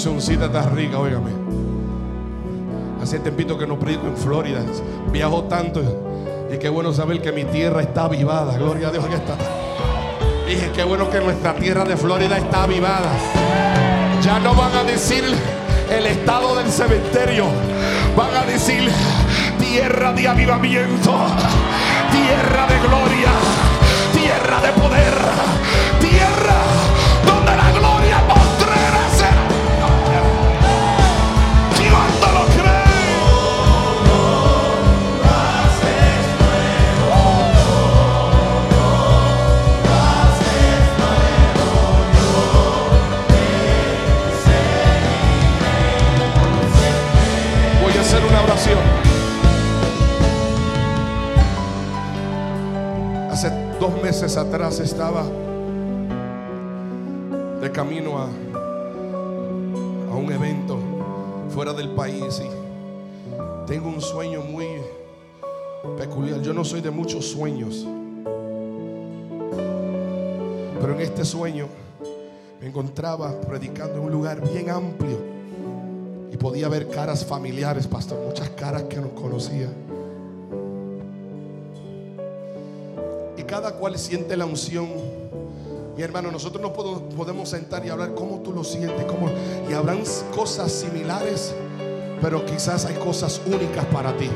uncióncita 0.00 0.46
está 0.46 0.62
rica, 0.62 0.98
óigame. 0.98 1.30
Hace 3.02 3.18
tiempito 3.18 3.58
que 3.58 3.66
no 3.66 3.78
predico 3.78 4.06
en 4.06 4.16
Florida. 4.16 4.62
Viajo 5.12 5.44
tanto. 5.44 5.82
Y 6.50 6.56
qué 6.56 6.70
bueno 6.70 6.90
saber 6.94 7.20
que 7.20 7.32
mi 7.32 7.44
tierra 7.44 7.82
está 7.82 8.04
avivada. 8.04 8.56
Gloria 8.56 8.88
a 8.88 8.92
Dios 8.92 9.04
que 9.04 9.16
está. 9.16 9.36
Dije, 10.48 10.70
qué 10.74 10.84
bueno 10.84 11.10
que 11.10 11.20
nuestra 11.20 11.54
tierra 11.54 11.84
de 11.84 11.98
Florida 11.98 12.38
está 12.38 12.62
avivada. 12.62 13.10
Ya 14.22 14.38
no 14.38 14.54
van 14.54 14.74
a 14.74 14.84
decir 14.84 15.22
el 15.90 16.06
estado 16.06 16.56
del 16.56 16.70
cementerio. 16.70 17.44
Van 18.16 18.34
a 18.34 18.46
decir 18.46 18.90
tierra 19.58 20.14
de 20.14 20.28
avivamiento. 20.28 21.14
Tierra 22.10 22.66
de 22.68 22.88
gloria. 22.88 23.32
Tierra 24.14 24.60
de 24.62 24.80
poder. 24.80 25.89
Meses 54.10 54.36
atrás 54.36 54.80
estaba 54.80 55.22
de 57.60 57.70
camino 57.70 58.18
a, 58.18 58.24
a 60.10 60.16
un 60.16 60.32
evento 60.32 60.80
fuera 61.48 61.72
del 61.72 61.90
país 61.90 62.42
y 62.44 63.68
tengo 63.68 63.88
un 63.88 64.00
sueño 64.00 64.42
muy 64.42 64.66
peculiar. 65.96 66.42
Yo 66.42 66.52
no 66.52 66.64
soy 66.64 66.80
de 66.80 66.90
muchos 66.90 67.24
sueños, 67.24 67.86
pero 70.80 70.94
en 70.94 71.00
este 71.02 71.24
sueño 71.24 71.68
me 72.60 72.66
encontraba 72.66 73.40
predicando 73.42 73.98
en 73.98 74.00
un 74.06 74.10
lugar 74.10 74.40
bien 74.40 74.70
amplio 74.70 75.18
y 76.32 76.36
podía 76.36 76.68
ver 76.68 76.88
caras 76.88 77.24
familiares, 77.24 77.86
pastor, 77.86 78.18
muchas 78.26 78.50
caras 78.50 78.82
que 78.82 78.96
no 78.96 79.10
conocía. 79.10 79.68
Cada 83.50 83.72
cual 83.72 83.98
siente 83.98 84.36
la 84.36 84.46
unción. 84.46 84.86
Mi 85.96 86.02
hermano, 86.04 86.30
nosotros 86.30 86.62
no 86.62 86.72
podemos, 86.72 87.48
sentar 87.48 87.84
y 87.84 87.88
hablar 87.88 88.14
cómo 88.14 88.38
tú 88.38 88.52
lo 88.52 88.62
sientes, 88.62 89.04
cómo, 89.06 89.28
y 89.68 89.72
habrán 89.72 90.02
cosas 90.34 90.70
similares, 90.70 91.52
pero 92.22 92.46
quizás 92.46 92.84
hay 92.84 92.94
cosas 92.94 93.40
únicas 93.44 93.84
para 93.86 94.16
ti. 94.16 94.30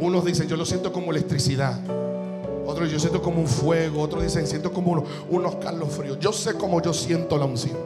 Unos 0.00 0.24
dicen, 0.24 0.48
yo 0.48 0.56
lo 0.56 0.66
siento 0.66 0.92
como 0.92 1.12
electricidad. 1.12 1.78
Otros 2.66 2.90
yo 2.90 2.98
siento 2.98 3.22
como 3.22 3.40
un 3.40 3.46
fuego. 3.46 4.02
Otros 4.02 4.24
dicen, 4.24 4.48
siento 4.48 4.72
como 4.72 4.90
unos, 4.92 5.04
unos 5.30 5.92
fríos. 5.92 6.18
Yo 6.18 6.32
sé 6.32 6.54
cómo 6.54 6.82
yo 6.82 6.92
siento 6.92 7.38
la 7.38 7.44
unción. 7.44 7.76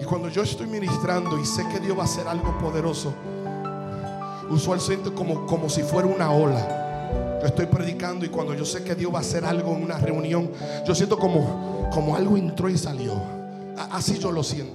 Y 0.00 0.04
cuando 0.04 0.28
yo 0.28 0.42
estoy 0.42 0.66
ministrando 0.66 1.38
y 1.38 1.46
sé 1.46 1.64
que 1.68 1.78
Dios 1.78 1.96
va 1.96 2.02
a 2.02 2.06
hacer 2.06 2.26
algo 2.26 2.58
poderoso, 2.58 3.14
usual 4.50 4.80
siento 4.80 5.14
como, 5.14 5.46
como 5.46 5.70
si 5.70 5.82
fuera 5.82 6.08
una 6.08 6.32
ola. 6.32 6.82
Estoy 7.46 7.66
predicando 7.66 8.24
y 8.24 8.28
cuando 8.28 8.54
yo 8.54 8.64
sé 8.64 8.82
que 8.82 8.94
Dios 8.94 9.12
va 9.12 9.18
a 9.18 9.20
hacer 9.20 9.44
algo 9.44 9.74
en 9.74 9.84
una 9.84 9.98
reunión, 9.98 10.50
yo 10.86 10.94
siento 10.94 11.18
como, 11.18 11.88
como 11.92 12.16
algo 12.16 12.36
entró 12.36 12.68
y 12.68 12.76
salió. 12.76 13.14
Así 13.90 14.18
yo 14.18 14.32
lo 14.32 14.42
siento. 14.42 14.74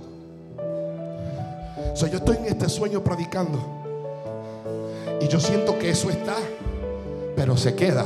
O 1.91 1.95
sea, 1.95 2.09
yo 2.09 2.17
estoy 2.17 2.37
en 2.37 2.45
este 2.45 2.69
sueño 2.69 3.03
predicando 3.03 3.59
y 5.19 5.27
yo 5.27 5.39
siento 5.39 5.77
que 5.77 5.89
eso 5.89 6.09
está, 6.09 6.35
pero 7.35 7.57
se 7.57 7.75
queda. 7.75 8.05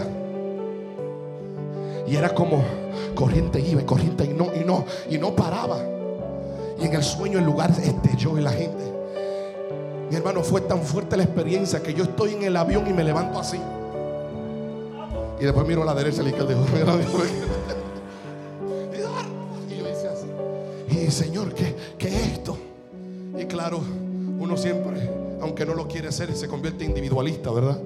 Y 2.07 2.16
era 2.16 2.34
como 2.34 2.63
corriente 3.13 3.59
iba 3.59 3.82
y 3.82 3.86
corriente 3.86 4.26
y 4.26 4.30
no, 4.30 4.49
y 4.53 4.63
no, 4.63 4.86
y 5.09 5.18
no 5.18 5.36
paraba. 5.36 5.80
Y 6.80 6.86
en 6.86 6.93
el 6.93 7.03
sueño 7.03 7.39
el 7.39 7.45
lugar 7.45 7.72
este 7.72 8.16
yo 8.18 8.38
y 8.38 8.41
la 8.41 8.51
gente. 8.51 8.84
Mi 10.09 10.16
hermano, 10.16 10.43
fue 10.43 10.61
tan 10.61 10.82
fuerte 10.82 11.18
la 11.18 11.24
experiencia 11.24 11.82
que 11.82 11.93
yo 11.93 12.03
estoy 12.03 12.34
en 12.34 12.43
el 12.43 12.57
avión 12.57 12.88
y 12.88 12.93
me 12.93 13.03
levanto 13.03 13.39
así. 13.39 13.59
Y 15.39 15.43
después 15.43 15.67
miro 15.67 15.83
a 15.83 15.86
la 15.86 15.93
derecha 15.93 16.21
y 16.21 16.25
la 16.25 16.29
izquierda 16.29 16.53
y 16.53 16.55
yo 19.77 19.89
hice 19.89 20.07
así. 20.07 20.27
Y 20.89 21.11
Señor, 21.11 21.53
¿qué, 21.53 21.75
¿qué 21.97 22.07
es 22.07 22.27
esto? 22.33 22.57
Y 23.38 23.45
claro, 23.45 23.81
uno 24.39 24.55
siempre, 24.55 25.09
aunque 25.41 25.65
no 25.65 25.73
lo 25.73 25.88
quiere 25.88 26.07
hacer, 26.07 26.33
se 26.36 26.47
convierte 26.47 26.86
en 26.86 26.91
individualista, 26.91 27.51
¿verdad? 27.51 27.79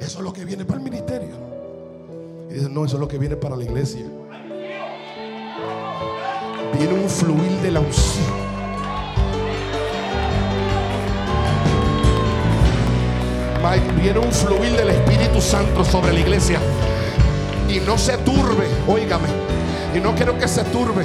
Eso 0.00 0.18
es 0.18 0.24
lo 0.24 0.32
que 0.32 0.44
viene 0.44 0.64
para 0.64 0.78
el 0.78 0.84
ministerio. 0.84 1.36
Y 2.50 2.54
dice, 2.54 2.68
no, 2.68 2.84
eso 2.84 2.96
es 2.96 3.00
lo 3.00 3.08
que 3.08 3.18
viene 3.18 3.36
para 3.36 3.56
la 3.56 3.64
iglesia. 3.64 4.06
Viene 6.78 6.94
un 6.94 7.08
fluir 7.08 7.50
de 7.62 7.70
la 7.70 7.80
unción. 7.80 8.44
viene 14.00 14.18
un 14.18 14.32
fluir 14.32 14.76
del 14.76 14.90
Espíritu 14.90 15.40
Santo 15.40 15.84
sobre 15.84 16.12
la 16.12 16.20
iglesia. 16.20 16.60
Y 17.68 17.80
no 17.80 17.96
se 17.98 18.16
turbe, 18.18 18.68
óigame. 18.86 19.28
Y 19.94 20.00
no 20.00 20.14
quiero 20.14 20.38
que 20.38 20.48
se 20.48 20.64
turbe. 20.64 21.04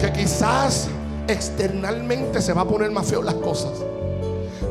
Que 0.00 0.12
quizás 0.12 0.88
externalmente 1.28 2.42
se 2.42 2.52
va 2.52 2.62
a 2.62 2.64
poner 2.64 2.90
más 2.90 3.06
feo 3.06 3.22
las 3.22 3.34
cosas. 3.34 3.72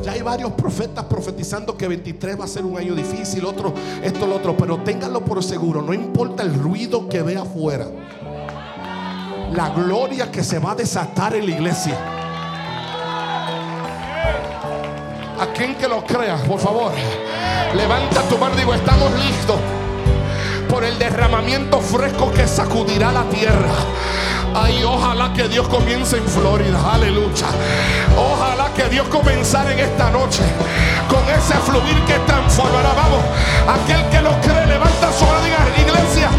Ya 0.02 0.12
hay 0.12 0.22
varios 0.22 0.52
profetas 0.52 1.04
profetizando 1.04 1.76
que 1.76 1.86
23 1.86 2.40
va 2.40 2.44
a 2.44 2.48
ser 2.48 2.64
un 2.64 2.76
año 2.76 2.94
difícil, 2.94 3.44
otro, 3.44 3.72
esto, 4.02 4.26
lo 4.26 4.36
otro. 4.36 4.56
Pero 4.56 4.78
ténganlo 4.78 5.24
por 5.24 5.42
seguro, 5.42 5.80
no 5.80 5.94
importa 5.94 6.42
el 6.42 6.54
ruido 6.54 7.08
que 7.08 7.22
ve 7.22 7.36
afuera. 7.36 7.86
La 9.52 9.70
gloria 9.70 10.30
que 10.30 10.42
se 10.42 10.58
va 10.58 10.72
a 10.72 10.74
desatar 10.74 11.34
en 11.34 11.46
la 11.46 11.52
iglesia. 11.52 11.98
A 15.38 15.46
quien 15.54 15.74
que 15.74 15.88
lo 15.88 16.04
crea, 16.04 16.36
por 16.44 16.58
favor, 16.58 16.92
levanta 17.74 18.22
tu 18.28 18.38
mano 18.38 18.54
y 18.54 18.58
digo, 18.58 18.74
estamos 18.74 19.12
listos 19.18 19.58
por 20.72 20.84
el 20.84 20.98
derramamiento 20.98 21.82
fresco 21.82 22.32
que 22.32 22.48
sacudirá 22.48 23.12
la 23.12 23.24
tierra. 23.24 23.74
Ay, 24.54 24.82
ojalá 24.82 25.30
que 25.34 25.46
Dios 25.46 25.68
comience 25.68 26.16
en 26.16 26.24
Florida. 26.24 26.80
Aleluya. 26.94 27.46
Ojalá 28.16 28.72
que 28.74 28.88
Dios 28.88 29.06
comenzara 29.08 29.70
en 29.70 29.80
esta 29.80 30.10
noche 30.10 30.40
con 31.10 31.22
ese 31.28 31.52
fluir 31.66 32.02
que 32.06 32.14
transformará. 32.20 32.88
Vamos, 32.94 33.20
aquel 33.68 34.02
que 34.08 34.22
lo 34.22 34.30
cree, 34.40 34.66
levanta 34.66 35.12
su 35.12 35.26
mano 35.26 35.40
y 35.40 35.50
diga, 35.50 35.92
iglesia, 35.92 36.30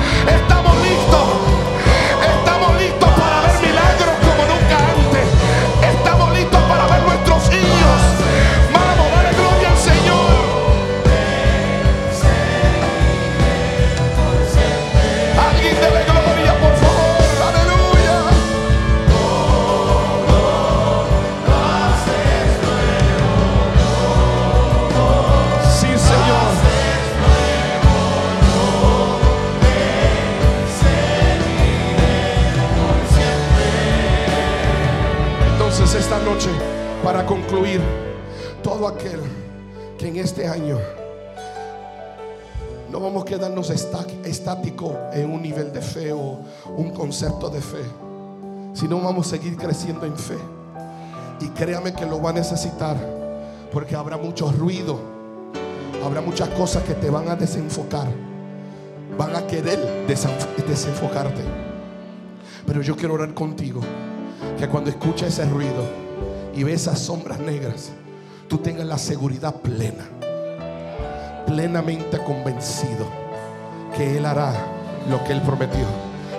noche 36.24 36.50
para 37.04 37.26
concluir 37.26 37.82
todo 38.62 38.88
aquel 38.88 39.20
que 39.98 40.08
en 40.08 40.16
este 40.18 40.48
año 40.48 40.80
no 42.90 43.00
vamos 43.00 43.24
a 43.24 43.26
quedarnos 43.26 43.70
estático 43.70 44.98
en 45.12 45.30
un 45.30 45.42
nivel 45.42 45.74
de 45.74 45.82
fe 45.82 46.14
o 46.14 46.40
un 46.78 46.92
concepto 46.92 47.50
de 47.50 47.60
fe, 47.60 47.84
sino 48.74 49.02
vamos 49.02 49.28
a 49.28 49.30
seguir 49.32 49.58
creciendo 49.58 50.06
en 50.06 50.16
fe. 50.16 50.38
Y 51.42 51.48
créame 51.50 51.94
que 51.94 52.06
lo 52.06 52.22
va 52.22 52.30
a 52.30 52.34
necesitar 52.34 52.96
porque 53.72 53.96
habrá 53.96 54.16
mucho 54.16 54.52
ruido, 54.52 55.00
habrá 56.06 56.22
muchas 56.22 56.48
cosas 56.50 56.84
que 56.84 56.94
te 56.94 57.10
van 57.10 57.28
a 57.28 57.36
desenfocar, 57.36 58.08
van 59.18 59.36
a 59.36 59.46
querer 59.46 60.06
desenfocarte. 60.08 61.42
Pero 62.66 62.82
yo 62.82 62.96
quiero 62.96 63.16
orar 63.16 63.34
contigo 63.34 63.82
que 64.58 64.70
cuando 64.70 64.90
escucha 64.90 65.28
ese 65.28 65.44
ruido 65.46 66.03
y 66.56 66.64
ve 66.64 66.74
esas 66.74 67.00
sombras 67.00 67.40
negras, 67.40 67.92
tú 68.48 68.58
tengas 68.58 68.86
la 68.86 68.98
seguridad 68.98 69.56
plena, 69.56 70.06
plenamente 71.46 72.20
convencido 72.20 73.06
que 73.96 74.18
Él 74.18 74.26
hará 74.26 74.54
lo 75.10 75.24
que 75.24 75.34
Él 75.34 75.42
prometió. 75.42 75.86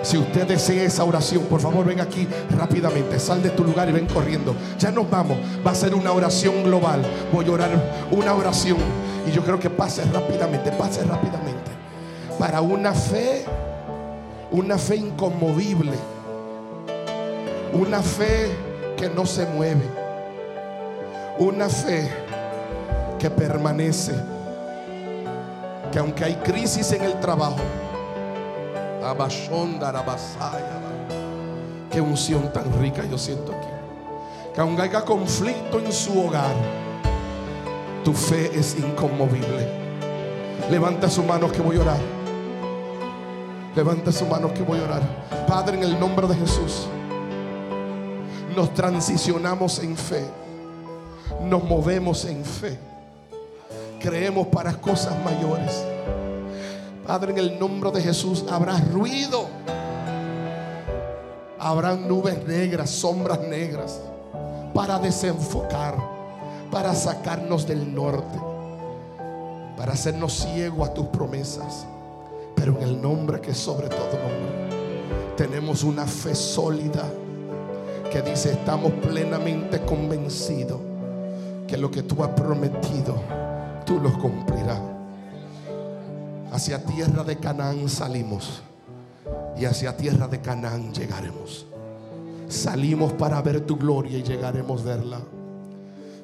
Si 0.01 0.17
usted 0.17 0.47
desea 0.47 0.83
esa 0.83 1.03
oración, 1.03 1.45
por 1.45 1.59
favor 1.59 1.85
ven 1.85 1.99
aquí 1.99 2.27
rápidamente. 2.55 3.19
Sal 3.19 3.41
de 3.41 3.49
tu 3.49 3.63
lugar 3.63 3.89
y 3.89 3.91
ven 3.91 4.05
corriendo. 4.05 4.55
Ya 4.77 4.91
nos 4.91 5.09
vamos. 5.09 5.35
Va 5.65 5.71
a 5.71 5.75
ser 5.75 5.95
una 5.95 6.11
oración 6.11 6.63
global. 6.63 7.01
Voy 7.33 7.47
a 7.47 7.51
orar 7.51 7.69
una 8.11 8.35
oración. 8.35 8.77
Y 9.27 9.31
yo 9.31 9.43
creo 9.43 9.59
que 9.59 9.71
pase 9.71 10.03
rápidamente, 10.13 10.71
pase 10.73 11.03
rápidamente. 11.05 11.71
Para 12.37 12.61
una 12.61 12.93
fe, 12.93 13.45
una 14.51 14.77
fe 14.77 14.97
inconmovible 14.97 15.93
una 17.75 18.01
fe 18.01 18.51
que 18.97 19.09
no 19.09 19.25
se 19.25 19.45
mueve. 19.45 19.83
Una 21.37 21.69
fe 21.69 22.09
que 23.19 23.29
permanece. 23.29 24.13
Que 25.91 25.99
aunque 25.99 26.25
hay 26.25 26.35
crisis 26.35 26.91
en 26.91 27.03
el 27.03 27.19
trabajo, 27.19 27.57
qué 31.91 32.01
unción 32.01 32.51
tan 32.51 32.81
rica 32.81 33.03
yo 33.09 33.17
siento 33.17 33.53
aquí. 33.53 33.67
Que 34.53 34.61
aunque 34.61 34.81
haya 34.81 35.01
conflicto 35.03 35.79
en 35.79 35.91
su 35.91 36.19
hogar, 36.19 36.55
tu 38.03 38.13
fe 38.13 38.51
es 38.53 38.77
inconmovible. 38.77 39.69
Levanta 40.69 41.09
su 41.09 41.23
mano 41.23 41.51
que 41.51 41.61
voy 41.61 41.77
a 41.77 41.81
orar. 41.81 41.99
Levanta 43.75 44.11
su 44.11 44.25
mano 44.25 44.53
que 44.53 44.63
voy 44.63 44.79
a 44.79 44.83
orar. 44.83 45.01
Padre, 45.47 45.77
en 45.77 45.83
el 45.83 45.99
nombre 45.99 46.27
de 46.27 46.35
Jesús 46.35 46.87
nos 48.55 48.73
transicionamos 48.73 49.79
en 49.79 49.97
fe, 49.97 50.25
nos 51.43 51.63
movemos 51.63 52.25
en 52.25 52.43
fe, 52.43 52.77
creemos 53.99 54.47
para 54.47 54.73
cosas 54.73 55.13
mayores. 55.23 55.83
Padre, 57.05 57.31
en 57.31 57.37
el 57.37 57.59
nombre 57.59 57.91
de 57.91 58.01
Jesús 58.01 58.45
habrá 58.49 58.77
ruido, 58.79 59.47
habrá 61.59 61.95
nubes 61.95 62.45
negras, 62.47 62.89
sombras 62.89 63.39
negras, 63.41 63.99
para 64.73 64.97
desenfocar, 64.99 65.95
para 66.71 66.93
sacarnos 66.95 67.67
del 67.67 67.93
norte, 67.93 68.39
para 69.77 69.93
hacernos 69.93 70.33
ciegos 70.33 70.89
a 70.89 70.93
tus 70.93 71.07
promesas. 71.07 71.85
Pero 72.55 72.77
en 72.77 72.83
el 72.83 73.01
nombre 73.01 73.41
que 73.41 73.53
sobre 73.53 73.89
todo 73.89 73.97
nombre, 73.97 75.35
tenemos 75.37 75.83
una 75.83 76.05
fe 76.05 76.33
sólida 76.33 77.03
que 78.11 78.21
dice, 78.21 78.53
estamos 78.53 78.91
plenamente 78.93 79.81
convencidos 79.81 80.79
que 81.67 81.77
lo 81.77 81.89
que 81.89 82.03
tú 82.03 82.23
has 82.23 82.29
prometido, 82.29 83.15
tú 83.85 83.99
lo 83.99 84.17
cumplirás. 84.19 84.81
Hacia 86.51 86.83
tierra 86.85 87.23
de 87.23 87.37
Canaán 87.37 87.89
salimos 87.89 88.61
y 89.57 89.65
hacia 89.65 89.95
tierra 89.97 90.27
de 90.27 90.41
Canaán 90.41 90.93
llegaremos. 90.93 91.65
Salimos 92.47 93.13
para 93.13 93.41
ver 93.41 93.61
tu 93.61 93.75
gloria 93.75 94.17
y 94.17 94.23
llegaremos 94.23 94.81
a 94.81 94.85
verla. 94.85 95.19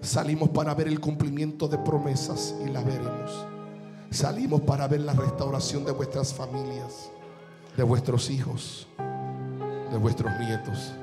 Salimos 0.02 0.50
para 0.50 0.74
ver 0.74 0.88
el 0.88 1.00
cumplimiento 1.00 1.68
de 1.68 1.78
promesas 1.78 2.56
y 2.66 2.70
la 2.70 2.82
veremos. 2.82 3.46
Salimos 4.10 4.62
para 4.62 4.88
ver 4.88 5.02
la 5.02 5.14
restauración 5.14 5.86
de 5.86 5.92
vuestras 5.92 6.34
familias, 6.34 7.10
de 7.78 7.84
vuestros 7.84 8.30
hijos, 8.30 8.88
de 9.92 9.98
vuestros 9.98 10.32
nietos 10.40 10.94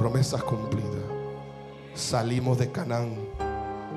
promesas 0.00 0.42
cumplidas. 0.42 1.09
Salimos 2.00 2.56
de 2.58 2.72
Canaán 2.72 3.14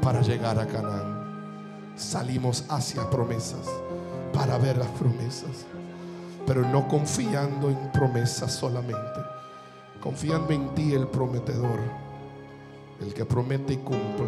para 0.02 0.22
llegar 0.22 0.60
a 0.60 0.68
Canaán. 0.68 1.94
Salimos 1.96 2.66
hacia 2.68 3.10
promesas 3.10 3.66
para 4.34 4.58
ver 4.58 4.78
las 4.78 4.90
promesas. 4.90 5.66
Pero 6.46 6.68
no 6.68 6.86
confiando 6.90 7.70
en 7.70 7.92
promesas 7.94 8.52
solamente. 8.52 9.00
Confiando 10.02 10.52
en 10.52 10.76
ti, 10.76 10.94
el 10.94 11.08
prometedor. 11.08 11.80
El 13.00 13.14
que 13.14 13.24
promete 13.24 13.74
y 13.74 13.78
cumple. 13.78 14.28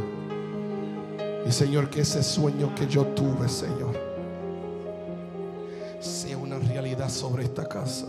Y 1.46 1.52
Señor, 1.52 1.90
que 1.90 2.02
ese 2.02 2.24
sueño 2.24 2.74
que 2.76 2.88
yo 2.88 3.06
tuve, 3.08 3.50
Señor, 3.50 3.94
sea 6.00 6.38
una 6.38 6.58
realidad 6.60 7.10
sobre 7.10 7.44
esta 7.44 7.68
casa. 7.68 8.08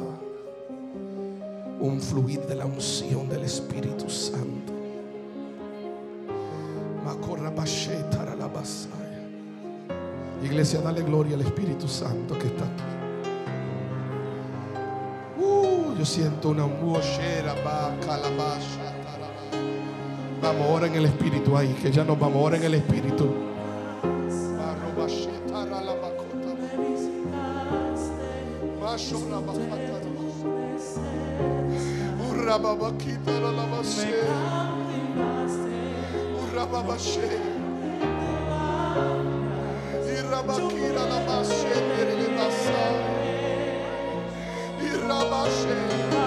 Un 1.80 2.00
fluir 2.00 2.46
de 2.46 2.54
la 2.54 2.66
unción 2.66 3.28
del 3.28 3.42
Espíritu 3.42 4.08
Santo. 4.08 4.75
Iglesia, 10.42 10.80
dale 10.80 11.02
gloria 11.02 11.36
al 11.36 11.42
Espíritu 11.42 11.88
Santo 11.88 12.38
que 12.38 12.46
está 12.48 12.64
aquí. 12.64 12.82
Uh, 15.38 15.94
yo 15.98 16.04
siento 16.04 16.50
una. 16.50 16.64
Vamos, 20.42 20.66
ora 20.68 20.86
en 20.86 20.94
el 20.94 21.06
Espíritu 21.06 21.56
ahí, 21.56 21.72
que 21.80 21.90
ya 21.90 22.04
nos 22.04 22.18
vamos, 22.18 22.44
ora 22.44 22.56
en 22.56 22.64
el 22.64 22.74
Espíritu. 22.74 23.28
Barro 24.58 24.94
Irababashe. 36.66 37.28
Irabakira 40.18 41.02
la 41.10 41.20
bashe, 41.26 41.76
Irabashe. 42.02 42.82
Irabashe. 44.90 46.25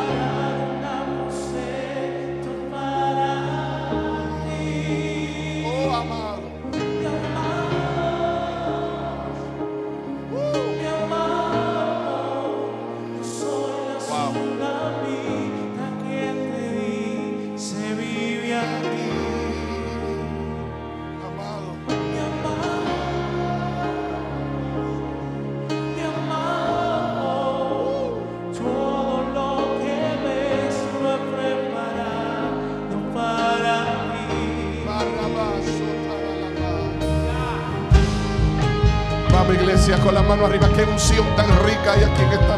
Mano 40.29 40.45
arriba, 40.45 40.69
qué 40.75 40.83
unción 40.83 41.25
tan 41.35 41.47
rica 41.65 41.93
hay 41.93 42.03
aquí 42.03 42.21
en 42.21 42.31
esta 42.33 42.48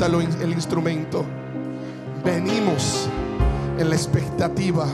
el 0.00 0.52
instrumento, 0.52 1.24
venimos 2.24 3.06
en 3.78 3.88
la 3.88 3.94
expectativa 3.94 4.86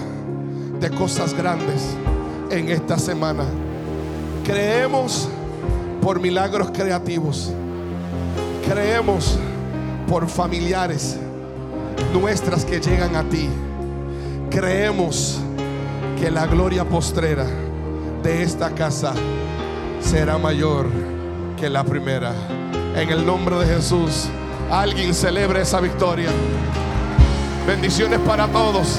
de 0.81 0.91
cosas 0.91 1.35
grandes 1.35 1.97
en 2.51 2.69
esta 2.69 2.99
semana. 2.99 3.45
Creemos 4.45 5.29
por 6.03 6.21
milagros 6.21 6.71
creativos, 6.73 7.53
creemos 8.69 9.39
por 10.09 10.29
familiares 10.29 11.17
nuestras 12.13 12.65
que 12.65 12.81
llegan 12.81 13.17
a 13.17 13.23
ti. 13.25 13.49
Creemos 14.51 15.39
que 16.19 16.31
la 16.31 16.47
gloria 16.47 16.85
postrera 16.85 17.47
de 18.23 18.43
esta 18.43 18.71
casa 18.71 19.15
será 20.01 20.39
mayor 20.39 20.87
que 21.57 21.69
la 21.69 21.85
primera. 21.85 22.33
En 22.97 23.11
el 23.11 23.25
nombre 23.25 23.57
de 23.59 23.67
Jesús, 23.67 24.29
alguien 24.71 25.15
celebre 25.15 25.63
esa 25.63 25.81
victoria. 25.81 26.31
Bendiciones 27.67 28.19
para 28.21 28.47
todos. 28.49 28.99